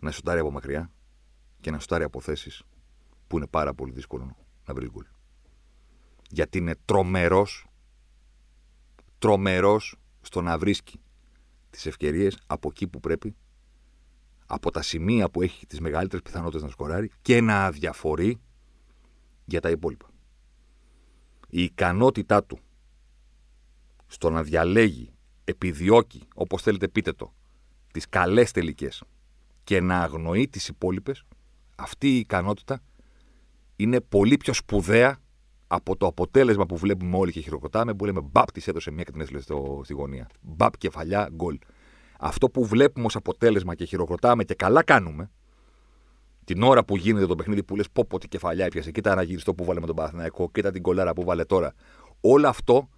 να 0.00 0.10
σουτάρει 0.10 0.40
από 0.40 0.50
μακριά 0.50 0.90
και 1.60 1.70
να 1.70 1.78
σουτάρει 1.78 2.04
από 2.04 2.20
θέσεις 2.20 2.62
που 3.26 3.36
είναι 3.36 3.46
πάρα 3.46 3.74
πολύ 3.74 3.92
δύσκολο 3.92 4.36
να 4.66 4.74
βρει 4.74 4.88
γκολ. 4.90 5.04
Γιατί 6.30 6.58
είναι 6.58 6.74
τρομερός, 6.84 7.66
τρομερός 9.18 9.96
στο 10.20 10.40
να 10.40 10.58
βρίσκει 10.58 11.00
τις 11.70 11.86
ευκαιρίες 11.86 12.38
από 12.46 12.68
εκεί 12.68 12.88
που 12.88 13.00
πρέπει 13.00 13.36
από 14.46 14.70
τα 14.70 14.82
σημεία 14.82 15.30
που 15.30 15.42
έχει 15.42 15.66
τις 15.66 15.80
μεγαλύτερες 15.80 16.22
πιθανότητες 16.24 16.62
να 16.62 16.68
σκοράρει 16.68 17.10
και 17.22 17.40
να 17.40 17.64
αδιαφορεί 17.64 18.40
για 19.44 19.60
τα 19.60 19.70
υπόλοιπα. 19.70 20.10
Η 21.48 21.62
ικανότητά 21.62 22.44
του 22.44 22.58
στο 24.06 24.30
να 24.30 24.42
διαλέγει, 24.42 25.12
επιδιώκει, 25.44 26.28
όπως 26.34 26.62
θέλετε 26.62 26.88
πείτε 26.88 27.12
το, 27.12 27.34
τις 27.92 28.08
καλές 28.08 28.52
τελικές 28.52 29.02
και 29.64 29.80
να 29.80 29.98
αγνοεί 30.00 30.48
τις 30.48 30.68
υπόλοιπες, 30.68 31.24
αυτή 31.78 32.08
η 32.14 32.18
ικανότητα 32.18 32.80
είναι 33.76 34.00
πολύ 34.00 34.36
πιο 34.36 34.52
σπουδαία 34.52 35.18
από 35.66 35.96
το 35.96 36.06
αποτέλεσμα 36.06 36.66
που 36.66 36.76
βλέπουμε 36.76 37.16
όλοι 37.16 37.32
και 37.32 37.40
χειροκροτάμε, 37.40 37.94
που 37.94 38.04
λέμε 38.04 38.20
μπαπ 38.20 38.52
τη 38.52 38.62
έδωσε 38.66 38.90
μία 38.90 39.02
και 39.02 39.10
την 39.10 39.20
έστειλε 39.20 39.40
στη 39.82 39.92
γωνία. 39.92 40.28
Μπαπ 40.40 40.76
κεφαλιά, 40.76 41.28
γκολ 41.32 41.58
αυτό 42.18 42.50
που 42.50 42.64
βλέπουμε 42.64 43.06
ως 43.06 43.16
αποτέλεσμα 43.16 43.74
και 43.74 43.84
χειροκροτάμε 43.84 44.44
και 44.44 44.54
καλά 44.54 44.82
κάνουμε, 44.82 45.30
την 46.44 46.62
ώρα 46.62 46.84
που 46.84 46.96
γίνεται 46.96 47.26
το 47.26 47.34
παιχνίδι 47.34 47.62
που 47.62 47.76
λες 47.76 47.90
πω 47.90 48.04
πω 48.04 48.18
τι 48.18 48.28
κεφαλιά 48.28 48.64
έπιασε, 48.64 48.90
κοίτα 48.90 49.12
ένα 49.12 49.22
γυριστό 49.22 49.54
που 49.54 49.64
βάλε 49.64 49.80
με 49.80 49.86
τον 49.86 49.96
Παναθηναϊκό, 49.96 50.50
κοίτα 50.50 50.70
την 50.70 50.82
κολάρα 50.82 51.12
που 51.12 51.24
βάλε 51.24 51.44
τώρα. 51.44 51.74
Όλο 52.20 52.48
αυτό, 52.48 52.88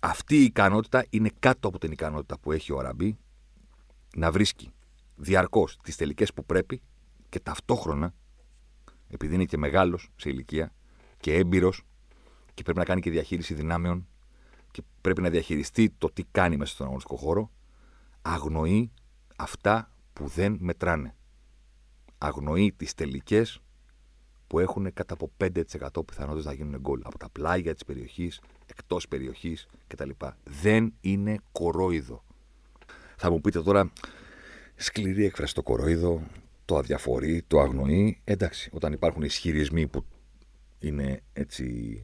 αυτή 0.00 0.36
η 0.36 0.44
ικανότητα 0.44 1.04
είναι 1.10 1.30
κάτω 1.38 1.68
από 1.68 1.78
την 1.78 1.92
ικανότητα 1.92 2.38
που 2.38 2.52
έχει 2.52 2.72
ο 2.72 2.78
Αραμπί 2.78 3.18
να 4.16 4.30
βρίσκει 4.30 4.70
διαρκώς 5.16 5.78
τις 5.82 5.96
τελικές 5.96 6.32
που 6.32 6.44
πρέπει 6.44 6.82
και 7.30 7.40
ταυτόχρονα, 7.40 8.14
επειδή 9.08 9.34
είναι 9.34 9.44
και 9.44 9.56
μεγάλος 9.56 10.10
σε 10.16 10.28
ηλικία 10.28 10.74
και 11.20 11.34
έμπειρος 11.34 11.82
και 12.54 12.62
πρέπει 12.62 12.78
να 12.78 12.84
κάνει 12.84 13.00
και 13.00 13.10
διαχείριση 13.10 13.54
δυνάμεων 13.54 14.06
και 14.70 14.82
πρέπει 15.00 15.20
να 15.22 15.30
διαχειριστεί 15.30 15.90
το 15.98 16.10
τι 16.12 16.24
κάνει 16.30 16.56
μέσα 16.56 16.72
στον 16.72 16.86
αγωνιστικό 16.86 17.16
χώρο, 17.16 17.50
αγνοεί 18.22 18.92
αυτά 19.36 19.92
που 20.12 20.26
δεν 20.26 20.56
μετράνε. 20.60 21.14
Αγνοεί 22.18 22.72
τις 22.72 22.94
τελικές 22.94 23.60
που 24.46 24.58
έχουν 24.58 24.92
κατά 24.92 25.14
από 25.14 25.32
5% 25.36 26.06
πιθανότητες 26.06 26.44
να 26.44 26.52
γίνουν 26.52 26.80
γκολ. 26.80 27.00
Από 27.04 27.18
τα 27.18 27.28
πλάγια 27.30 27.74
της 27.74 27.84
περιοχής, 27.84 28.40
εκτός 28.66 29.08
περιοχής 29.08 29.66
κτλ. 29.86 30.10
Δεν 30.44 30.94
είναι 31.00 31.36
κορόιδο. 31.52 32.24
Θα 33.16 33.30
μου 33.30 33.40
πείτε 33.40 33.62
τώρα, 33.62 33.92
σκληρή 34.76 35.24
έκφραση 35.24 35.54
το 35.54 35.62
κορόιδο, 35.62 36.22
το 36.70 36.76
αδιαφορεί, 36.76 37.42
το 37.46 37.60
αγνοεί. 37.60 38.20
Εντάξει, 38.24 38.70
όταν 38.72 38.92
υπάρχουν 38.92 39.22
ισχυρισμοί 39.22 39.86
που 39.86 40.04
είναι 40.78 41.22
έτσι 41.32 41.98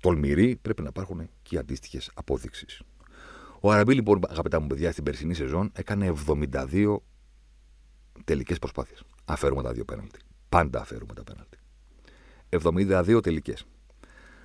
τολμηροί, 0.00 0.56
πρέπει 0.56 0.82
να 0.82 0.88
υπάρχουν 0.88 1.28
και 1.42 1.54
οι 1.54 1.58
αντίστοιχες 1.58 2.10
απόδειξεις. 2.14 2.82
Ο 3.60 3.72
Αραμπί, 3.72 3.94
λοιπόν, 3.94 4.20
αγαπητά 4.28 4.60
μου 4.60 4.66
παιδιά, 4.66 4.92
στην 4.92 5.04
περσινή 5.04 5.34
σεζόν 5.34 5.72
έκανε 5.74 6.12
72 6.26 6.96
τελικές 8.24 8.58
προσπάθειες. 8.58 9.02
Αφαίρουμε 9.24 9.62
τα 9.62 9.72
δύο 9.72 9.84
πέναλτι. 9.84 10.18
Πάντα 10.48 10.80
αφαίρουμε 10.80 11.14
τα 11.14 11.24
πέναλτι. 11.24 11.58
72 12.48 13.20
τελικές. 13.22 13.66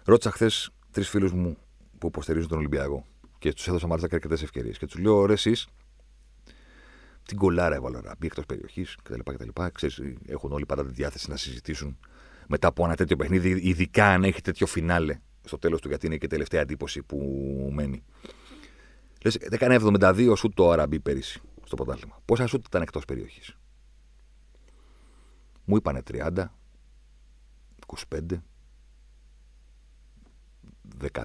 Ρώτησα 0.05 0.31
χθες 0.31 0.69
τρεις 0.91 1.09
φίλους 1.09 1.31
μου 1.31 1.57
που 1.97 2.07
υποστηρίζουν 2.07 2.49
τον 2.49 2.57
Ολυμπιακό 2.57 3.05
και 3.39 3.53
τους 3.53 3.67
έδωσα 3.67 3.87
μάλιστα 3.87 4.07
και 4.07 4.15
αρκετές 4.15 4.41
ευκαιρίες. 4.41 4.77
Και 4.77 4.85
τους 4.85 4.99
λέω, 4.99 5.25
ρε, 5.25 5.33
εσείς 5.33 5.67
την 7.25 7.37
κολάρα 7.37 7.75
έβαλε 7.75 7.95
ο 7.95 7.99
Αραμπί 7.99 8.25
εκτός 8.25 8.45
περιοχής 8.45 8.97
κτλ. 9.03 9.19
έχουν 10.25 10.51
όλοι 10.51 10.65
πάντα 10.65 10.85
τη 10.85 10.91
διάθεση 10.91 11.29
να 11.29 11.37
συζητήσουν 11.37 11.97
μετά 12.47 12.67
από 12.67 12.85
ένα 12.85 12.95
τέτοιο 12.95 13.15
παιχνίδι, 13.15 13.49
ειδικά 13.49 14.05
αν 14.05 14.23
έχει 14.23 14.41
τέτοιο 14.41 14.65
φινάλε 14.65 15.19
στο 15.43 15.57
τέλος 15.57 15.81
του, 15.81 15.87
γιατί 15.87 16.05
είναι 16.05 16.17
και 16.17 16.27
τελευταία 16.27 16.61
εντύπωση 16.61 17.03
που 17.03 17.17
μένει. 17.73 18.03
Λες, 19.23 19.35
έκανε 19.35 19.77
72 19.81 20.33
σουτ 20.37 20.53
το 20.53 20.71
Αραμπί 20.71 20.99
πέρυσι 20.99 21.41
στο 21.63 21.75
πρωτάθλημα. 21.75 22.21
Πόσα 22.25 22.47
σουτ 22.47 22.65
ήταν 22.65 22.81
εκτός 22.81 23.05
περιοχής; 23.05 23.57
Μου 25.65 25.75
είπανε 25.75 26.01
30, 26.11 26.45
25, 28.09 28.41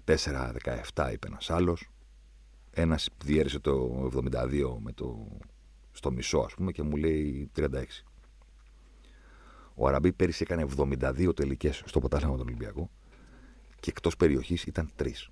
14, 0.07 0.53
17 0.95 1.13
είπε 1.13 1.27
ένας 1.27 1.51
άλλος. 1.51 1.91
Ένας 2.71 3.09
διέρεσε 3.25 3.59
το 3.59 4.05
72 4.15 4.79
με 4.81 4.93
το, 4.93 5.29
στο 5.99 6.11
μισό, 6.11 6.39
ας 6.39 6.55
πούμε, 6.55 6.73
και 6.73 6.83
μου 6.83 6.97
λέει 6.97 7.51
36. 7.55 8.05
Ο 9.75 9.87
Αραμπί 9.87 10.13
πέρυσι 10.13 10.43
έκανε 10.43 10.67
72 10.77 11.33
τελικές 11.37 11.83
στο 11.87 12.01
ποτάσμα 12.01 12.35
του 12.35 12.43
Ολυμπιακού 12.47 12.91
και 13.81 13.91
εκτός 13.91 14.17
περιοχής 14.17 14.65
ήταν 14.65 14.91
τρεις. 14.97 15.31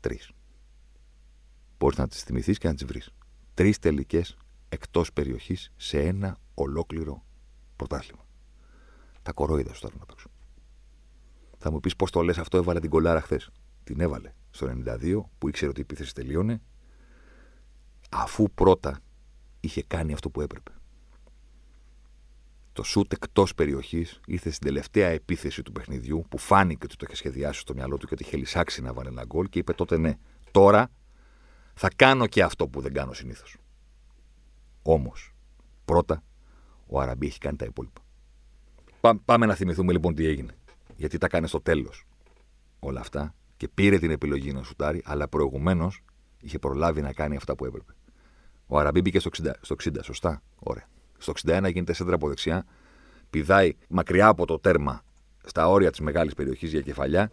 Τρεις. 0.00 0.30
Μπορείς 1.78 1.98
να 1.98 2.08
τις 2.08 2.22
θυμηθείς 2.22 2.58
και 2.58 2.68
να 2.68 2.74
τις 2.74 2.84
βρεις. 2.84 3.10
Τρεις 3.54 3.78
τελικές 3.78 4.36
εκτός 4.68 5.12
περιοχής 5.12 5.72
σε 5.76 6.00
ένα 6.00 6.38
ολόκληρο 6.54 7.24
πρωτάθλημα. 7.76 8.26
Τα 9.22 9.32
κορόιδα 9.32 9.74
σου 9.74 9.80
τώρα 9.80 9.94
να 9.98 10.04
παίξουν. 10.06 10.30
Θα 11.58 11.70
μου 11.70 11.80
πεις 11.80 11.96
πώς 11.96 12.10
το 12.10 12.22
λες 12.22 12.38
αυτό, 12.38 12.56
έβαλε 12.56 12.80
την 12.80 12.90
κολάρα 12.90 13.20
χθες. 13.20 13.50
Την 13.84 14.00
έβαλε 14.00 14.32
στο 14.50 14.66
92 14.66 15.30
που 15.38 15.48
ήξερε 15.48 15.70
ότι 15.70 15.80
η 15.80 15.82
επίθεση 15.82 16.14
τελείωνε, 16.14 16.62
αφού 18.08 18.50
πρώτα 18.54 19.00
είχε 19.60 19.82
κάνει 19.82 20.12
αυτό 20.12 20.30
που 20.30 20.40
έπρεπε. 20.40 20.72
Το 22.72 22.82
σουτ 22.82 23.12
εκτός 23.12 23.54
περιοχής 23.54 24.20
ήρθε 24.26 24.50
στην 24.50 24.66
τελευταία 24.66 25.08
επίθεση 25.08 25.62
του 25.62 25.72
παιχνιδιού 25.72 26.24
που 26.28 26.38
φάνηκε 26.38 26.84
ότι 26.84 26.96
το 26.96 27.04
είχε 27.06 27.16
σχεδιάσει 27.16 27.60
στο 27.60 27.74
μυαλό 27.74 27.96
του 27.96 28.06
και 28.06 28.14
ότι 28.14 28.22
είχε 28.22 28.36
λησάξει 28.36 28.82
να 28.82 28.92
βάλει 28.92 29.08
ένα 29.08 29.24
γκολ 29.24 29.48
και 29.48 29.58
είπε 29.58 29.72
τότε 29.72 29.98
ναι, 29.98 30.18
τώρα 30.50 30.90
θα 31.74 31.88
κάνω 31.96 32.26
και 32.26 32.42
αυτό 32.42 32.68
που 32.68 32.80
δεν 32.80 32.92
κάνω 32.92 33.12
συνήθως. 33.12 33.56
Όμως, 34.82 35.34
πρώτα 35.84 36.22
ο 36.86 37.00
Αραμπί 37.00 37.26
έχει 37.26 37.38
κάνει 37.38 37.56
τα 37.56 37.64
υπόλοιπα. 37.64 38.00
Πάμε 39.24 39.46
να 39.46 39.54
θυμηθούμε 39.54 39.92
λοιπόν 39.92 40.14
τι 40.14 40.26
έγινε. 40.26 40.54
Γιατί 40.96 41.18
τα 41.18 41.28
κάνει 41.28 41.48
στο 41.48 41.60
τέλος 41.60 42.06
όλα 42.78 43.00
αυτά 43.00 43.34
και 43.56 43.68
πήρε 43.68 43.98
την 43.98 44.10
επιλογή 44.10 44.52
να 44.52 44.62
σουτάρει, 44.62 45.02
αλλά 45.04 45.28
προηγουμένως 45.28 46.02
είχε 46.40 46.58
προλάβει 46.58 47.00
να 47.00 47.12
κάνει 47.12 47.36
αυτά 47.36 47.54
που 47.54 47.64
έπρεπε. 47.64 47.92
Ο 48.66 48.78
Αραμπί 48.78 49.00
μπήκε 49.00 49.18
στο 49.18 49.30
60, 49.42 49.50
στο 49.60 49.74
60 49.84 49.90
σωστά. 50.02 50.42
Ωραία. 50.58 50.88
Στο 51.18 51.32
61 51.46 51.70
γίνεται 51.72 51.92
σέντρα 51.92 52.14
από 52.14 52.28
δεξιά, 52.28 52.66
πηδάει 53.30 53.76
μακριά 53.88 54.26
από 54.26 54.46
το 54.46 54.58
τέρμα 54.58 55.02
στα 55.44 55.68
όρια 55.68 55.90
της 55.90 56.00
μεγάλης 56.00 56.34
περιοχής 56.34 56.70
για 56.70 56.80
κεφαλιά. 56.80 57.30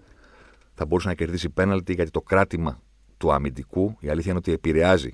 Θα 0.73 0.85
μπορούσε 0.85 1.07
να 1.07 1.13
κερδίσει 1.13 1.49
πέναλτι 1.49 1.93
γιατί 1.93 2.11
το 2.11 2.21
κράτημα 2.21 2.81
του 3.17 3.31
αμυντικού, 3.31 3.97
η 3.99 4.09
αλήθεια 4.09 4.29
είναι 4.29 4.39
ότι 4.39 4.51
επηρεάζει 4.51 5.13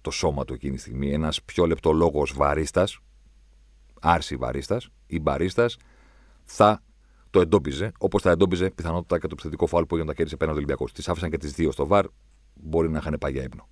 το 0.00 0.10
σώμα 0.10 0.44
του 0.44 0.54
εκείνη 0.54 0.74
τη 0.74 0.80
στιγμή. 0.80 1.12
Ένας 1.12 1.42
πιο 1.42 1.66
λεπτό 1.66 1.92
λόγος 1.92 2.32
βαρίστας, 2.34 2.98
άρση 4.00 4.36
βαρίστας 4.36 4.88
ή 5.06 5.20
μπαρίστας, 5.20 5.76
θα 6.44 6.82
το 7.30 7.40
εντόπιζε, 7.40 7.92
όπως 7.98 8.22
θα 8.22 8.30
εντόπιζε 8.30 8.70
πιθανότητα 8.70 9.18
και 9.18 9.26
το 9.26 9.32
επιθετικό 9.32 9.66
φάουλ 9.66 9.84
που 9.84 9.94
έγινε 9.94 10.08
να 10.08 10.14
κέρδισε 10.14 10.36
πέναντι 10.36 10.56
Ολυμπιακός. 10.56 10.92
Τις 10.92 11.08
άφησαν 11.08 11.30
και 11.30 11.36
τις 11.36 11.52
δύο 11.52 11.70
στο 11.70 11.86
βαρ, 11.86 12.06
μπορεί 12.62 12.90
να 12.90 12.98
είχαν 12.98 13.16
πάει 13.20 13.32
για 13.32 13.42
ύπνο. 13.42 13.68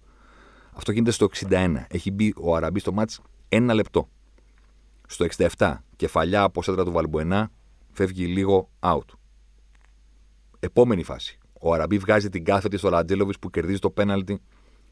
Αυτό 0.73 0.93
γίνεται 0.93 1.11
στο 1.11 1.29
61. 1.49 1.75
Έχει 1.89 2.11
μπει 2.11 2.35
ο 2.37 2.55
Αραμπί 2.55 2.81
στο 2.81 2.93
μάτς 2.93 3.21
ένα 3.49 3.75
λεπτό. 3.75 4.09
Στο 5.07 5.27
67, 5.57 5.77
κεφαλιά 5.97 6.43
από 6.43 6.63
σέντρα 6.63 6.85
του 6.85 6.93
Βαλμποενά, 6.93 7.51
φεύγει 7.93 8.27
λίγο 8.27 8.71
out. 8.81 9.05
Επόμενη 10.59 11.03
φάση. 11.03 11.39
Ο 11.61 11.73
Αραμπί 11.73 11.99
βγάζει 11.99 12.29
την 12.29 12.45
κάθετη 12.45 12.77
στο 12.77 12.89
Ραντζέλοβι 12.89 13.33
που 13.41 13.51
κερδίζει 13.51 13.79
το 13.79 13.91
πέναλτι 13.91 14.41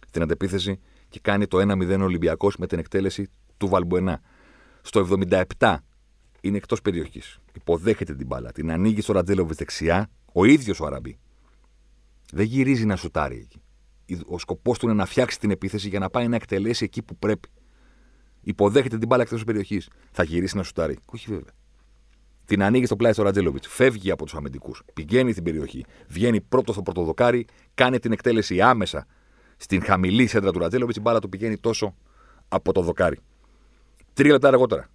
στην 0.07 0.23
αντεπίθεση 0.23 0.81
και 1.09 1.21
κάνει 1.23 1.47
το 1.47 1.59
1-0 1.59 2.01
Ολυμπιακός 2.01 2.57
με 2.57 2.67
την 2.67 2.79
εκτέλεση 2.79 3.31
του 3.57 3.69
Βαλμποενά. 3.69 4.21
Στο 4.83 5.07
77 5.59 5.77
είναι 6.41 6.57
εκτός 6.57 6.83
περιοχής. 6.83 7.39
Υποδέχεται 7.53 8.15
την 8.15 8.27
μπάλα. 8.27 8.53
Την 8.53 8.71
ανοίγει 8.71 9.01
στο 9.01 9.13
Ραντζέλοβιτ 9.13 9.57
δεξιά, 9.57 10.11
ο 10.33 10.45
ίδιος 10.45 10.81
ο 10.81 10.87
Αραμπί. 10.87 11.19
Δεν 12.33 12.47
γυρίζει 12.47 12.85
να 12.85 12.97
σουτάρει 12.97 13.37
εκεί. 13.37 13.63
Ο 14.27 14.39
σκοπός 14.39 14.79
του 14.79 14.87
είναι 14.87 14.95
να 14.95 15.07
φτιάξει 15.07 15.39
την 15.39 15.51
επίθεση 15.51 15.89
για 15.89 15.99
να 15.99 16.11
πάει 16.11 16.29
να 16.29 16.37
εκτελέσει 16.37 16.85
εκεί 16.85 17.03
που 17.03 17.17
πρέπει. 17.17 17.49
Υποδέχεται 18.41 18.99
την 18.99 19.09
μπάλα 19.09 19.23
εκτός 19.23 19.45
περιοχής. 19.45 19.89
Θα 20.11 20.23
γυρίσει 20.23 20.57
να 20.57 20.63
σουτάρει. 20.63 20.99
Όχι 21.07 21.31
βέβαια. 21.31 21.53
Την 22.45 22.63
ανοίγει 22.63 22.87
στο 22.87 22.97
πλάι 22.97 23.13
στο 23.13 23.23
Ραντζέλοβιτς. 23.23 23.69
Φεύγει 23.69 24.11
από 24.11 24.25
τους 24.25 24.35
αμυντικούς. 24.35 24.83
Πηγαίνει 24.95 25.33
στην 25.33 25.45
περιοχή. 25.45 25.85
Βγαίνει 26.09 26.41
πρώτο 26.41 26.73
στο 26.73 26.83
πρωτοδοκάρι. 26.83 27.47
Κάνει 27.75 27.99
την 27.99 28.13
εκτέλεση 28.13 28.61
άμεσα 28.61 29.07
στην 29.57 29.83
χαμηλή 29.83 30.27
σέντρα 30.27 30.53
του 30.53 30.59
Ραντζέλοβιτς. 30.59 30.97
Η 30.97 31.01
μπάλα 31.01 31.19
του 31.19 31.29
πηγαίνει 31.29 31.59
τόσο 31.59 31.95
από 32.49 32.73
το 32.73 32.83
δοκάρι. 32.83 33.19
Τρία 34.13 34.33
λεπτά 34.33 34.49
αργότερα 34.49 34.89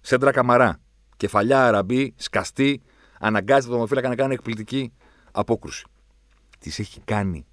Σέντρα 0.00 0.30
Καμαρά. 0.30 0.80
Κεφαλιά 1.16 1.66
Αραμπή, 1.66 2.14
σκαστή, 2.16 2.82
αναγκάζεται 3.18 3.70
τον 3.70 3.80
Μοφύλακα 3.80 4.08
να 4.08 4.14
κάνει 4.14 4.34
εκπληκτική 4.34 4.92
απόκρουση. 5.32 5.86
Τι 6.58 6.70
έχει 6.78 7.00
κάνει. 7.00 7.46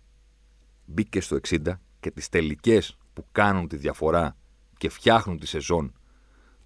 Μπήκε 0.89 1.21
στο 1.21 1.37
60 1.47 1.59
και 1.99 2.11
τις 2.11 2.29
τελικές 2.29 2.97
που 3.13 3.25
κάνουν 3.31 3.67
τη 3.67 3.75
διαφορά 3.75 4.35
και 4.77 4.89
φτιάχνουν 4.89 5.39
τη 5.39 5.47
σεζόν 5.47 5.93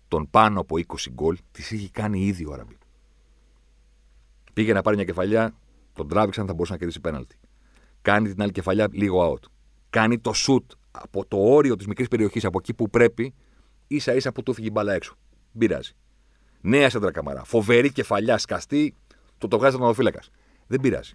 των 0.07 0.29
πάνω 0.29 0.59
από 0.59 0.75
20 0.75 1.09
γκολ, 1.11 1.37
τις 1.51 1.71
έχει 1.71 1.89
κάνει 1.89 2.25
ήδη 2.25 2.45
ο 2.45 2.53
Αραμπή. 2.53 2.77
Πήγε 4.53 4.73
να 4.73 4.81
πάρει 4.81 4.95
μια 4.95 5.05
κεφαλιά, 5.05 5.55
τον 5.93 6.07
τράβηξαν, 6.07 6.47
θα 6.47 6.53
μπορούσε 6.53 6.71
να 6.71 6.77
κερδίσει 6.77 6.99
πέναλτι. 6.99 7.35
Κάνει 8.01 8.29
την 8.29 8.41
άλλη 8.41 8.51
κεφαλιά 8.51 8.87
λίγο 8.91 9.33
out. 9.33 9.45
Κάνει 9.89 10.19
το 10.19 10.33
σουτ 10.33 10.71
από 10.91 11.25
το 11.25 11.37
όριο 11.37 11.75
της 11.75 11.87
μικρής 11.87 12.07
περιοχής, 12.07 12.45
από 12.45 12.57
εκεί 12.59 12.73
που 12.73 12.89
πρέπει, 12.89 13.33
ίσα 13.87 14.15
ίσα 14.15 14.31
που 14.31 14.43
του 14.43 14.53
φύγει 14.53 14.69
μπαλά 14.71 14.93
έξω. 14.93 15.15
Πειράζει. 15.57 15.91
Νέα 16.61 16.89
σέντρα 16.89 17.11
καμαρά. 17.11 17.43
Φοβερή 17.43 17.91
κεφαλιά, 17.91 18.37
σκαστή, 18.37 18.95
το 19.37 19.47
το 19.47 19.57
βγάζει 19.57 19.75
ο 19.75 19.93
Δεν 20.67 20.79
πειράζει. 20.81 21.13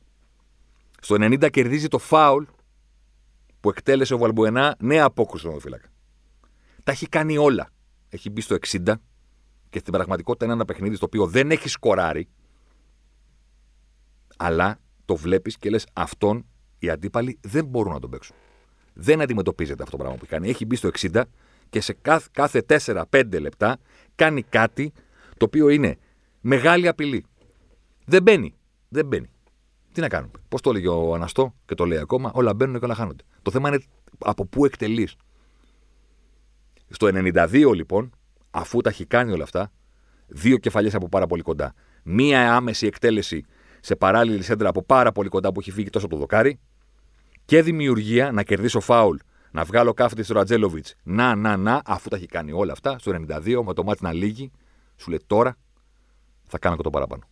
Στο 1.00 1.16
90 1.18 1.50
κερδίζει 1.50 1.88
το 1.88 1.98
φάουλ 1.98 2.44
που 3.66 3.72
εκτέλεσε 3.72 4.14
ο 4.14 4.18
Βαλμπουενά, 4.18 4.76
νέα 4.78 5.04
απόκριση 5.04 5.38
στον 5.38 5.50
οδοφύλακα. 5.50 5.88
Τα 6.84 6.92
έχει 6.92 7.08
κάνει 7.08 7.36
όλα. 7.36 7.70
Έχει 8.08 8.30
μπει 8.30 8.40
στο 8.40 8.56
60 8.66 8.94
και 9.68 9.78
στην 9.78 9.92
πραγματικότητα 9.92 10.44
είναι 10.44 10.54
ένα 10.54 10.64
παιχνίδι 10.64 10.96
στο 10.96 11.06
οποίο 11.06 11.26
δεν 11.26 11.50
έχει 11.50 11.68
σκοράρει, 11.68 12.28
αλλά 14.36 14.78
το 15.04 15.16
βλέπεις 15.16 15.56
και 15.56 15.70
λες 15.70 15.86
αυτόν 15.92 16.46
οι 16.78 16.90
αντίπαλοι 16.90 17.38
δεν 17.40 17.64
μπορούν 17.64 17.92
να 17.92 18.00
τον 18.00 18.10
παίξουν. 18.10 18.36
Δεν 18.94 19.20
αντιμετωπίζεται 19.20 19.82
αυτό 19.82 19.96
το 19.96 20.02
πράγμα 20.02 20.18
που 20.18 20.26
κάνει. 20.26 20.48
Έχει 20.48 20.66
μπει 20.66 20.76
στο 20.76 20.90
60 20.98 21.22
και 21.70 21.80
σε 21.80 21.92
κάθε, 21.92 22.28
κάθε 22.32 22.64
4-5 23.10 23.40
λεπτά 23.40 23.78
κάνει 24.14 24.42
κάτι 24.42 24.92
το 25.36 25.44
οποίο 25.44 25.68
είναι 25.68 25.96
μεγάλη 26.40 26.88
απειλή. 26.88 27.24
Δεν 28.04 28.22
μπαίνει. 28.22 28.54
Δεν 28.88 29.06
μπαίνει. 29.06 29.30
Τι 29.96 30.02
να 30.02 30.08
κάνουμε; 30.08 30.32
Πώς 30.48 30.60
το 30.60 30.70
έλεγε 30.70 30.88
ο 30.88 31.14
Αναστό 31.14 31.54
και 31.66 31.74
το 31.74 31.84
λέει 31.84 31.98
ακόμα, 31.98 32.30
όλα 32.34 32.54
μπαίνουν 32.54 32.78
και 32.78 32.84
όλα 32.84 32.94
χάνονται. 32.94 33.24
Το 33.42 33.50
θέμα 33.50 33.68
είναι 33.68 33.82
από 34.18 34.46
πού 34.46 34.64
εκτελείς. 34.64 35.16
Στο 36.88 37.08
92 37.12 37.72
λοιπόν, 37.74 38.10
αφού 38.50 38.80
τα 38.80 38.90
έχει 38.90 39.06
κάνει 39.06 39.32
όλα 39.32 39.42
αυτά, 39.42 39.72
δύο 40.26 40.56
κεφαλιές 40.56 40.94
από 40.94 41.08
πάρα 41.08 41.26
πολύ 41.26 41.42
κοντά. 41.42 41.74
Μία 42.02 42.54
άμεση 42.54 42.86
εκτέλεση 42.86 43.44
σε 43.80 43.96
παράλληλη 43.96 44.42
σέντρα 44.42 44.68
από 44.68 44.82
πάρα 44.82 45.12
πολύ 45.12 45.28
κοντά 45.28 45.52
που 45.52 45.60
έχει 45.60 45.70
φύγει 45.70 45.90
τόσο 45.90 46.06
το 46.06 46.16
δοκάρι 46.16 46.58
και 47.44 47.62
δημιουργία 47.62 48.32
να 48.32 48.42
κερδίσω 48.42 48.80
φάουλ 48.80 49.16
να 49.50 49.64
βγάλω 49.64 49.92
κάφτη 49.94 50.22
στο 50.22 50.34
Ρατζέλοβιτς. 50.34 50.94
Να, 51.02 51.34
να, 51.34 51.56
να, 51.56 51.82
αφού 51.84 52.08
τα 52.08 52.16
έχει 52.16 52.26
κάνει 52.26 52.52
όλα 52.52 52.72
αυτά, 52.72 52.98
στο 52.98 53.12
92, 53.28 53.62
με 53.64 53.74
το 53.74 53.84
μάτι 53.84 54.02
να 54.02 54.12
λύγει, 54.12 54.50
σου 54.96 55.10
λέει 55.10 55.20
τώρα 55.26 55.56
θα 56.46 56.58
κάνω 56.58 56.76
και 56.76 56.82
το 56.82 56.90
παραπάνω. 56.90 57.22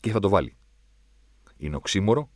Και 0.00 0.10
θα 0.10 0.20
το 0.20 0.28
βάλει. 0.28 0.56
Είναι 1.62 1.76
οξύμορο, 1.76 2.30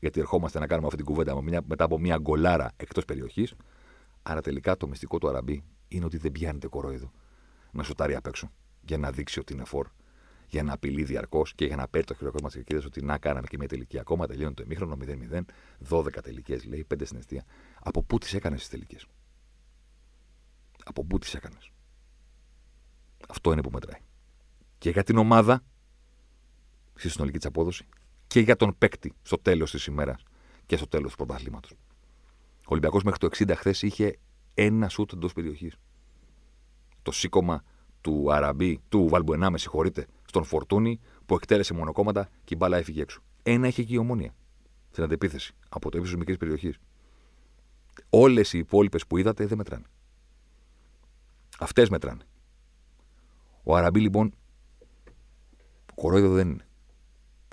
γιατί 0.00 0.20
ερχόμαστε 0.20 0.58
να 0.58 0.66
κάνουμε 0.66 0.86
αυτή 0.86 1.02
την 1.02 1.06
κουβέντα 1.06 1.42
μετά 1.66 1.84
από 1.84 1.98
μια 1.98 2.16
γκολάρα 2.16 2.72
εκτός 2.76 3.04
περιοχής. 3.04 3.54
Άρα 4.22 4.40
τελικά 4.40 4.76
το 4.76 4.88
μυστικό 4.88 5.18
του 5.18 5.28
Αραμπί 5.28 5.64
είναι 5.88 6.04
ότι 6.04 6.16
δεν 6.16 6.32
πιάνεται 6.32 6.68
κορόιδο 6.68 7.10
να 7.72 7.82
σουτάρει 7.82 8.14
απ' 8.14 8.26
έξω 8.26 8.50
για 8.80 8.98
να 8.98 9.10
δείξει 9.10 9.38
ότι 9.40 9.52
είναι 9.52 9.64
φόρ 9.64 9.88
για 10.48 10.62
να 10.62 10.72
απειλεί 10.72 11.04
διαρκώς 11.04 11.54
και 11.54 11.64
για 11.64 11.76
να 11.76 11.88
παίρνει 11.88 12.06
το 12.06 12.14
χειροκρότημα 12.14 12.48
της 12.50 12.58
ευκαιρία 12.58 12.82
ότι 12.86 13.04
να 13.04 13.18
κάναμε 13.18 13.46
και 13.46 13.56
μια 13.58 13.68
τελική. 13.68 13.98
Ακόμα 13.98 14.26
τελειώνει 14.26 14.54
το 14.54 14.62
ημίχρονο 14.62 14.96
0-0, 15.00 15.40
12 15.88 16.22
τελικές 16.22 16.64
λέει, 16.64 16.86
5 16.94 17.04
στην 17.04 17.18
αιστεία. 17.18 17.44
Από 17.80 18.02
πού 18.02 18.18
τις 18.18 18.34
έκανες 18.34 18.58
τις 18.58 18.68
τελικές; 18.68 19.06
Από 20.84 21.04
πού 21.04 21.18
τις 21.18 21.34
έκανες; 21.34 21.70
Αυτό 23.28 23.52
είναι 23.52 23.62
που 23.62 23.70
μετράει. 23.70 24.00
Και 24.78 24.90
για 24.90 25.02
την 25.02 25.16
ομάδα, 25.16 25.64
στη 26.94 27.08
συνολική 27.08 27.36
της 27.36 27.46
απόδοση, 27.46 27.86
και 28.30 28.40
για 28.40 28.56
τον 28.56 28.74
παίκτη 28.78 29.12
στο 29.22 29.38
τέλος 29.38 29.70
της 29.70 29.86
ημέρας 29.86 30.22
και 30.66 30.76
στο 30.76 30.86
τέλος 30.86 31.10
του 31.10 31.16
πρωταθλήματος. 31.16 31.70
Ο 32.60 32.66
Ολυμπιακός 32.68 33.02
μέχρι 33.02 33.18
το 33.18 33.26
60 33.26 33.54
χθες 33.56 33.82
είχε 33.82 34.18
ένα 34.54 34.88
σούτ 34.88 35.12
εντός 35.12 35.32
περιοχής. 35.32 35.76
Το 37.02 37.12
σήκωμα 37.12 37.64
του 38.00 38.32
Αραμπί, 38.32 38.80
του 38.88 39.08
Βαλμπουενά, 39.08 39.50
με 39.50 39.58
συγχωρείτε, 39.58 40.06
στον 40.24 40.44
Φορτούνη 40.44 41.00
που 41.26 41.34
εκτέλεσε 41.34 41.74
μονοκόμματα 41.74 42.28
και 42.44 42.54
η 42.54 42.56
μπάλα 42.58 42.76
έφυγε 42.76 43.02
έξω. 43.02 43.20
Ένα 43.42 43.66
είχε 43.66 43.82
και 43.82 43.94
η 43.94 43.96
ομόνια 43.96 44.34
στην 44.90 45.04
αντεπίθεση 45.04 45.54
από 45.68 45.90
το 45.90 45.98
ύψος 45.98 46.16
μικρής 46.16 46.36
περιοχής. 46.36 46.78
Όλες 48.10 48.52
οι 48.52 48.58
υπόλοιπες 48.58 49.06
που 49.06 49.16
είδατε 49.16 49.46
δεν 49.46 49.56
μετράνε. 49.56 49.84
Αυτές 51.58 51.88
μετράνε. 51.88 52.22
Ο 53.62 53.76
Αραμπί 53.76 54.00
λοιπόν 54.00 54.34
κορόιδο 55.94 56.32
δεν 56.32 56.48
είναι. 56.48 56.64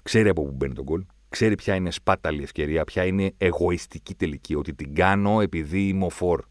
Ξέρει 0.07 0.29
από 0.29 0.43
πού 0.43 0.51
μπαίνει 0.51 0.73
τον 0.73 0.83
γκολ, 0.83 1.05
ξέρει 1.29 1.55
ποια 1.55 1.75
είναι 1.75 1.91
σπάταλη 1.91 2.43
ευκαιρία, 2.43 2.83
ποια 2.83 3.05
είναι 3.05 3.33
εγωιστική 3.37 4.15
τελική. 4.15 4.55
Ότι 4.55 4.73
την 4.73 4.95
κάνω 4.95 5.41
επειδή 5.41 5.87
είμαι 5.87 6.05
ο 6.05 6.09
φορ 6.09 6.43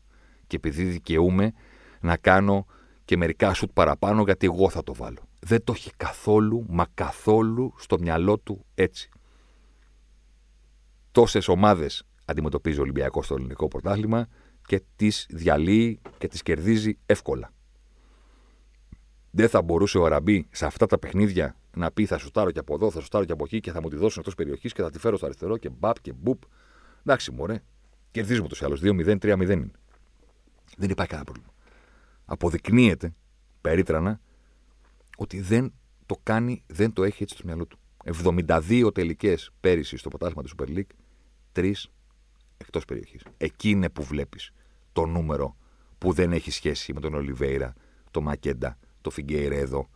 και 0.46 0.56
επειδή 0.56 0.84
δικαιούμαι 0.84 1.52
να 2.00 2.16
κάνω 2.16 2.66
και 3.04 3.16
μερικά 3.16 3.54
σουτ 3.54 3.70
παραπάνω 3.72 4.22
γιατί 4.22 4.46
εγώ 4.46 4.70
θα 4.70 4.82
το 4.82 4.94
βάλω. 4.94 5.18
Δεν 5.38 5.64
το 5.64 5.72
έχει 5.76 5.90
καθόλου, 5.96 6.64
μα 6.68 6.86
καθόλου 6.94 7.74
στο 7.78 7.98
μυαλό 7.98 8.38
του 8.38 8.64
έτσι. 8.74 9.08
Τόσες 11.10 11.48
ομάδες 11.48 12.06
αντιμετωπίζει 12.24 12.78
ο 12.78 12.82
Ολυμπιακός 12.82 13.24
στο 13.24 13.34
ελληνικό 13.34 13.68
πρωτάθλημα 13.68 14.26
και 14.66 14.82
τις 14.96 15.26
διαλύει 15.30 16.00
και 16.18 16.28
τις 16.28 16.42
κερδίζει 16.42 16.98
εύκολα. 17.06 17.52
Δεν 19.36 19.48
θα 19.48 19.62
μπορούσε 19.62 19.98
ο 19.98 20.06
Ραμπί 20.06 20.46
σε 20.50 20.66
αυτά 20.66 20.86
τα 20.86 20.98
παιχνίδια 20.98 21.56
να 21.76 21.90
πει 21.90 22.06
θα 22.06 22.18
σουτάρω 22.18 22.50
και 22.50 22.58
από 22.58 22.74
εδώ, 22.74 22.90
θα 22.90 23.00
σουτάρω 23.00 23.24
και 23.24 23.32
από 23.32 23.44
εκεί 23.44 23.60
και 23.60 23.70
θα 23.70 23.80
μου 23.80 23.88
τη 23.88 23.96
δώσουν 23.96 24.18
εκτός 24.18 24.34
περιοχής 24.34 24.72
και 24.72 24.82
θα 24.82 24.90
τη 24.90 24.98
φέρω 24.98 25.16
στο 25.16 25.26
αριστερό 25.26 25.56
και 25.56 25.68
μπαπ 25.68 26.00
και 26.00 26.12
μπουπ. 26.12 26.42
Εντάξει, 27.00 27.32
μωρέ. 27.32 27.62
Κερδίζουμε 28.10 28.48
του 28.48 28.64
άλλου. 28.64 28.78
2-0, 28.82 29.18
3-0 29.18 29.50
είναι. 29.50 29.70
Δεν 30.76 30.90
υπάρχει 30.90 31.10
κανένα 31.10 31.24
πρόβλημα. 31.24 31.48
Αποδεικνύεται 32.24 33.14
περίτρανα 33.60 34.20
ότι 35.16 35.40
δεν 35.40 35.72
το 36.06 36.16
κάνει, 36.22 36.62
δεν 36.66 36.92
το 36.92 37.04
έχει 37.04 37.22
έτσι 37.22 37.34
στο 37.34 37.46
μυαλό 37.46 37.66
του. 37.66 37.78
72 38.04 38.90
τελικές 38.94 39.50
πέρυσι 39.60 39.96
στο 39.96 40.08
πρωτάθλημα 40.08 40.42
του 40.42 40.50
Super 40.58 40.76
League, 40.76 40.94
τρεις 41.52 41.90
εκτός 42.56 42.84
περιοχής. 42.84 43.22
Εκεί 43.36 43.70
είναι 43.70 43.90
που 43.90 44.02
βλέπεις 44.02 44.52
το 44.92 45.06
νούμερο 45.06 45.56
που 45.98 46.12
δεν 46.12 46.32
έχει 46.32 46.50
σχέση 46.50 46.92
με 46.92 47.00
τον 47.00 47.14
Ολιβέηρα, 47.14 47.74
τον 48.10 48.22
Μακέντα, 48.22 48.78
τον 49.06 49.14
Φιγκέιρεδο, 49.14 49.88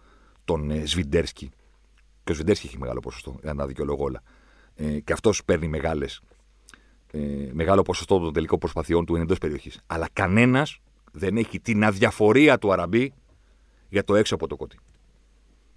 τον 0.45 0.71
ε, 0.71 0.87
Σβιντέρσκι. 0.87 1.51
Και 2.25 2.33
ο 2.33 2.35
Σβιντέρσκι 2.35 2.67
έχει 2.67 2.79
μεγάλο 2.79 3.01
ποσοστό, 3.01 3.39
για 3.43 3.55
να 3.55 3.67
δικαιολογώ 3.67 4.05
όλα. 4.05 4.23
Ε, 4.75 5.01
και 5.01 5.13
αυτός 5.13 5.45
παίρνει 5.45 5.69
μεγάλες, 5.69 6.21
ε, 7.13 7.19
μεγάλο 7.53 7.83
ποσοστό 7.83 8.19
των 8.19 8.33
τελικών 8.33 8.59
προσπαθειών 8.59 9.05
του 9.05 9.15
είναι 9.15 9.23
εντός 9.23 9.39
περιοχής. 9.39 9.81
Αλλά 9.87 10.09
κανένας 10.13 10.81
δεν 11.13 11.37
έχει 11.37 11.61
την 11.61 11.85
αδιαφορία 11.85 12.59
του 12.59 12.73
Αραμπί 12.73 13.13
για 13.89 14.05
το 14.05 14.15
έξω 14.15 14.35
από 14.35 14.47
το 14.47 14.57
κότι. 14.57 14.79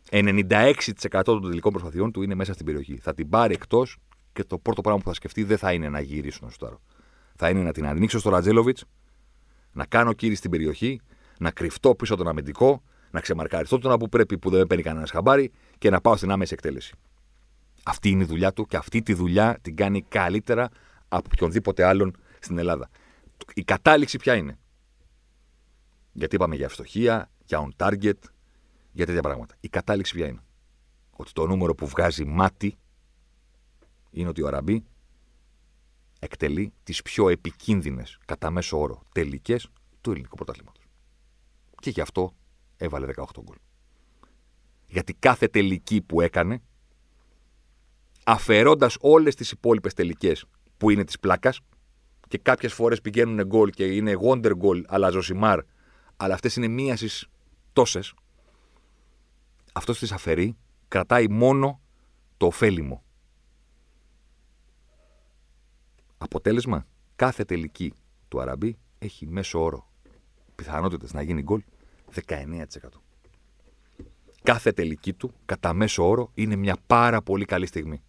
96% 0.10 1.24
των 1.24 1.42
τελικών 1.50 1.72
προσπαθειών 1.72 2.12
του 2.12 2.22
είναι 2.22 2.36
μέσα 2.36 2.54
στην 2.54 2.66
περιοχή. 2.66 2.98
Θα 2.98 3.14
την 3.14 3.30
πάρει 3.30 3.54
εκτός 3.54 3.98
και 4.34 4.44
το 4.44 4.58
πρώτο 4.58 4.82
πράγμα 4.82 5.00
που 5.02 5.08
θα 5.08 5.14
σκεφτεί 5.14 5.44
δεν 5.44 5.58
θα 5.58 5.74
είναι 5.74 5.90
να 5.90 6.00
γυρίσει 6.00 6.40
να 6.44 6.50
σουτάρω. 6.50 6.82
Θα 7.36 7.50
είναι 7.50 7.62
να 7.62 7.72
την 7.72 7.86
ανοίξω 7.86 8.20
στο 8.20 8.30
Ρατζέλοβιτ, 8.30 8.78
να 9.72 9.86
κάνω 9.86 10.14
κύριε 10.14 10.36
στην 10.36 10.52
περιοχή, 10.52 11.02
να 11.40 11.52
κρυφτώ 11.52 11.96
πίσω 11.96 12.16
τον 12.16 12.28
αμυντικό, 12.28 12.84
να 13.14 13.20
ξεμαρκαριστώ 13.20 13.80
τον 13.80 13.98
που 13.98 14.10
πρέπει 14.10 14.38
που 14.38 14.50
δεν 14.50 14.68
παίρνει 14.68 14.84
κανένας 14.84 15.12
χαμπάρι 15.12 15.52
και 15.78 15.90
να 15.90 16.02
πάω 16.02 16.16
στην 16.16 16.32
άμεση 16.32 16.54
εκτέλεση. 16.54 16.94
Αυτή 17.84 18.10
είναι 18.10 18.24
η 18.24 18.26
δουλειά 18.26 18.54
του 18.54 18.66
και 18.66 18.78
αυτή 18.78 19.02
τη 19.02 19.14
δουλειά 19.14 19.60
την 19.62 19.76
κάνει 19.76 20.02
καλύτερα 20.02 20.70
από 21.08 21.30
οποιονδήποτε 21.34 21.84
άλλον 21.84 22.16
στην 22.40 22.58
Ελλάδα. 22.58 22.90
Η 23.54 23.64
κατάληξη 23.64 24.18
ποια 24.18 24.36
είναι; 24.36 24.58
Γιατί 26.12 26.36
είπαμε 26.36 26.56
για 26.56 26.66
ευστοχία, 26.66 27.32
για 27.46 27.68
on 27.68 27.86
target, 27.86 28.20
για 28.92 29.06
τέτοια 29.06 29.22
πράγματα. 29.22 29.56
Η 29.60 29.68
κατάληξη 29.70 30.14
ποια 30.14 30.28
είναι; 30.28 30.44
Ότι 31.12 31.32
το 31.32 31.48
νούμερο 31.48 31.76
που 31.76 31.88
βγάζει 31.88 32.26
μάτι 32.26 32.78
είναι 34.12 34.30
ότι 34.30 34.42
ο 34.42 34.48
Αραμπί 34.48 34.86
εκτελεί 36.20 36.74
τις 36.84 37.02
πιο 37.02 37.30
επικίνδυνες 37.30 38.20
κατά 38.26 38.52
μέσο 38.52 38.80
όρο 38.80 39.02
τελικές 39.12 39.68
του 40.02 40.12
ελληνικού 40.12 40.36
πρωταθλήματος. 40.36 40.84
Και 41.80 41.90
γι' 41.90 42.02
αυτό 42.02 42.34
έβαλε 42.84 43.06
18 43.06 43.24
γκολ. 43.44 43.56
Γιατί 44.88 45.14
κάθε 45.14 45.48
τελική 45.48 46.02
που 46.02 46.22
έκανε, 46.22 46.62
αφαιρώντας 48.24 48.98
όλες 49.00 49.36
τις 49.36 49.52
υπόλοιπες 49.52 49.94
τελικές 49.94 50.46
που 50.78 50.90
είναι 50.90 51.04
της 51.04 51.20
πλάκας, 51.20 51.60
και 52.28 52.38
κάποιες 52.38 52.74
φορές 52.74 53.02
πηγαίνουν 53.02 53.46
γκολ 53.46 53.70
και 53.70 53.86
είναι 53.86 54.14
wonder 54.22 54.52
goal 54.62 54.82
αλλά 54.88 55.10
ζωσιμάρ, 55.10 55.60
αλλά 56.18 56.34
αυτές 56.34 56.56
είναι 56.56 56.68
μία 56.68 56.98
στις 56.98 57.28
τόσες, 57.74 58.14
αυτός 59.74 60.00
τις 60.00 60.12
αφαιρεί, 60.12 60.58
κρατάει 60.88 61.30
μόνο 61.30 61.82
το 62.38 62.46
ωφέλιμο. 62.46 63.04
Αποτέλεσμα, 66.18 66.88
κάθε 67.16 67.44
τελική 67.44 67.94
του 68.28 68.42
Αραμπί 68.42 68.78
έχει 69.00 69.28
μέσο 69.28 69.64
όρο 69.64 69.92
πιθανότητες 70.56 71.14
να 71.14 71.22
γίνει 71.22 71.42
γκολ 71.42 71.64
19%. 72.28 72.64
Κάθε 74.44 74.72
τελική 74.72 75.14
του, 75.14 75.34
κατά 75.46 75.74
μέσο 75.74 76.08
όρο, 76.10 76.32
είναι 76.34 76.56
μια 76.56 76.78
πάρα 76.88 77.22
πολύ 77.22 77.46
καλή 77.46 77.66
στιγμή. 77.66 78.02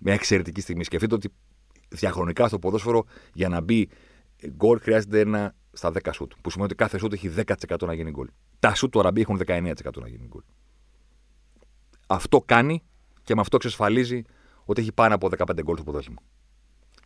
Μια 0.00 0.14
εξαιρετική 0.14 0.60
στιγμή. 0.60 0.84
Σκεφτείτε 0.84 1.14
ότι 1.14 1.32
διαχρονικά 1.88 2.48
στο 2.48 2.58
ποδόσφαιρο 2.58 3.04
για 3.32 3.48
να 3.48 3.60
μπει 3.60 3.88
γκολ 4.48 4.80
χρειάζεται 4.80 5.20
ένα 5.20 5.54
στα 5.72 5.92
10 6.02 6.10
σουτ. 6.12 6.32
Που 6.40 6.50
σημαίνει 6.50 6.70
ότι 6.72 6.82
κάθε 6.82 6.98
σουτ 6.98 7.12
έχει 7.12 7.34
10% 7.68 7.86
να 7.86 7.94
γίνει 7.94 8.10
γκολ. 8.10 8.28
Τα 8.58 8.74
σουτ 8.74 8.90
του 8.92 8.98
Αραμπί 8.98 9.20
έχουν 9.20 9.40
19% 9.46 9.72
να 10.00 10.08
γίνει 10.08 10.26
γκολ. 10.26 10.42
Αυτό 12.06 12.40
κάνει 12.40 12.82
και 13.22 13.34
με 13.34 13.40
αυτό 13.40 13.56
εξασφαλίζει 13.56 14.22
ότι 14.64 14.80
έχει 14.80 14.92
πάνω 14.92 15.14
από 15.14 15.28
15 15.38 15.62
γκολ 15.62 15.74
στο 15.74 15.84
ποδόσφαιρο. 15.84 16.16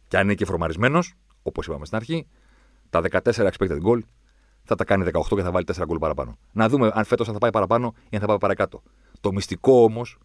Και 0.09 0.17
αν 0.17 0.25
είναι 0.25 0.35
και 0.35 0.45
φορμαρισμένος, 0.45 1.15
όπως 1.43 1.67
είπαμε 1.67 1.85
στην 1.85 1.97
αρχή, 1.97 2.27
τα 2.91 3.01
14 3.01 3.49
expected 3.51 3.83
goal 3.83 3.99
θα 4.67 4.75
τα 4.75 4.85
κάνει 4.85 5.05
18 5.12 5.21
και 5.37 5.43
θα 5.43 5.51
βάλει 5.51 5.64
4 5.77 5.83
γκολ 5.87 5.99
παραπάνω. 5.99 6.39
Να 6.53 6.69
δούμε 6.69 6.91
αν 6.95 7.05
φέτος 7.05 7.27
θα 7.27 7.39
πάει 7.39 7.51
παραπάνω 7.51 7.95
ή 8.09 8.17
αν 8.17 8.21
θα 8.21 8.27
πάει 8.27 8.39
παρακάτω. 8.39 8.83
Το 9.21 9.33
μυστικό 9.33 9.83
όμως, 9.83 10.19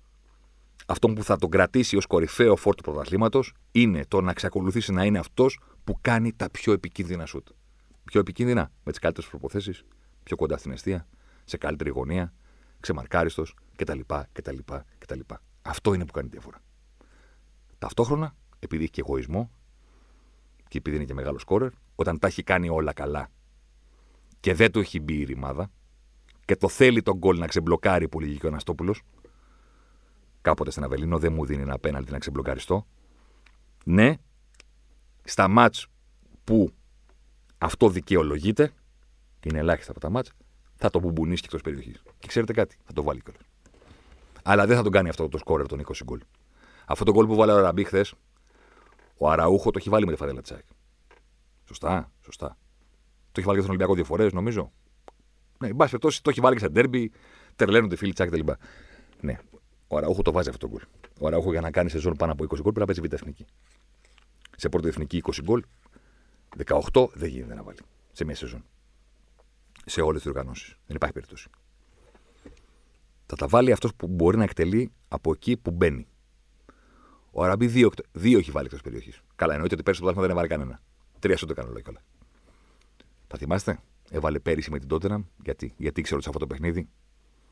αυτό 0.86 1.08
που 1.08 1.24
θα 1.24 1.36
τον 1.36 1.50
κρατήσει 1.50 1.98
ως 1.98 2.06
κορυφαίο 2.06 2.56
φόρτο 2.56 2.84
του 2.84 2.92
πρωταθλήματος, 2.92 3.54
είναι 3.72 4.06
το 4.08 4.22
να 4.22 4.32
εξακολουθήσει 4.32 4.92
να 4.92 5.06
είναι 5.06 5.20
αυτός 5.20 5.60
που 5.84 5.98
κάνει 6.02 6.34
τα 6.34 6.50
πιο 6.50 6.74
επικίνδυνα 6.74 7.26
σουτ. 7.26 7.48
Πιο 8.04 8.20
επικίνδυνα 8.20 8.72
με 8.84 8.92
τις 8.92 9.00
καλύτερες 9.00 9.30
προποθέσει, 9.30 9.74
πιο 10.24 10.36
κοντά 10.36 10.58
στην 10.58 10.72
αιστεία, 10.72 11.08
σε 11.44 11.58
καλύτερη 11.58 11.89
γωνία, 11.89 12.34
ξεμαρκάριστος 12.80 13.56
κτλ, 13.76 14.00
κτλ, 14.32 14.58
κτλ. 14.98 15.20
Αυτό 15.62 15.94
είναι 15.94 16.06
που 16.06 16.12
κάνει 16.12 16.28
διαφορά. 16.28 16.58
Ταυτόχρονα, 17.80 18.36
επειδή 18.60 18.84
έχει 18.84 18.92
και 18.92 19.02
εγωισμό 19.06 19.52
και 20.68 20.78
επειδή 20.78 20.96
είναι 20.96 21.06
και 21.06 21.14
μεγάλος 21.14 21.42
σκόρερ, 21.42 21.70
όταν 21.96 22.20
τα 22.20 22.28
έχει 22.28 22.44
κάνει 22.44 22.70
όλα 22.70 22.94
καλά 22.94 23.30
και 24.42 24.54
δεν 24.54 24.72
του 24.72 24.80
έχει 24.80 25.00
μπει 25.00 25.20
η 25.20 25.24
ρημάδα 25.24 25.72
και 26.46 26.56
το 26.56 26.70
θέλει 26.70 27.02
τον 27.02 27.18
γκολ 27.18 27.38
να 27.38 27.48
ξεμπλοκάρει 27.48 28.08
πολύ 28.08 28.38
και 28.38 28.46
ο 28.46 28.50
Αναστόπουλος. 28.50 29.02
Κάποτε 30.42 30.72
στην 30.72 30.84
Αβελίνο 30.84 31.20
δεν 31.20 31.34
μου 31.34 31.46
δίνει 31.46 31.62
ένα 31.62 31.80
πέναλτι 31.80 32.12
να 32.12 32.18
ξεμπλοκαριστώ. 32.18 32.88
Ναι, 33.86 34.16
στα 35.24 35.48
μάτς 35.48 35.88
που 36.44 36.74
αυτό 37.58 37.89
δικαιολογείται, 37.89 38.74
και 39.39 39.50
είναι 39.50 39.60
ελάχιστα 39.60 39.92
από 39.92 40.00
τα 40.00 40.10
μάτς, 40.10 40.32
θα 40.76 40.89
το 40.89 41.00
μπουμπουνίσει 41.00 41.42
εκτός 41.46 41.62
περιοχής. 41.62 42.04
Και 42.20 42.28
ξέρετε 42.28 42.54
κάτι, 42.54 42.78
θα 42.86 42.94
το 42.94 43.04
βάλει 43.04 43.22
κιόλας. 43.22 43.44
Αλλά 44.44 44.66
δεν 44.66 44.76
θα 44.76 44.84
τον 44.84 44.92
κάνει 44.92 45.10
αυτό 45.10 45.30
το 45.30 45.38
σκόρερ 45.38 45.68
των 45.68 45.80
20 45.80 46.04
γκολ. 46.04 46.20
Αυτό 46.86 47.04
το 47.06 47.12
γκολ 47.12 47.26
που 47.28 47.36
βάλε 47.36 47.54
ο 47.54 47.60
Ραμπί 47.60 47.84
χθες, 47.84 48.14
ο 49.18 49.30
Αραούχο 49.30 49.72
το 49.72 49.78
έχει 49.80 49.89
βάλει 49.89 50.06
με 50.06 50.12
τη 50.12 50.18
φαδέλα 50.18 50.42
τσάκ. 50.42 50.64
Σωστά, 51.66 52.12
σωστά. 52.22 52.58
Το 53.32 53.40
έχει 53.40 53.46
βάλει 53.46 53.58
και 53.58 53.64
στον 53.64 53.70
Ολυμπιακό 53.70 53.94
δύο 53.94 54.04
φορές, 54.04 54.34
νομίζω. 54.34 54.72
Ναι, 55.60 55.68
εν 55.68 55.76
πάση 55.76 55.90
περιπτώσει 55.90 56.24
το 56.24 56.30
έχει 56.30 56.40
βάλει 56.40 56.56
και 56.56 56.62
στα 56.62 56.72
ντέρμπι, 56.72 57.12
τρελαίνονται 57.56 57.96
φίλοι 57.96 58.14
τσάκ 58.14 58.30
κτλ. 58.30 58.52
Ναι, 59.22 59.40
ο 59.88 59.98
Αραούχο 59.98 60.22
το 60.22 60.32
βάζει 60.32 60.50
αυτό 60.50 60.68
το 60.68 60.74
γκολ. 60.74 60.82
Ο 61.20 61.28
Αραούχο 61.28 61.52
για 61.52 61.62
να 61.62 61.72
κάνει 61.72 61.90
σεζόν 61.90 62.16
πάνω 62.16 62.32
από 62.32 62.44
20 62.44 62.48
γκολ 62.48 62.62
πρέπει 62.62 62.80
να 62.80 62.86
παίζει 62.86 63.02
β' 63.02 63.14
εθνική. 63.14 63.46
Σε 64.56 64.70
πρώτη 64.70 64.88
εθνική 64.88 65.22
20 65.26 65.42
γκολ, 65.44 65.64
18 66.92 67.08
δεν 67.14 67.30
γίνεται 67.30 67.54
να 67.54 67.64
βάλει 67.64 67.78
σε 68.12 68.26
μια 68.26 68.36
σεζόν. 68.36 68.66
Σε 69.86 70.02
όλες 70.02 70.22
τις 70.22 70.30
οργανώσεις. 70.30 70.76
Δεν 70.86 70.96
υπάρχει 70.96 71.14
περίπτωση. 71.14 71.50
Θα 73.26 73.36
τα 73.36 73.48
βάλει 73.48 73.72
αυτός 73.72 73.96
που 73.96 74.08
μπορεί 74.08 74.38
να 74.38 74.44
εκτελεί 74.44 74.92
από 75.08 75.32
εκεί 75.32 75.58
που 75.58 75.72
μπαίνει. 75.72 76.08
Ο 77.32 77.44
Αραμπί 77.44 77.68
δύο, 77.68 77.90
δύο 78.12 78.38
έχει 78.38 78.52
βάλει 78.52 78.66
εκτός 78.66 78.82
περιοχής. 78.82 79.22
Καλά, 79.36 79.54
εννοείται 79.54 79.74
ότι 79.74 79.84
πέρσι 79.84 80.02
το 80.02 80.12
δεν 80.14 80.30
έβαλε 80.30 80.48
κανένα. 80.48 80.82
Τρία 81.20 81.38
σου 81.38 81.46
το 81.46 81.52
έκανε 81.58 81.70
λόγια. 81.70 82.04
Θα 83.32 83.38
θυμάστε, 83.38 83.80
έβαλε 84.10 84.40
πέρυσι 84.40 84.72
με 84.72 84.80
την 84.80 84.88
Τότεναμ, 84.88 85.24
γιατί, 85.44 85.74
γιατί 85.78 86.00
ήξερε 86.00 86.16
ότι 86.16 86.24
σε 86.24 86.30
αυτό 86.30 86.46
το 86.46 86.48
παιχνίδι 86.48 86.88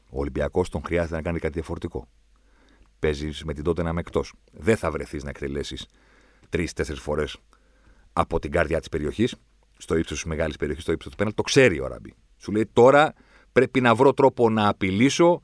ο 0.09 0.19
Ολυμπιακός 0.19 0.69
τον 0.69 0.81
χρειάζεται 0.85 1.15
να 1.15 1.21
κάνει 1.21 1.39
κάτι 1.39 1.53
διαφορετικό. 1.53 2.07
Παίζεις 2.99 3.43
με 3.43 3.53
την 3.53 3.63
Τότεναμ 3.63 3.97
εκτός. 3.97 4.33
Δεν 4.51 4.77
θα 4.77 4.91
βρεθείς 4.91 5.23
να 5.23 5.29
εκτελέσεις 5.29 5.87
τρει-τέσσερι 6.49 6.99
φορές 6.99 7.37
από 8.13 8.39
την 8.39 8.51
καρδιά 8.51 8.79
της 8.79 8.89
περιοχής, 8.89 9.35
στο 9.77 9.97
ύψος 9.97 10.17
της 10.17 10.29
μεγάλης 10.29 10.55
περιοχής, 10.55 10.83
στο 10.83 10.91
ύψος 10.91 11.11
του 11.11 11.17
πέναλ. 11.17 11.33
Το 11.33 11.41
ξέρει 11.41 11.79
ο 11.79 11.87
Ραμπί. 11.87 12.13
Σου 12.37 12.51
λέει 12.51 12.69
τώρα 12.73 13.13
πρέπει 13.51 13.81
να 13.81 13.95
βρω 13.95 14.13
τρόπο 14.13 14.49
να 14.49 14.67
απειλήσω 14.67 15.39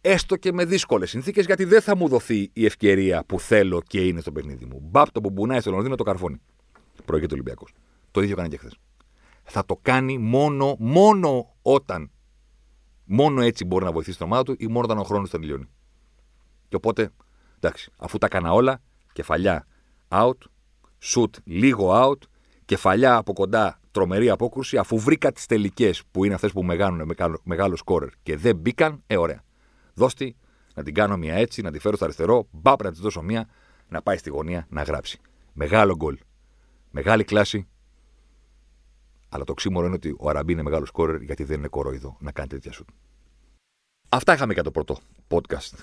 έστω 0.00 0.36
και 0.36 0.52
με 0.52 0.64
δύσκολες 0.64 1.10
συνθήκες, 1.10 1.46
γιατί 1.46 1.64
δεν 1.64 1.80
θα 1.80 1.96
μου 1.96 2.08
δοθεί 2.08 2.50
η 2.52 2.64
ευκαιρία 2.64 3.24
που 3.24 3.40
θέλω 3.40 3.82
και 3.86 4.06
είναι 4.06 4.20
στο 4.20 4.32
παιχνίδι 4.32 4.64
μου. 4.64 4.78
Μπαπ 4.82 5.10
το 5.10 5.20
μπουμπουνάει 5.20 5.60
στο 5.60 5.70
Λονδίνο 5.70 5.94
το 5.94 6.04
καρφώνει. 6.04 6.40
Προηγείται 7.04 7.32
ο 7.32 7.36
Ολυμπιακός. 7.36 7.72
Το 8.10 8.20
ίδιο 8.20 8.32
έκανε 8.32 8.48
και 8.48 8.56
χθες 8.56 8.78
θα 9.50 9.64
το 9.64 9.78
κάνει 9.82 10.18
μόνο, 10.18 10.76
μόνο 10.78 11.54
όταν. 11.62 12.10
Μόνο 13.04 13.40
έτσι 13.40 13.64
μπορεί 13.64 13.84
να 13.84 13.92
βοηθήσει 13.92 14.16
την 14.16 14.26
ομάδα 14.26 14.42
του 14.42 14.54
ή 14.58 14.66
μόνο 14.66 14.84
όταν 14.84 14.98
ο 14.98 15.02
χρόνος 15.02 15.30
τον 15.30 15.40
τελειώνει. 15.40 15.68
Και 16.68 16.76
οπότε, 16.76 17.10
εντάξει, 17.56 17.90
αφού 17.96 18.18
τα 18.18 18.26
έκανα 18.26 18.52
όλα, 18.52 18.80
κεφαλιά 19.12 19.66
out, 20.08 20.38
shoot 21.02 21.30
λίγο 21.44 21.90
out, 21.92 22.18
κεφαλιά 22.64 23.16
από 23.16 23.32
κοντά 23.32 23.80
τρομερή 23.90 24.30
απόκρουση, 24.30 24.78
αφού 24.78 24.98
βρήκα 24.98 25.32
τις 25.32 25.46
τελικές 25.46 26.02
που 26.10 26.24
είναι 26.24 26.34
αυτές 26.34 26.52
που 26.52 26.64
μεγάνουν 26.64 27.06
μεγάλο, 27.06 27.40
μεγάλο 27.42 27.76
σκόρερ 27.76 28.08
και 28.22 28.36
δεν 28.36 28.56
μπήκαν, 28.56 29.02
ε, 29.06 29.16
ωραία. 29.16 29.42
Δώστη, 29.94 30.36
να 30.74 30.82
την 30.82 30.94
κάνω 30.94 31.16
μια 31.16 31.34
έτσι, 31.34 31.62
να 31.62 31.70
τη 31.70 31.78
φέρω 31.78 31.96
στο 31.96 32.04
αριστερό, 32.04 32.48
μπαπ 32.50 32.82
να 32.82 32.90
της 32.90 33.00
δώσω 33.00 33.22
μια, 33.22 33.48
να 33.88 34.02
πάει 34.02 34.16
στη 34.16 34.30
γωνία 34.30 34.66
να 34.70 34.82
γράψει. 34.82 35.20
Μεγάλο 35.52 35.96
γκολ. 35.96 36.18
Μεγάλη 36.90 37.24
κλάση. 37.24 37.68
Αλλά 39.32 39.44
το 39.44 39.54
ξύμορο 39.54 39.86
είναι 39.86 39.94
ότι 39.94 40.14
ο 40.18 40.28
Αραμπί 40.28 40.52
είναι 40.52 40.62
μεγάλος 40.62 40.88
σκόρερ 40.88 41.22
γιατί 41.22 41.44
δεν 41.44 41.58
είναι 41.58 41.68
κορόιδο 41.68 42.16
να 42.20 42.32
κάνει 42.32 42.48
τέτοια 42.48 42.72
σουτ. 42.72 42.88
Αυτά 44.08 44.34
είχαμε 44.34 44.52
για 44.52 44.62
το 44.62 44.70
πρώτο 44.70 44.98
podcast. 45.28 45.78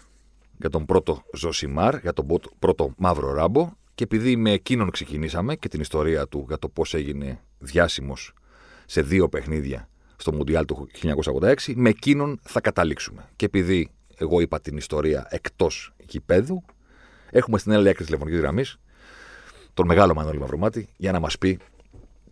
Για 0.57 0.69
τον 0.69 0.85
πρώτο 0.85 1.23
Ζωσιμάρ, 1.33 1.99
για 1.99 2.13
τον 2.13 2.25
πρώτο 2.59 2.93
Μαύρο 2.97 3.33
Ράμπο. 3.33 3.71
Και 3.95 4.03
επειδή 4.03 4.35
με 4.35 4.51
εκείνον 4.51 4.89
ξεκινήσαμε 4.89 5.55
και 5.55 5.67
την 5.67 5.81
ιστορία 5.81 6.27
του 6.27 6.45
για 6.47 6.57
το 6.57 6.69
πώς 6.69 6.93
έγινε 6.93 7.43
διάσημος 7.57 8.33
σε 8.85 9.01
δύο 9.01 9.29
παιχνίδια 9.29 9.89
στο 10.15 10.33
Μουντιάλ 10.33 10.65
του 10.65 10.87
1986, 11.01 11.73
με 11.75 11.89
εκείνον 11.89 12.39
θα 12.41 12.61
καταλήξουμε. 12.61 13.29
Και 13.35 13.45
επειδή 13.45 13.89
εγώ 14.15 14.39
είπα 14.39 14.59
την 14.61 14.77
ιστορία 14.77 15.27
εκτός 15.29 15.93
γηπέδου, 15.97 16.63
έχουμε 17.29 17.57
στην 17.57 17.73
άλλη 17.73 17.89
άκρη 17.89 18.05
τηλεφωνική 18.05 18.37
γραμμής 18.37 18.77
τον 19.73 19.85
μεγάλο 19.85 20.13
Μανώλη 20.13 20.39
Μαυρομάτη 20.39 20.87
για 20.97 21.11
να 21.11 21.19
μας 21.19 21.37
πει 21.37 21.59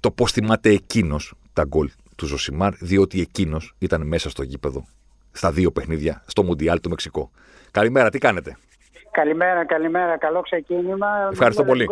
το 0.06 0.12
πώς 0.12 0.32
θυμάται 0.32 0.70
εκείνος 0.70 1.34
τα 1.54 1.64
γκολ 1.68 1.90
του 2.16 2.26
Ζωσιμάρ, 2.26 2.74
διότι 2.74 3.22
εκείνος 3.22 3.74
ήταν 3.78 4.08
μέσα 4.08 4.30
στο 4.30 4.44
γήπεδο 4.44 4.86
στα 5.32 5.52
δύο 5.52 5.72
παιχνίδια 5.72 6.24
στο 6.26 6.44
Μουντιάλ 6.44 6.80
του 6.80 6.90
Μεξικό. 6.90 7.32
Καλημέρα, 7.72 8.10
τι 8.10 8.18
κάνετε; 8.18 8.58
Καλημέρα, 9.12 9.66
καλημέρα. 9.66 10.18
Καλό 10.18 10.42
ξεκίνημα. 10.42 11.08
Ευχαριστώ 11.32 11.64
πολύ. 11.64 11.90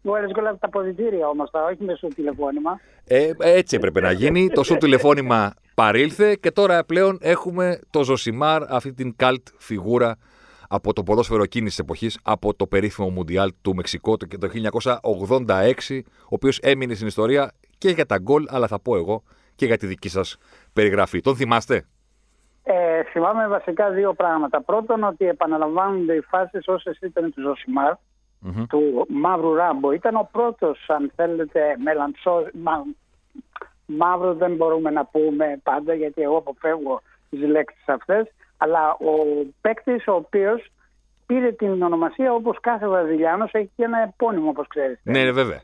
Μου 0.00 0.14
άρεσε 0.14 0.32
γκολ 0.32 0.58
απ' 0.58 0.64
τα 0.64 0.68
αποδυτήρια 0.68 1.28
όμως 1.28 1.50
τώρα, 1.50 1.64
όχι 1.64 1.84
με 1.84 1.94
σου 1.94 2.08
τηλεφώνημα. 2.08 2.80
Ε, 3.04 3.30
έτσι 3.38 3.76
έπρεπε 3.76 4.00
να 4.00 4.12
γίνει. 4.12 4.48
το 4.48 4.62
σου 4.62 4.76
τηλεφώνημα 4.76 5.54
παρήλθε 5.74 6.34
και 6.40 6.50
τώρα 6.50 6.84
πλέον 6.84 7.18
έχουμε 7.20 7.80
το 7.90 8.04
Ζωσιμάρ, 8.04 8.62
αυτή 8.72 8.92
την 8.92 9.16
καλτ 9.16 9.46
φιγούρα 9.58 10.16
από 10.68 10.92
το 10.92 11.02
ποδόσφαιρο 11.02 11.42
εκείνη 11.42 11.66
της 11.66 11.78
εποχής, 11.78 12.18
από 12.22 12.54
το 12.54 12.66
περίφημο 12.66 13.08
Μουντιάλ 13.10 13.52
του 13.62 13.74
Μεξικό 13.74 14.16
το 14.16 14.26
1986, 14.38 16.02
ο 16.04 16.28
οποίος 16.28 16.58
έμεινε 16.58 16.94
στην 16.94 17.06
ιστορία 17.06 17.52
και 17.78 17.90
για 17.90 18.06
τα 18.06 18.18
γκολ, 18.18 18.44
αλλά 18.48 18.66
θα 18.66 18.80
πω 18.80 18.96
εγώ 18.96 19.22
και 19.54 19.66
για 19.66 19.76
τη 19.76 19.86
δική 19.86 20.08
σας 20.08 20.36
περιγραφή. 20.72 21.20
Τον 21.20 21.36
θυμάστε; 21.36 21.84
Ε, 22.62 23.02
θυμάμαι 23.02 23.48
βασικά 23.48 23.90
δύο 23.90 24.14
πράγματα. 24.14 24.62
Πρώτον, 24.62 25.02
ότι 25.02 25.26
επαναλαμβάνονται 25.26 26.14
οι 26.14 26.20
φάσεις 26.20 26.68
όσες 26.68 26.98
ήταν 26.98 27.32
του 27.34 27.40
ζωσιμαρ 27.40 27.92
του 28.68 29.06
Μαύρου 29.08 29.54
Ράμπο. 29.54 29.92
Ήταν 29.92 30.14
ο 30.16 30.28
πρώτος, 30.32 30.84
αν 30.88 31.12
θέλετε, 31.16 31.76
μελαντσό. 31.84 32.46
Μα, 32.52 32.84
μαύρο 33.86 34.34
δεν 34.34 34.54
μπορούμε 34.54 34.90
να 34.90 35.04
πούμε 35.04 35.60
πάντα, 35.62 35.94
γιατί 35.94 36.22
εγώ 36.22 36.36
αποφεύγω 36.36 37.02
τις 37.30 37.40
λέξεις 37.40 37.88
αυτές. 37.88 38.26
Αλλά 38.58 38.90
ο 38.92 39.12
παίκτης, 39.60 40.06
ο 40.06 40.12
οποίος 40.12 40.70
πήρε 41.26 41.52
την 41.52 41.82
ονομασία 41.82 42.32
όπως 42.32 42.60
κάθε 42.60 42.88
Βραζιλιάνος, 42.88 43.50
έχει 43.52 43.70
και 43.76 43.84
ένα 43.84 44.02
επώνυμο, 44.02 44.48
όπως 44.48 44.66
ξέρετε. 44.68 45.00
Ναι, 45.02 45.22
ναι, 45.22 45.32
βέβαια. 45.32 45.60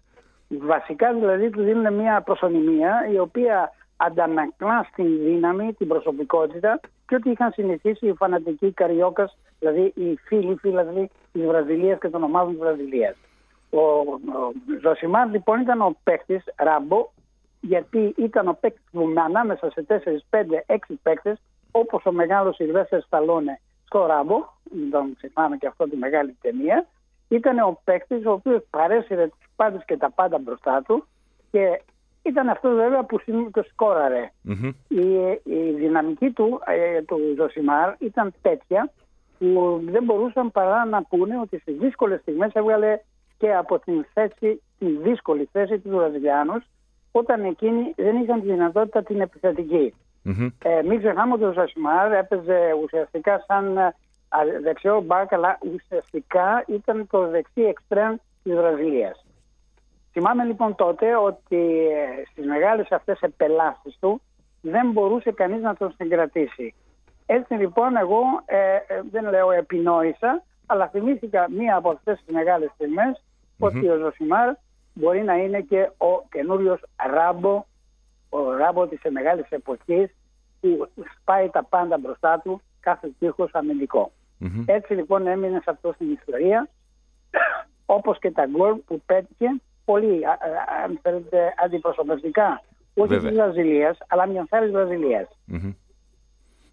Βασικά 0.49 1.15
δηλαδή 1.15 1.51
του 1.51 1.63
δίνουν 1.63 1.95
μια 1.95 2.21
προσωνυμία 2.21 3.09
η 3.13 3.19
οποία 3.19 3.73
αντανακλά 3.97 4.89
στην 4.93 5.19
δύναμη, 5.25 5.73
την 5.73 5.89
προσωπικότητα 5.89 6.81
και 7.07 7.15
ό,τι 7.15 7.31
είχαν 7.31 7.53
συνηθίσει 7.53 8.07
οι 8.07 8.13
φανατικοί 8.13 8.73
Καριόκας, 8.73 9.39
δηλαδή 9.59 9.93
οι 9.97 10.17
φίλοι 10.27 10.57
φίλοι 10.57 11.11
της 11.33 11.45
Βραζιλίας 11.47 11.99
και 11.99 12.09
των 12.09 12.23
ομάδων 12.23 12.51
της 12.51 12.61
Βραζιλίας. 12.61 13.17
Ο, 13.71 13.81
ο 13.81 14.53
Ζωσιμάρ 14.83 15.31
λοιπόν 15.31 15.61
ήταν 15.61 15.81
ο 15.81 15.97
παίκτης 16.05 16.45
Ράμπο, 16.57 17.09
γιατί 17.61 18.15
ήταν 18.17 18.49
ο 18.49 18.57
παίκτης 18.61 18.85
που 18.93 19.13
ανάμεσα 19.25 19.71
σε 19.71 19.85
4, 19.89 19.93
5, 20.31 20.41
6 20.67 20.77
παίκτες, 21.03 21.41
όπως 21.77 22.05
ο 22.05 22.13
μεγάλος 22.13 22.55
Σιλβέστερ 22.55 23.03
Σταλόνε 23.03 23.61
στο 23.85 24.07
Ράμπο, 24.07 24.37
δεν 24.63 24.91
τον 24.91 25.15
ξεχνάμε 25.17 25.57
και 25.57 25.67
αυτό 25.67 25.89
τη 25.89 25.97
μεγάλη 25.97 26.37
ταινία, 26.41 26.87
ήταν 27.29 27.59
ο 27.59 27.81
παίκτης 27.85 28.27
ο 28.27 28.31
οποίος 28.31 28.63
παρέσυρε 28.71 29.27
τους 29.29 29.49
πάντες 29.57 29.85
και 29.85 29.97
τα 29.97 30.11
πάντα 30.11 30.39
μπροστά 30.39 30.83
του 30.87 31.07
και 31.51 31.81
ήταν 32.23 32.49
αυτός 32.49 32.75
βέβαια 32.75 33.03
που 33.05 33.21
το 33.51 33.63
σκοραρε 33.63 34.31
η, 34.89 35.05
η, 35.45 35.71
δυναμική 35.77 36.31
του, 36.31 36.61
ε, 36.67 37.03
του 37.03 37.19
Ζωσιμάρ 37.37 37.95
ήταν 37.99 38.35
τέτοια 38.43 38.93
που 39.39 39.81
δεν 39.85 40.05
μπορούσαν 40.05 40.51
παρά 40.51 40.85
να 40.85 41.03
πούνε 41.03 41.39
ότι 41.39 41.59
στις 41.59 41.77
δύσκολες 41.77 42.21
στιγμές 42.21 42.53
έβγαλε 42.53 42.99
και 43.39 43.55
από 43.55 43.79
την 43.79 44.07
θέση, 44.13 44.63
τη 44.79 44.87
δύσκολη 44.87 45.49
θέση 45.53 45.79
του 45.79 45.91
Βραζιλιάνου 45.97 46.63
όταν 47.13 47.45
εκείνοι 47.45 47.93
δεν 47.97 48.17
είχαν 48.23 48.41
τη 48.41 48.47
δυνατότητα 48.47 49.03
την 49.03 49.21
επιθετικη 50.25 50.69
Ε, 50.69 50.83
μην 50.83 50.99
ξεχνάμε 50.99 51.33
ότι 51.35 51.45
ο 51.45 51.53
Ζωσιμάρ 51.53 52.13
έπαιζε 52.13 52.61
ουσιαστικά 52.83 53.45
σαν 53.47 53.77
ε, 53.77 53.95
δεξιό 54.63 55.01
μπακ 55.01 55.33
αλλά 55.33 55.59
ουσιαστικά 55.75 56.65
ήταν 56.67 57.07
το 57.11 57.29
δεξί 57.29 57.63
εξτρέμ 57.63 58.15
της 58.43 58.55
Βραζιλίας. 58.55 59.25
Θυμάμαι 60.13 60.45
λοιπόν 60.45 60.75
τότε 60.75 61.17
ότι 61.17 61.89
ε, 61.89 62.25
στις 62.31 62.47
μεγάλες 62.47 62.91
αυτές 62.91 63.21
επελάσεις 63.21 63.97
του 64.01 64.21
δεν 64.61 64.91
μπορούσε 64.91 65.33
κανείς 65.33 65.63
να 65.63 65.75
τον 65.75 65.95
συγκρατήσει. 65.97 66.75
Έτσι 67.27 67.55
λοιπόν 67.55 67.97
εγώ 67.97 68.23
ε, 68.45 68.75
ε, 68.75 69.03
δεν 69.11 69.29
λέω 69.29 69.51
επινόησα, 69.51 70.43
αλλά 70.67 70.89
θυμήθηκα 70.89 71.51
μία 71.51 71.77
από 71.77 71.91
αυτές 71.91 72.23
τις 72.25 72.35
μεγάλες 72.35 72.71
ότι 73.59 73.89
ο 73.89 73.97
Ζωσιμάρ 73.97 74.55
μπορεί 74.95 75.23
να 75.23 75.35
είναι 75.35 75.61
και 75.61 75.91
ο 75.99 76.29
καινούριος 76.31 76.81
Ράμπο, 77.15 77.65
ο 78.37 78.57
Ράμπο 78.57 78.87
της 78.87 79.01
μεγάλης 79.11 79.49
εποχής 79.49 80.11
που 80.61 80.89
σπάει 81.21 81.49
τα 81.51 81.65
πάντα 81.65 81.99
μπροστά 81.99 82.41
του 82.45 82.61
κάθε 82.81 83.13
τείχος 83.19 83.51
Έτσι 84.67 84.95
λοιπόν 84.95 85.27
έμεινε 85.27 85.61
σε 85.63 85.71
αυτό 85.71 85.93
στην 85.93 86.13
ιστορία 86.13 86.69
όπως 87.87 88.19
και 88.19 88.31
τα 88.31 88.47
γκολ 88.47 88.75
που 88.87 89.03
πέτυχε 89.07 89.61
πολύ, 89.85 90.21
αν 90.85 90.99
θέλετε, 91.03 91.55
αντιπροσωπευτικά. 91.65 92.63
Όχι 92.95 93.17
της 93.17 93.33
Βραζιλίας, 93.33 93.99
αλλά 94.09 94.27
μιας 94.27 94.47
άλλης 94.51 94.73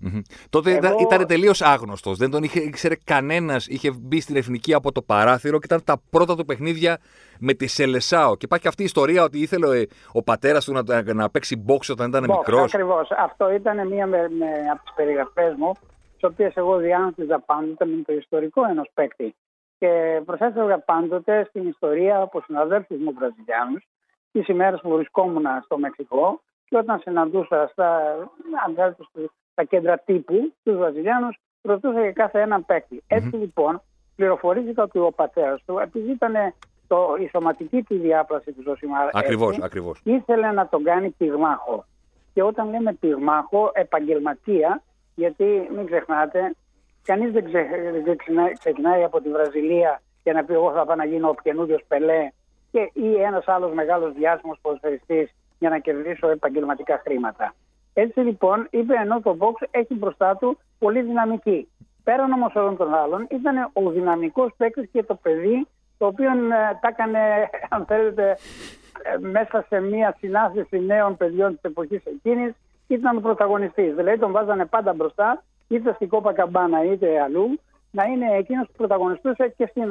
Βραζιλία. 0.01 0.23
Τότε 0.49 0.71
Εγώ... 0.71 0.97
ήταν 0.99 1.27
τελείως 1.27 1.61
άγνωστος. 1.61 2.17
Δεν 2.17 2.29
τον 2.29 2.43
είχε, 2.43 2.59
ήξερε 2.59 2.95
κανένας. 3.03 3.67
Είχε 3.67 3.91
μπει 3.91 4.21
στην 4.21 4.35
εθνική 4.35 4.73
από 4.73 4.91
το 4.91 5.01
παράθυρο 5.01 5.59
και 5.59 5.65
ήταν 5.65 5.83
τα 5.83 6.01
πρώτα 6.09 6.35
του 6.35 6.45
παιχνίδια 6.45 6.99
με 7.39 7.53
τη 7.53 7.67
Σελεσάο. 7.67 8.35
Και 8.35 8.45
υπάρχει 8.45 8.67
αυτή 8.67 8.81
η 8.81 8.85
ιστορία 8.85 9.23
ότι 9.23 9.39
ήθελε 9.39 9.67
ο, 9.67 9.85
ο 10.11 10.23
πατέρας 10.23 10.65
του 10.65 10.73
να, 10.73 11.13
να 11.13 11.29
παίξει 11.29 11.55
μπόξ 11.55 11.89
όταν 11.89 12.09
ήταν 12.09 12.23
μικρός. 12.23 12.73
Ακριβώς. 12.73 13.11
Αυτό 13.11 13.51
ήταν 13.51 13.87
μία 13.87 14.07
με, 14.07 14.29
με, 14.29 14.45
από 14.71 14.83
τις 14.83 14.93
περιγραφές 14.95 15.53
μου, 15.57 15.71
τις 16.13 16.23
οποίες 16.23 16.55
εγώ 16.55 16.77
διάνθιζα 16.77 17.39
πάντοτε 17.39 17.85
με 17.85 18.01
το 18.05 18.13
ιστορικό 18.13 18.61
ενός 18.69 18.89
παίκτη. 18.93 19.35
Και 19.77 20.21
προσέφερα 20.25 20.79
πάντοτε 20.79 21.45
στην 21.49 21.67
ιστορία 21.67 22.21
από 22.21 22.41
συναδέλφους 22.41 22.97
μου 22.97 23.13
Βραζιλιάνους 23.17 23.87
τις 24.31 24.47
ημέρες 24.47 24.79
που 24.81 24.89
βρισκόμουν 24.89 25.45
στο 25.63 25.77
Μεξικό 25.77 26.41
και 26.65 26.77
όταν 26.77 26.99
συναντούσα 26.99 27.69
στα, 27.71 28.01
στα 29.51 29.63
κέντρα 29.63 29.97
τύπου 29.97 30.53
τους 30.63 30.77
Βραζιλιάνους, 30.77 31.37
ρωτούσα 31.61 32.01
για 32.01 32.11
κάθε 32.11 32.41
έναν 32.41 32.65
παίκτη. 32.65 33.03
Έτσι 33.07 33.35
λοιπόν, 33.35 33.81
πληροφορήθηκα 34.15 34.83
ότι 34.83 34.99
ο 34.99 35.11
πατέρας 35.15 35.63
του, 35.65 35.79
επειδή 35.79 36.11
ήταν 36.11 36.33
το, 36.87 37.15
η 37.19 37.29
σωματική 37.31 37.83
του 37.83 37.97
διάπλαση 37.97 38.51
του 38.51 38.61
Ζωσιμάρ, 38.61 39.09
ακριβώς, 39.13 39.59
ακριβώς. 39.61 40.01
ήθελε 40.03 40.51
να 40.51 40.67
τον 40.67 40.83
κάνει 40.83 41.09
πυγμάχο. 41.09 41.85
Και 42.33 42.43
όταν 42.43 42.69
λέμε 42.69 42.93
πυγμάχο, 42.93 43.71
επαγγελματία, 43.73 44.81
γιατί 45.15 45.69
μην 45.75 45.85
ξεχνάτε, 45.85 46.55
Κανείς 47.03 47.31
δεν, 47.31 47.43
ξε, 47.43 47.67
δεν 48.03 48.17
ξεκινάει 48.59 49.03
από 49.03 49.21
τη 49.21 49.29
Βραζιλία 49.29 50.01
για 50.23 50.33
να 50.33 50.43
πει: 50.43 50.53
Εγώ 50.53 50.71
θα 50.71 50.85
πάω 50.85 50.95
να 50.95 51.05
γίνω 51.05 51.29
ο 51.29 51.35
καινούριος 51.43 51.83
Πελέ 51.87 52.29
και, 52.71 52.91
ή 52.93 53.13
ένας 53.13 53.47
άλλος 53.47 53.73
μεγάλος 53.73 54.13
διάσημος 54.13 54.57
ποδοσφαιριστής 54.61 55.31
για 55.59 55.69
να 55.69 55.79
κερδίσω 55.79 56.29
επαγγελματικά 56.29 57.01
χρήματα. 57.03 57.55
Έτσι 57.93 58.19
λοιπόν 58.19 58.67
είπε 58.69 58.93
ενώ 59.01 59.21
το 59.21 59.37
Vox 59.39 59.67
έχει 59.71 59.93
μπροστά 59.93 60.35
του 60.37 60.57
πολύ 60.79 61.01
δυναμική. 61.01 61.67
Πέραν 62.03 62.31
όμως 62.31 62.55
όλων 62.55 62.77
των 62.77 62.93
άλλων 62.93 63.27
ήταν 63.29 63.69
ο 63.73 63.89
δυναμικός 63.89 64.51
παίκτης 64.57 64.89
και 64.91 65.03
το 65.03 65.15
παιδί 65.15 65.67
το 65.97 66.05
οποίο 66.05 66.29
ε, 66.29 66.77
τα 66.81 66.87
έκανε, 66.87 67.19
αν 67.75 67.85
θέλετε, 67.85 68.37
ε, 69.01 69.17
μέσα 69.17 69.65
σε 69.67 69.79
μια 69.79 70.15
συνάθεση 70.19 70.79
νέων 70.79 71.17
παιδιών 71.17 71.51
της 71.51 71.61
εποχής 71.61 72.03
εκείνης, 72.05 72.53
ήταν 72.87 73.17
ο 73.17 73.19
πρωταγωνιστής. 73.19 73.95
Δηλαδή 73.95 74.17
τον 74.19 74.31
βάζανε 74.31 74.65
πάντα 74.65 74.93
μπροστά 74.93 75.43
είτε 75.67 75.93
στην 75.93 76.09
Κόπα 76.09 76.33
Καμπάνα 76.33 76.83
είτε 76.83 77.21
αλλού, 77.21 77.59
να 77.91 78.03
είναι 78.03 78.37
εκείνος 78.37 78.67
που 78.67 78.73
πρωταγωνιστούσε 78.77 79.53
και 79.57 79.67
στην, 79.69 79.83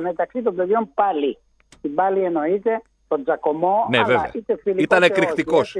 μεταξύ 0.00 0.42
των 0.42 0.54
παιδιών 0.54 0.90
πάλι. 0.94 1.38
Την 1.80 1.94
πάλι 1.94 2.24
εννοείται 2.24 2.82
τον 3.08 3.22
Τζακωμό, 3.22 3.86
ναι, 3.90 3.98
αλλά 3.98 4.30
είτε 4.34 4.56
φιλικό. 4.56 4.82
Ήταν 4.82 5.02
εκρηκτικός. 5.02 5.78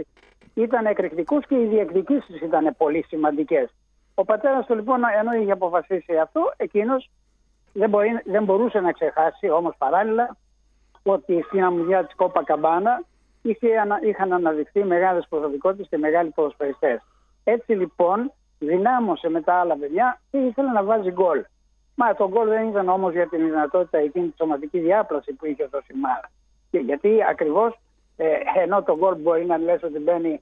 Ήταν 0.57 0.87
εκρηκτικό 0.87 1.41
και 1.41 1.55
οι 1.55 1.67
διεκδικήσεις 1.67 2.41
ήταν 2.41 2.75
πολύ 2.77 3.05
σημαντικές. 3.09 3.69
Ο 4.15 4.25
πατέρας 4.25 4.67
του 4.67 4.75
λοιπόν, 4.75 5.01
ενώ 5.19 5.33
είχε 5.33 5.53
αποφασίσει 5.53 6.17
αυτό, 6.17 6.53
εκείνος 6.57 7.11
δεν, 7.73 7.91
δεν 8.25 8.45
μπορούσε 8.45 8.81
να 8.81 8.93
ξεχάσει 8.93 9.51
όμως 9.51 9.75
παράλληλα 9.79 10.37
ότι 11.03 11.43
στην 11.47 11.65
αμμουδιά 11.65 12.05
της 12.05 12.15
Κόπα 12.15 12.45
Καμπάνα 12.45 13.05
είχαν 14.03 14.33
αναδειχθεί 14.33 14.85
μεγάλες 14.85 15.27
προσωπικότητες 15.29 15.87
και 15.89 15.99
μεγάλοι 15.99 16.31
ποδοσφαιριστές. 16.31 17.01
Έτσι 17.45 17.73
λοιπόν 17.73 18.33
δυνάμωσε 18.59 19.29
με 19.29 19.41
τα 19.43 19.55
άλλα 19.55 19.77
παιδιά 19.77 20.21
και 20.31 20.39
ήθελε 20.39 20.71
να 20.71 20.85
βάζει 20.85 21.11
γκολ. 21.11 21.45
Μα 21.95 22.15
το 22.15 22.29
γκολ 22.29 22.49
δεν 22.49 22.69
ήταν 22.69 22.89
όμως 22.89 23.13
για 23.13 23.29
την 23.29 23.45
δυνατότητα 23.45 23.99
εκείνη 23.99 24.27
της 24.27 24.37
σωματικής 24.37 24.83
διάπλασης 24.83 25.37
που 25.37 25.47
είχε 25.47 25.63
ο 25.63 25.81
Σιμάρ. 25.87 26.21
Και 26.71 26.79
γιατί 26.79 27.25
ακριβώς 27.29 27.79
ε, 28.17 28.27
ενώ 28.63 28.83
το 28.83 28.97
γκολ 28.97 29.15
μπορεί 29.15 29.47
να 29.47 29.57
λες 29.57 29.83
ότι 29.83 29.99
μπαίνει 29.99 30.41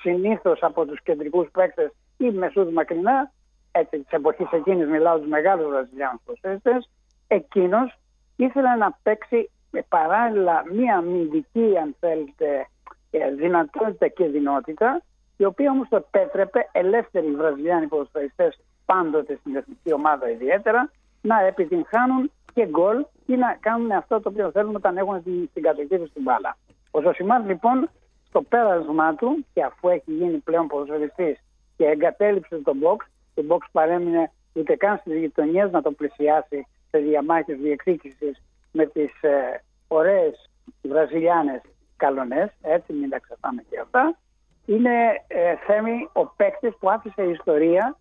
συνήθως 0.00 0.62
από 0.62 0.86
τους 0.86 1.02
κεντρικούς 1.02 1.50
παίκτες 1.50 1.90
ή 2.16 2.30
μεσούς 2.30 2.72
μακρινά, 2.72 3.32
έτσι 3.72 3.98
της 3.98 4.10
εποχής 4.10 4.48
εκείνης 4.52 4.88
μιλάω 4.88 5.18
τους 5.18 5.28
μεγάλους 5.28 5.66
βραζιλιάνους 5.66 6.20
προσέστες, 6.24 6.90
εκείνος 7.26 7.98
ήθελε 8.36 8.74
να 8.74 8.98
παίξει 9.02 9.50
παράλληλα 9.88 10.64
μία 10.72 10.96
αμυντική 10.96 11.78
αν 11.82 11.96
θέλετε 12.00 12.66
ε, 13.10 13.30
δυνατότητα 13.30 14.08
και 14.08 14.26
δυνότητα 14.26 15.02
η 15.36 15.44
οποία 15.44 15.70
όμως 15.70 15.88
το 15.88 15.96
επέτρεπε 15.96 16.68
ελεύθεροι 16.72 17.30
βραζιλιάνοι 17.30 17.86
ποδοσφαιριστές 17.86 18.60
πάντοτε 18.84 19.36
στην 19.40 19.56
εθνική 19.56 19.92
ομάδα 19.92 20.30
ιδιαίτερα 20.30 20.90
να 21.20 21.40
επιτυγχάνουν 21.40 22.30
και 22.54 22.66
γκολ 22.66 23.04
ή 23.26 23.34
να 23.36 23.56
κάνουν 23.60 23.90
αυτό 23.90 24.20
το 24.20 24.28
οποίο 24.28 24.50
θέλουν 24.50 24.74
όταν 24.74 24.96
έχουν 24.96 25.22
την, 25.22 25.50
την 25.52 25.62
κατοχή 25.62 25.98
τους 25.98 26.08
στην 26.08 26.22
μπάλα. 26.22 26.56
Ο 26.90 27.00
Ζωσιμάρ 27.00 27.44
λοιπόν 27.46 27.90
στο 28.34 28.42
πέρασμά 28.42 29.14
του 29.14 29.46
και 29.52 29.62
αφού 29.62 29.88
έχει 29.88 30.12
γίνει 30.12 30.38
πλέον 30.38 30.66
ποδοσφαιριστής 30.66 31.38
και 31.76 31.84
εγκατέλειψε 31.84 32.56
τον 32.56 32.78
box, 32.82 32.96
το 33.34 33.42
box 33.48 33.58
παρέμεινε 33.72 34.32
ούτε 34.52 34.76
καν 34.76 34.98
στις 34.98 35.18
γειτονιές 35.18 35.70
να 35.70 35.82
το 35.82 35.92
πλησιάσει 35.92 36.66
σε 36.90 36.98
διαμάχες 36.98 37.58
διεκδίκησης 37.58 38.42
με 38.72 38.86
τις 38.86 39.22
ε, 39.22 39.62
ωραίες 39.88 40.50
βραζιλιάνες 40.82 41.60
καλονές, 41.96 42.50
έτσι 42.62 42.92
μην 42.92 43.10
τα 43.10 43.18
ξεχνάμε 43.18 43.62
και 43.70 43.78
αυτά, 43.80 44.18
είναι 44.66 45.24
ε, 45.26 45.54
θέμη 45.66 46.08
ο 46.12 46.26
παίκτης 46.26 46.76
που 46.78 46.90
άφησε 46.90 47.22
η 47.22 47.30
ιστορία 47.30 47.98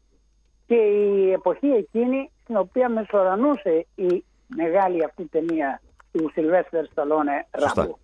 και 0.68 0.76
η 0.76 1.32
εποχή 1.32 1.68
εκείνη 1.68 2.32
στην 2.44 2.58
οποία 2.58 2.90
μεσορανούσε 2.90 3.86
η 3.96 4.24
μεγάλη 4.48 5.04
αυτή 5.04 5.26
ταινία 5.26 5.82
του 6.12 6.30
Σιλβέστερ 6.34 6.86
Σταλόνε 6.86 7.48
Ράμπου. 7.52 7.98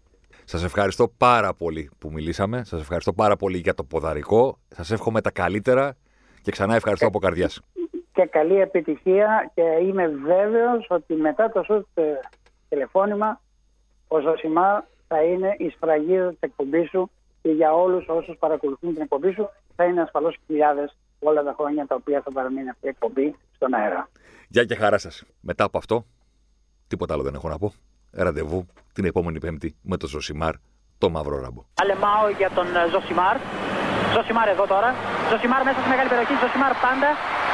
Σας 0.52 0.64
ευχαριστώ 0.64 1.08
πάρα 1.18 1.54
πολύ 1.54 1.90
που 1.98 2.12
μιλήσαμε. 2.12 2.64
Σας 2.64 2.82
ευχαριστώ 2.82 3.14
πάρα 3.14 3.36
πολύ 3.36 3.58
για 3.58 3.74
το 3.74 3.84
ποδαρικό. 3.84 4.60
Σας 4.70 4.92
εύχομαι 4.92 5.22
τα 5.22 5.32
καλύτερα 5.32 5.96
και 6.42 6.52
ξανά 6.52 6.76
ευχαριστώ 6.76 7.08
από 7.08 7.20
καρδιάς. 7.20 7.62
Και 8.14 8.26
καλή 8.26 8.60
επιτυχία 8.60 9.52
και 9.54 9.62
είμαι 9.62 10.08
βέβαιος 10.08 10.86
ότι 10.90 11.14
μετά 11.14 11.50
το 11.50 11.64
σουτ 11.64 11.86
ε, 11.94 12.04
τηλεφώνημα 12.70 13.42
ο 14.08 14.20
Ζωσιμά 14.20 14.88
θα 15.08 15.24
είναι 15.24 15.56
η 15.58 15.70
σφραγίδα 15.70 16.30
της 16.30 16.40
εκπομπής 16.40 16.90
σου 16.90 17.10
και 17.42 17.50
για 17.52 17.74
όλους 17.74 18.08
όσους 18.08 18.38
παρακολουθούν 18.40 18.94
την 18.94 19.02
εκπομπή 19.02 19.32
σου 19.32 19.50
θα 19.76 19.84
είναι 19.84 20.02
ασφαλώς 20.02 20.38
χιλιάδες 20.46 20.98
όλα 21.20 21.44
τα 21.44 21.54
χρόνια 21.58 21.86
τα 21.86 21.96
οποία 21.96 22.22
θα 22.22 22.32
παραμείνει 22.32 22.70
αυτή 22.70 22.86
η 22.86 22.90
εκπομπή 22.90 23.36
στον 23.56 23.74
αέρα. 23.74 24.10
Γεια 24.48 24.66
και 24.66 24.76
χαρά 24.76 24.98
σας. 24.98 25.24
Μετά 25.40 25.64
από 25.64 25.78
αυτό, 25.78 26.06
τίποτα 26.88 27.14
άλλο 27.14 27.24
δεν 27.24 27.34
έχω 27.34 27.50
να 27.50 27.58
πω. 27.58 27.74
Ραντεβού 28.12 28.60
την 28.94 29.06
επόμενη 29.06 29.40
Πέμπτη 29.40 29.70
με 29.82 29.98
τον 29.98 30.10
Ζωσιμάρ, 30.10 30.54
το 30.98 31.10
μαύρο 31.10 31.38
ράμπο. 31.44 31.62
Αλεμάο 31.82 32.26
για 32.40 32.50
τον 32.58 32.68
ε, 32.76 32.82
Ζωσιμάρ. 32.94 33.36
Ζωσιμάρ 34.16 34.48
εδώ 34.56 34.66
τώρα. 34.74 34.90
Ζωσιμάρ 35.30 35.62
μέσα 35.68 35.80
στη 35.82 35.90
μεγάλη 35.94 36.10
περιοχή. 36.14 36.34
Ζωσιμάρ 36.44 36.74
πάντα. 36.86 37.10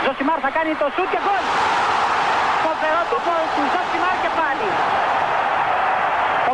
Ζωσιμάρ 0.06 0.38
θα 0.46 0.52
κάνει 0.58 0.72
το 0.82 0.88
σουτ 0.96 1.10
και 1.14 1.22
γκολ. 1.26 1.44
Φοβερό 2.66 3.02
το 3.12 3.18
γκολ 3.26 3.44
του 3.56 3.64
Ζωσιμάρ 3.74 4.16
και 4.24 4.32
πάλι. 4.40 4.68
Ο 6.52 6.54